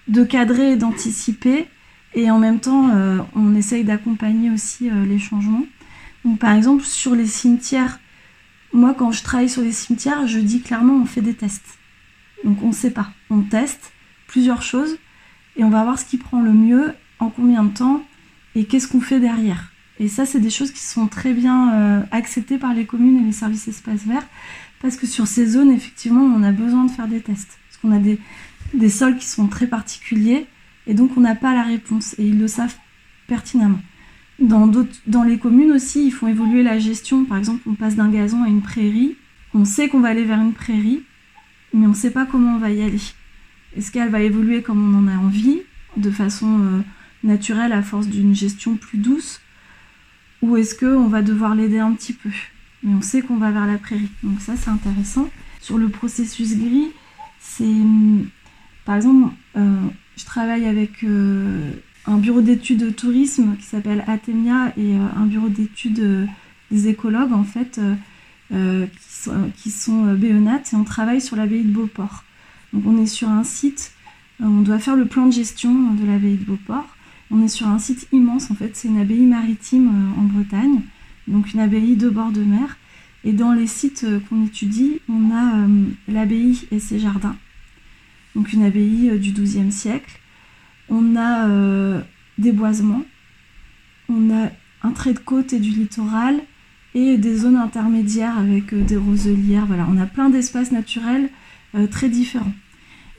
de 0.09 0.25
cadrer 0.25 0.73
et 0.73 0.77
d'anticiper, 0.77 1.69
et 2.15 2.33
en 2.33 2.41
même 2.41 2.59
temps, 2.59 2.89
euh, 2.91 3.21
on 3.37 3.55
essaye 3.55 3.85
d'accompagner 3.85 4.51
aussi 4.51 4.91
euh, 4.91 5.07
les 5.07 5.21
changements. 5.21 5.65
Donc, 6.25 6.41
par 6.41 6.51
exemple, 6.51 6.83
sur 6.83 7.15
les 7.15 7.27
cimetières, 7.27 8.01
moi, 8.73 8.93
quand 8.93 9.13
je 9.13 9.23
travaille 9.23 9.49
sur 9.49 9.63
les 9.63 9.71
cimetières, 9.71 10.27
je 10.27 10.41
dis 10.41 10.61
clairement, 10.61 10.95
on 10.95 11.05
fait 11.05 11.21
des 11.21 11.35
tests. 11.35 11.79
Donc, 12.43 12.61
on 12.65 12.69
ne 12.69 12.73
sait 12.73 12.91
pas. 12.91 13.13
On 13.31 13.43
teste 13.43 13.93
plusieurs 14.27 14.63
choses, 14.63 14.99
et 15.55 15.63
on 15.63 15.71
va 15.71 15.85
voir 15.85 15.97
ce 15.97 16.07
qui 16.07 16.19
prend 16.19 16.43
le 16.43 16.53
mieux, 16.53 16.93
en 17.21 17.31
combien 17.31 17.63
de 17.63 17.73
temps, 17.73 18.03
et 18.57 18.65
qu'est-ce 18.65 18.89
qu'on 18.89 19.01
fait 19.01 19.21
derrière. 19.21 19.71
Et 20.01 20.09
ça, 20.09 20.27
c'est 20.27 20.41
des 20.41 20.51
choses 20.51 20.73
qui 20.73 20.83
sont 20.83 21.07
très 21.07 21.33
bien 21.33 22.07
acceptées 22.13 22.59
par 22.59 22.73
les 22.73 22.85
communes 22.85 23.19
et 23.19 23.27
les 23.27 23.33
services 23.33 23.67
espaces 23.67 24.05
verts 24.05 24.27
parce 24.81 24.97
que 24.97 25.07
sur 25.07 25.26
ces 25.26 25.47
zones, 25.47 25.70
effectivement, 25.70 26.22
on 26.22 26.43
a 26.43 26.53
besoin 26.53 26.85
de 26.85 26.91
faire 26.91 27.09
des 27.09 27.20
tests. 27.20 27.59
Parce 27.68 27.81
qu'on 27.81 27.93
a 27.93 27.99
des, 27.99 28.18
des 28.74 28.89
sols 28.89 29.16
qui 29.16 29.26
sont 29.26 29.49
très 29.49 29.66
particuliers 29.66 30.47
et 30.87 30.95
donc 30.95 31.16
on 31.16 31.20
n'a 31.20 31.35
pas 31.35 31.55
la 31.55 31.62
réponse 31.62 32.14
et 32.18 32.26
ils 32.26 32.39
le 32.39 32.49
savent 32.49 32.76
pertinemment. 33.26 33.81
Dans, 34.39 34.70
dans 35.07 35.24
les 35.24 35.39
communes 35.39 35.72
aussi, 35.72 36.07
ils 36.07 36.12
font 36.12 36.29
évoluer 36.29 36.62
la 36.62 36.79
gestion. 36.79 37.24
Par 37.24 37.39
exemple, 37.39 37.62
on 37.66 37.74
passe 37.74 37.97
d'un 37.97 38.09
gazon 38.09 38.45
à 38.45 38.49
une 38.49 38.62
prairie. 38.62 39.16
On 39.53 39.64
sait 39.64 39.89
qu'on 39.89 40.01
va 40.01 40.09
aller 40.09 40.24
vers 40.24 40.41
une 40.41 40.53
prairie, 40.53 41.03
mais 41.74 41.87
on 41.87 41.91
ne 41.91 41.95
sait 41.95 42.12
pas 42.12 42.24
comment 42.24 42.55
on 42.55 42.59
va 42.59 42.70
y 42.70 42.83
aller. 42.83 43.01
Est-ce 43.76 43.91
qu'elle 43.91 44.11
va 44.11 44.20
évoluer 44.20 44.62
comme 44.62 44.95
on 44.95 44.99
en 44.99 45.09
a 45.09 45.16
envie, 45.16 45.61
de 45.97 46.11
façon 46.11 46.61
euh, 46.61 46.81
naturelle 47.24 47.72
à 47.72 47.83
force 47.83 48.07
d'une 48.07 48.35
gestion 48.35 48.76
plus 48.76 48.99
douce, 48.99 49.41
ou 50.41 50.57
est-ce 50.57 50.74
qu'on 50.74 51.09
va 51.09 51.22
devoir 51.22 51.55
l'aider 51.55 51.79
un 51.79 51.93
petit 51.93 52.12
peu? 52.12 52.31
Mais 52.83 52.95
on 52.95 53.03
sait 53.03 53.22
qu'on 53.22 53.37
va 53.37 53.51
vers 53.51 53.66
la 53.66 53.79
prairie. 53.79 54.11
Donc 54.22 54.41
ça, 54.41 54.57
c'est 54.57 54.70
intéressant. 54.70 55.29
Sur 55.61 55.79
le 55.79 55.89
processus 55.89 56.57
gris, 56.57 56.89
c'est... 57.41 57.64
Hum, 57.64 58.29
par 58.89 58.97
exemple, 58.97 59.35
euh, 59.59 59.87
je 60.16 60.24
travaille 60.24 60.64
avec 60.64 61.05
euh, 61.05 61.72
un 62.07 62.16
bureau 62.16 62.41
d'études 62.41 62.79
de 62.79 62.89
tourisme 62.89 63.55
qui 63.59 63.66
s'appelle 63.66 64.03
Atemia 64.07 64.72
et 64.79 64.95
euh, 64.95 65.05
un 65.14 65.26
bureau 65.26 65.51
d'études 65.51 66.26
des 66.70 66.89
écologues, 66.89 67.35
en 67.35 67.45
fait, 67.45 67.79
qui 68.51 69.12
sont, 69.12 69.51
qui 69.59 69.70
sont 69.70 70.16
et 70.16 70.74
on 70.74 70.85
travaille 70.85 71.20
sur 71.20 71.37
l'abbaye 71.37 71.64
de 71.64 71.70
Beauport. 71.70 72.24
Donc 72.72 72.85
on 72.87 72.97
est 73.03 73.07
sur 73.07 73.29
un 73.29 73.45
site, 73.45 73.93
on 74.41 74.62
doit 74.62 74.79
faire 74.79 74.97
le 74.97 75.05
plan 75.05 75.26
de 75.26 75.33
gestion 75.33 75.93
de 75.93 76.07
l'abbaye 76.07 76.39
de 76.39 76.45
Beauport. 76.45 76.97
On 77.31 77.45
est 77.45 77.49
sur 77.49 77.68
un 77.68 77.79
site 77.79 78.09
immense 78.11 78.51
en 78.51 78.55
fait, 78.55 78.74
c'est 78.74 78.89
une 78.89 78.99
abbaye 78.99 79.20
maritime 79.20 79.91
en 80.16 80.22
Bretagne, 80.22 80.81
donc 81.29 81.53
une 81.53 81.61
abbaye 81.61 81.97
de 81.97 82.09
bord 82.09 82.33
de 82.33 82.43
mer. 82.43 82.76
Et 83.24 83.33
dans 83.33 83.53
les 83.53 83.66
sites 83.66 84.07
qu'on 84.29 84.47
étudie, 84.47 85.01
on 85.09 85.31
a 85.35 85.66
l'abbaye 86.07 86.66
et 86.70 86.79
ses 86.79 86.99
jardins, 86.99 87.37
donc 88.35 88.53
une 88.53 88.62
abbaye 88.62 89.18
du 89.18 89.33
XIIe 89.33 89.72
siècle. 89.72 90.20
On 90.89 91.16
a 91.16 91.49
des 92.39 92.53
boisements, 92.53 93.05
on 94.09 94.31
a 94.31 94.51
un 94.83 94.91
trait 94.91 95.12
de 95.12 95.18
côte 95.18 95.53
et 95.53 95.59
du 95.59 95.70
littoral 95.70 96.41
et 96.95 97.18
des 97.18 97.37
zones 97.37 97.57
intermédiaires 97.57 98.39
avec 98.39 98.72
euh, 98.72 98.83
des 98.83 98.97
roselières. 98.97 99.66
Voilà, 99.66 99.87
on 99.91 100.01
a 100.01 100.07
plein 100.07 100.31
d'espaces 100.31 100.72
naturels 100.72 101.29
euh, 101.74 101.87
très 101.87 102.09
différents. 102.09 102.53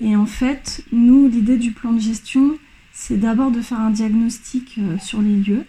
Et 0.01 0.15
en 0.15 0.25
fait, 0.25 0.83
nous, 0.91 1.27
l'idée 1.27 1.57
du 1.57 1.71
plan 1.71 1.91
de 1.91 1.99
gestion, 1.99 2.57
c'est 2.91 3.17
d'abord 3.17 3.51
de 3.51 3.61
faire 3.61 3.79
un 3.79 3.91
diagnostic 3.91 4.77
euh, 4.79 4.97
sur 4.97 5.21
les 5.21 5.35
lieux. 5.35 5.65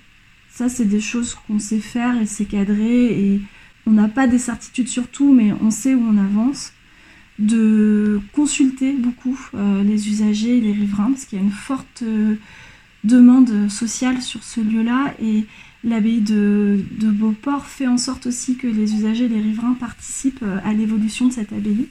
Ça, 0.61 0.69
c'est 0.69 0.85
des 0.85 1.01
choses 1.01 1.39
qu'on 1.47 1.59
sait 1.59 1.81
faire 1.81 2.21
et 2.21 2.27
c'est 2.27 2.45
cadré 2.45 3.07
et 3.19 3.41
on 3.87 3.93
n'a 3.93 4.09
pas 4.09 4.27
des 4.27 4.39
certitudes 4.39 4.89
sur 4.89 5.09
tout, 5.09 5.33
mais 5.33 5.55
on 5.63 5.71
sait 5.71 5.95
où 5.95 6.03
on 6.07 6.19
avance. 6.19 6.75
De 7.39 8.21
consulter 8.35 8.93
beaucoup 8.93 9.41
les 9.55 10.09
usagers 10.11 10.59
et 10.59 10.61
les 10.61 10.73
riverains, 10.73 11.13
parce 11.13 11.25
qu'il 11.25 11.39
y 11.39 11.41
a 11.41 11.45
une 11.47 11.51
forte 11.51 12.05
demande 13.05 13.71
sociale 13.71 14.21
sur 14.21 14.43
ce 14.43 14.61
lieu-là 14.61 15.15
et 15.23 15.47
l'abbaye 15.83 16.21
de, 16.21 16.85
Beauport 17.01 17.65
fait 17.65 17.87
en 17.87 17.97
sorte 17.97 18.27
aussi 18.27 18.57
que 18.57 18.67
les 18.67 18.93
usagers 18.93 19.25
et 19.25 19.29
les 19.29 19.41
riverains 19.41 19.79
participent 19.81 20.43
euh, 20.43 20.59
à 20.63 20.75
l'évolution 20.75 21.29
de 21.29 21.33
cette 21.33 21.55
abbaye. 21.55 21.89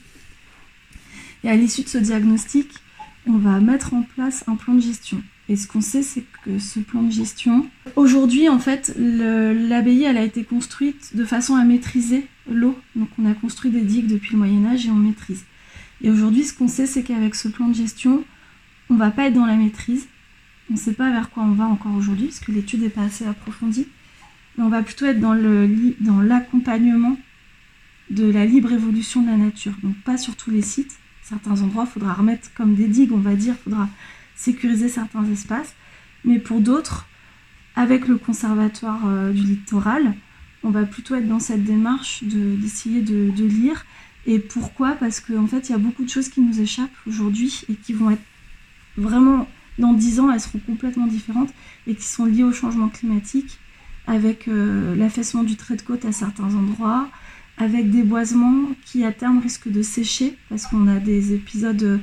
Et 1.42 1.50
à 1.50 1.56
l'issue 1.56 1.82
de 1.82 1.88
ce 1.88 1.98
diagnostic, 1.98 2.70
on 3.26 3.38
va 3.38 3.58
mettre 3.58 3.94
en 3.94 4.02
place 4.02 4.44
un 4.46 4.54
plan 4.54 4.74
de 4.74 4.80
gestion. 4.80 5.20
Et 5.50 5.56
ce 5.56 5.66
qu'on 5.66 5.80
sait, 5.80 6.04
c'est 6.04 6.24
que 6.44 6.60
ce 6.60 6.78
plan 6.78 7.02
de 7.02 7.10
gestion, 7.10 7.68
aujourd'hui, 7.96 8.48
en 8.48 8.60
fait, 8.60 8.94
l'abbaye, 8.96 10.04
elle 10.04 10.16
a 10.16 10.22
été 10.22 10.44
construite 10.44 11.16
de 11.16 11.24
façon 11.24 11.56
à 11.56 11.64
maîtriser 11.64 12.28
l'eau. 12.48 12.78
Donc, 12.94 13.08
on 13.18 13.26
a 13.26 13.34
construit 13.34 13.72
des 13.72 13.80
digues 13.80 14.06
depuis 14.06 14.34
le 14.34 14.38
Moyen 14.38 14.64
Âge 14.66 14.86
et 14.86 14.90
on 14.90 14.94
maîtrise. 14.94 15.42
Et 16.02 16.10
aujourd'hui, 16.10 16.44
ce 16.44 16.54
qu'on 16.54 16.68
sait, 16.68 16.86
c'est 16.86 17.02
qu'avec 17.02 17.34
ce 17.34 17.48
plan 17.48 17.66
de 17.66 17.74
gestion, 17.74 18.22
on 18.90 18.94
va 18.94 19.10
pas 19.10 19.26
être 19.26 19.34
dans 19.34 19.44
la 19.44 19.56
maîtrise, 19.56 20.06
on 20.70 20.74
ne 20.74 20.78
sait 20.78 20.92
pas 20.92 21.10
vers 21.10 21.30
quoi 21.30 21.42
on 21.42 21.50
va 21.50 21.64
encore 21.64 21.96
aujourd'hui, 21.96 22.26
parce 22.26 22.38
que 22.38 22.52
l'étude 22.52 22.82
n'est 22.82 22.88
pas 22.88 23.02
assez 23.02 23.26
approfondie. 23.26 23.88
Mais 24.56 24.62
on 24.62 24.68
va 24.68 24.84
plutôt 24.84 25.06
être 25.06 25.18
dans 25.18 26.20
l'accompagnement 26.22 27.18
de 28.10 28.30
la 28.30 28.46
libre 28.46 28.70
évolution 28.72 29.22
de 29.22 29.26
la 29.26 29.36
nature. 29.36 29.74
Donc 29.82 29.96
pas 30.04 30.16
sur 30.16 30.36
tous 30.36 30.52
les 30.52 30.62
sites. 30.62 30.96
Certains 31.24 31.60
endroits, 31.60 31.88
il 31.88 31.92
faudra 31.92 32.12
remettre 32.12 32.54
comme 32.54 32.76
des 32.76 32.86
digues, 32.86 33.12
on 33.12 33.18
va 33.18 33.34
dire, 33.34 33.56
faudra 33.64 33.88
sécuriser 34.40 34.88
certains 34.88 35.24
espaces. 35.30 35.74
Mais 36.24 36.38
pour 36.38 36.60
d'autres, 36.60 37.06
avec 37.76 38.08
le 38.08 38.16
conservatoire 38.16 39.02
euh, 39.06 39.32
du 39.32 39.42
littoral, 39.42 40.14
on 40.62 40.70
va 40.70 40.84
plutôt 40.84 41.14
être 41.14 41.28
dans 41.28 41.40
cette 41.40 41.64
démarche 41.64 42.24
d'essayer 42.24 43.02
de, 43.02 43.30
de, 43.30 43.44
lire. 43.44 43.84
Et 44.26 44.38
pourquoi? 44.38 44.92
Parce 44.92 45.20
qu'en 45.20 45.46
fait, 45.46 45.68
il 45.68 45.72
y 45.72 45.74
a 45.74 45.78
beaucoup 45.78 46.04
de 46.04 46.10
choses 46.10 46.28
qui 46.28 46.40
nous 46.40 46.60
échappent 46.60 46.90
aujourd'hui 47.06 47.62
et 47.70 47.74
qui 47.74 47.92
vont 47.92 48.10
être 48.10 48.22
vraiment 48.96 49.48
dans 49.78 49.94
10 49.94 50.20
ans, 50.20 50.30
elles 50.30 50.40
seront 50.40 50.58
complètement 50.58 51.06
différentes 51.06 51.50
et 51.86 51.94
qui 51.94 52.04
sont 52.04 52.26
liées 52.26 52.44
au 52.44 52.52
changement 52.52 52.88
climatique, 52.88 53.58
avec 54.06 54.48
euh, 54.48 54.94
l'affaissement 54.94 55.42
du 55.42 55.56
trait 55.56 55.76
de 55.76 55.82
côte 55.82 56.04
à 56.04 56.12
certains 56.12 56.54
endroits, 56.54 57.08
avec 57.56 57.90
des 57.90 58.02
boisements 58.02 58.66
qui 58.84 59.04
à 59.04 59.12
terme 59.12 59.38
risquent 59.38 59.70
de 59.70 59.82
sécher, 59.82 60.36
parce 60.48 60.66
qu'on 60.66 60.86
a 60.88 60.98
des 60.98 61.32
épisodes 61.34 62.00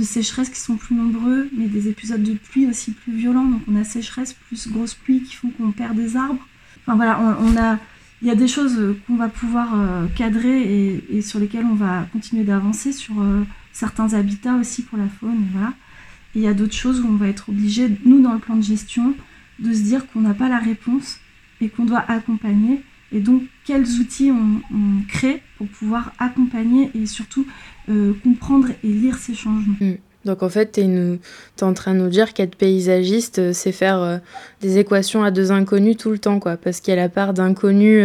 de 0.00 0.04
sécheresse 0.04 0.48
qui 0.48 0.58
sont 0.58 0.76
plus 0.76 0.96
nombreux, 0.96 1.48
mais 1.56 1.66
des 1.66 1.88
épisodes 1.88 2.22
de 2.22 2.32
pluie 2.32 2.66
aussi 2.66 2.92
plus 2.92 3.12
violents. 3.12 3.44
Donc 3.44 3.62
on 3.70 3.76
a 3.76 3.84
sécheresse 3.84 4.32
plus 4.32 4.68
grosse 4.68 4.94
pluie 4.94 5.22
qui 5.22 5.36
font 5.36 5.50
qu'on 5.50 5.70
perd 5.70 5.94
des 5.96 6.16
arbres. 6.16 6.46
Enfin 6.82 6.96
voilà, 6.96 7.20
on, 7.40 7.56
a, 7.56 7.78
il 8.22 8.28
y 8.28 8.30
a 8.30 8.34
des 8.34 8.48
choses 8.48 8.96
qu'on 9.06 9.16
va 9.16 9.28
pouvoir 9.28 9.68
euh, 9.74 10.06
cadrer 10.16 11.02
et, 11.10 11.22
sur 11.22 11.38
lesquelles 11.38 11.66
on 11.66 11.74
va 11.74 12.06
continuer 12.12 12.44
d'avancer 12.44 12.92
sur 12.92 13.20
euh, 13.20 13.42
certains 13.72 14.14
habitats 14.14 14.54
aussi 14.54 14.82
pour 14.82 14.98
la 14.98 15.08
faune. 15.08 15.44
Voilà. 15.52 15.74
Et 16.34 16.40
il 16.40 16.42
y 16.42 16.48
a 16.48 16.54
d'autres 16.54 16.74
choses 16.74 17.00
où 17.00 17.06
on 17.06 17.16
va 17.16 17.28
être 17.28 17.50
obligé, 17.50 17.90
nous 18.04 18.20
dans 18.22 18.32
le 18.32 18.38
plan 18.38 18.56
de 18.56 18.62
gestion, 18.62 19.14
de 19.58 19.72
se 19.72 19.82
dire 19.82 20.06
qu'on 20.06 20.20
n'a 20.20 20.34
pas 20.34 20.48
la 20.48 20.58
réponse 20.58 21.18
et 21.60 21.68
qu'on 21.68 21.84
doit 21.84 22.04
accompagner. 22.08 22.82
Et 23.12 23.20
donc, 23.20 23.42
quels 23.64 23.86
outils 24.00 24.30
on, 24.30 24.60
crée 25.08 25.42
pour 25.58 25.66
pouvoir 25.68 26.12
accompagner 26.18 26.90
et 26.94 27.06
surtout 27.06 27.46
euh, 27.88 28.12
comprendre 28.22 28.68
et 28.84 28.88
lire 28.88 29.16
ces 29.18 29.34
changements? 29.34 29.76
Mm. 29.80 29.94
Donc 30.26 30.42
en 30.42 30.50
fait, 30.50 30.72
tu 30.72 30.80
es, 30.82 31.64
en 31.64 31.72
train 31.72 31.94
de 31.94 32.00
nous 32.00 32.10
dire 32.10 32.34
qu'être 32.34 32.54
paysagiste, 32.54 33.38
euh, 33.38 33.52
c'est 33.54 33.72
faire 33.72 34.00
euh, 34.00 34.18
des 34.60 34.76
équations 34.76 35.24
à 35.24 35.30
deux 35.30 35.50
inconnus 35.50 35.96
tout 35.96 36.10
le 36.10 36.18
temps, 36.18 36.40
quoi. 36.40 36.58
Parce 36.58 36.80
qu'il 36.80 36.94
y 36.94 36.96
a 36.96 37.00
la 37.00 37.08
part 37.08 37.32
d'inconnus 37.32 38.04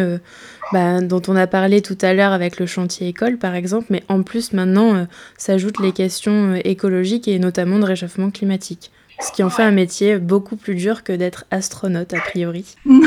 bah, 0.71 1.01
dont 1.01 1.21
on 1.27 1.35
a 1.35 1.45
parlé 1.45 1.81
tout 1.81 1.97
à 2.01 2.13
l'heure 2.13 2.31
avec 2.31 2.57
le 2.57 2.65
chantier 2.65 3.09
école, 3.09 3.37
par 3.37 3.53
exemple, 3.53 3.87
mais 3.89 4.03
en 4.07 4.23
plus 4.23 4.53
maintenant 4.53 5.05
s'ajoutent 5.37 5.81
les 5.81 5.91
questions 5.91 6.55
écologiques 6.63 7.27
et 7.27 7.37
notamment 7.37 7.79
de 7.79 7.85
réchauffement 7.85 8.31
climatique. 8.31 8.91
Ce 9.19 9.31
qui 9.31 9.43
en 9.43 9.49
fait 9.49 9.63
un 9.63 9.71
métier 9.71 10.17
beaucoup 10.17 10.55
plus 10.55 10.75
dur 10.75 11.03
que 11.03 11.13
d'être 11.13 11.45
astronaute, 11.51 12.13
a 12.13 12.19
priori. 12.19 12.75
Non, 12.85 12.99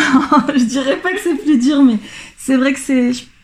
je 0.54 0.64
dirais 0.64 0.96
pas 0.96 1.12
que 1.12 1.20
c'est 1.20 1.36
plus 1.36 1.58
dur, 1.58 1.82
mais 1.82 1.98
c'est 2.36 2.56
vrai 2.56 2.72
que 2.72 2.80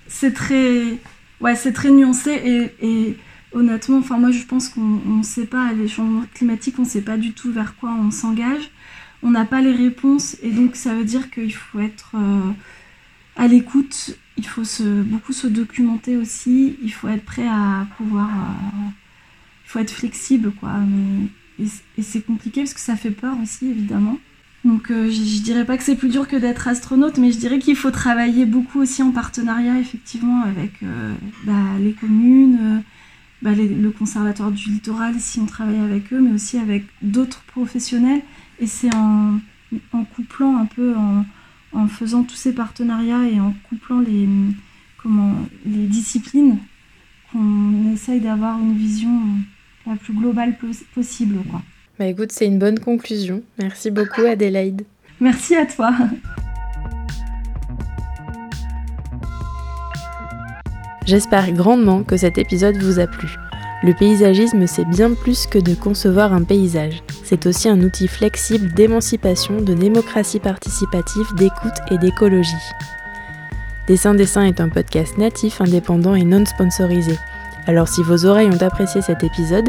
c'est 0.08 0.32
très, 0.32 0.98
ouais, 1.40 1.54
c'est 1.56 1.72
très 1.72 1.90
nuancé 1.90 2.30
et, 2.30 2.86
et 2.86 3.18
honnêtement, 3.52 3.98
enfin 3.98 4.18
moi 4.18 4.30
je 4.30 4.44
pense 4.44 4.68
qu'on 4.68 4.80
ne 4.80 5.22
sait 5.22 5.46
pas, 5.46 5.72
les 5.72 5.88
changements 5.88 6.24
climatiques, 6.34 6.76
on 6.78 6.82
ne 6.82 6.88
sait 6.88 7.02
pas 7.02 7.16
du 7.16 7.32
tout 7.32 7.52
vers 7.52 7.76
quoi 7.76 7.90
on 7.90 8.10
s'engage. 8.10 8.70
On 9.22 9.30
n'a 9.30 9.46
pas 9.46 9.62
les 9.62 9.72
réponses 9.72 10.36
et 10.42 10.50
donc 10.50 10.76
ça 10.76 10.94
veut 10.94 11.04
dire 11.04 11.30
qu'il 11.30 11.54
faut 11.54 11.80
être 11.80 12.12
euh, 12.14 12.50
à 13.36 13.46
l'écoute, 13.46 14.16
il 14.36 14.46
faut 14.46 14.64
se, 14.64 14.82
beaucoup 14.82 15.32
se 15.32 15.46
documenter 15.46 16.16
aussi, 16.16 16.76
il 16.82 16.92
faut 16.92 17.08
être 17.08 17.24
prêt 17.24 17.46
à 17.46 17.86
pouvoir... 17.96 18.28
Euh, 18.28 18.90
il 19.66 19.70
faut 19.70 19.78
être 19.78 19.90
flexible 19.90 20.52
quoi. 20.52 20.72
Et, 21.58 22.02
c'est 22.02 22.20
compliqué 22.20 22.62
parce 22.62 22.74
que 22.74 22.80
ça 22.80 22.96
fait 22.96 23.10
peur 23.10 23.36
aussi 23.42 23.66
évidemment. 23.66 24.18
Donc 24.64 24.90
euh, 24.90 25.10
je, 25.10 25.20
ne 25.20 25.42
dirais 25.42 25.64
pas 25.64 25.76
que 25.76 25.82
c'est 25.82 25.96
plus 25.96 26.08
dur 26.08 26.26
que 26.26 26.36
d'être 26.36 26.68
astronaute, 26.68 27.18
mais 27.18 27.32
je 27.32 27.38
dirais 27.38 27.58
qu'il 27.58 27.76
faut 27.76 27.90
travailler 27.90 28.46
beaucoup 28.46 28.80
aussi 28.80 29.02
en 29.02 29.12
partenariat 29.12 29.78
effectivement 29.78 30.42
avec 30.42 30.72
bah, 31.44 31.78
les 31.80 31.92
communes, 31.92 32.82
bah, 33.42 33.50
le 33.52 33.90
conservatoire 33.90 34.50
du 34.50 34.70
littoral 34.70 35.16
si 35.18 35.38
on 35.38 35.44
travaille 35.44 35.78
avec 35.78 36.12
eux, 36.14 36.20
mais 36.20 36.32
aussi 36.32 36.56
avec 36.58 36.86
d'autres 37.02 37.42
professionnels. 37.42 38.22
Et 38.58 38.66
c'est 38.66 38.94
en, 38.94 39.38
couplant 40.16 40.56
un 40.56 40.64
peu, 40.64 40.94
en, 40.96 41.86
faisant 41.88 42.22
tous 42.22 42.36
ces 42.36 42.54
partenariats 42.54 43.28
et 43.28 43.40
en 43.40 43.54
couplant 43.68 44.00
les, 44.00 44.26
comment, 44.96 45.34
les 45.66 45.86
disciplines 45.86 46.56
qu'on 47.30 47.92
essaye 47.92 48.20
d'avoir 48.20 48.58
une 48.58 48.76
vision 48.76 49.20
la 49.86 49.96
plus 49.96 50.14
globale 50.14 50.56
possible. 50.94 51.38
Quoi. 51.50 51.62
Bah 51.98 52.06
écoute, 52.06 52.32
c'est 52.32 52.46
une 52.46 52.58
bonne 52.58 52.78
conclusion. 52.78 53.42
Merci 53.58 53.90
beaucoup 53.90 54.22
Adélaïde. 54.22 54.84
Merci 55.20 55.54
à 55.54 55.66
toi. 55.66 55.92
J'espère 61.06 61.52
grandement 61.52 62.02
que 62.02 62.16
cet 62.16 62.38
épisode 62.38 62.76
vous 62.78 62.98
a 62.98 63.06
plu. 63.06 63.28
Le 63.82 63.92
paysagisme, 63.92 64.66
c'est 64.66 64.86
bien 64.86 65.12
plus 65.12 65.46
que 65.46 65.58
de 65.58 65.74
concevoir 65.74 66.32
un 66.32 66.42
paysage. 66.42 67.02
C'est 67.22 67.44
aussi 67.44 67.68
un 67.68 67.80
outil 67.82 68.08
flexible 68.08 68.72
d'émancipation, 68.72 69.60
de 69.60 69.74
démocratie 69.74 70.40
participative, 70.40 71.26
d'écoute 71.36 71.78
et 71.90 71.98
d'écologie. 71.98 72.50
Dessin 73.86 74.14
Dessin 74.14 74.44
est 74.44 74.60
un 74.60 74.70
podcast 74.70 75.18
natif, 75.18 75.60
indépendant 75.60 76.14
et 76.14 76.24
non 76.24 76.46
sponsorisé. 76.46 77.18
Alors 77.66 77.88
si 77.88 78.02
vos 78.02 78.26
oreilles 78.26 78.50
ont 78.50 78.62
apprécié 78.62 79.00
cet 79.00 79.24
épisode, 79.24 79.68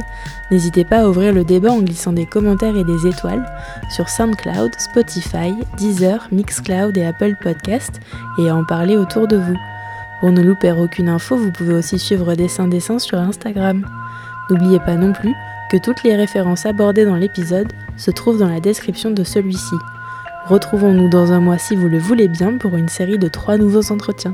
n'hésitez 0.51 0.83
pas 0.83 1.01
à 1.01 1.07
ouvrir 1.07 1.33
le 1.33 1.43
débat 1.43 1.71
en 1.71 1.81
glissant 1.81 2.13
des 2.13 2.25
commentaires 2.25 2.75
et 2.75 2.83
des 2.83 3.07
étoiles 3.07 3.45
sur 3.89 4.09
SoundCloud, 4.09 4.71
Spotify, 4.77 5.53
Deezer, 5.77 6.27
Mixcloud 6.31 6.97
et 6.97 7.05
Apple 7.05 7.35
Podcast 7.41 8.01
et 8.37 8.49
à 8.49 8.55
en 8.55 8.65
parler 8.65 8.97
autour 8.97 9.27
de 9.27 9.37
vous. 9.37 9.57
Pour 10.19 10.31
ne 10.31 10.41
louper 10.41 10.71
aucune 10.71 11.09
info, 11.09 11.37
vous 11.37 11.51
pouvez 11.51 11.73
aussi 11.73 11.99
suivre 11.99 12.35
Dessin 12.35 12.67
Dessin 12.67 12.99
sur 12.99 13.19
Instagram. 13.19 13.85
N'oubliez 14.49 14.79
pas 14.79 14.95
non 14.95 15.13
plus 15.13 15.33
que 15.71 15.77
toutes 15.77 16.03
les 16.03 16.15
références 16.15 16.65
abordées 16.65 17.05
dans 17.05 17.15
l'épisode 17.15 17.71
se 17.97 18.11
trouvent 18.11 18.39
dans 18.39 18.49
la 18.49 18.59
description 18.59 19.11
de 19.11 19.23
celui-ci. 19.23 19.75
Retrouvons-nous 20.47 21.09
dans 21.09 21.31
un 21.31 21.39
mois 21.39 21.57
si 21.57 21.75
vous 21.75 21.87
le 21.87 21.97
voulez 21.97 22.27
bien 22.27 22.57
pour 22.57 22.75
une 22.75 22.89
série 22.89 23.17
de 23.17 23.27
trois 23.27 23.57
nouveaux 23.57 23.91
entretiens. 23.91 24.33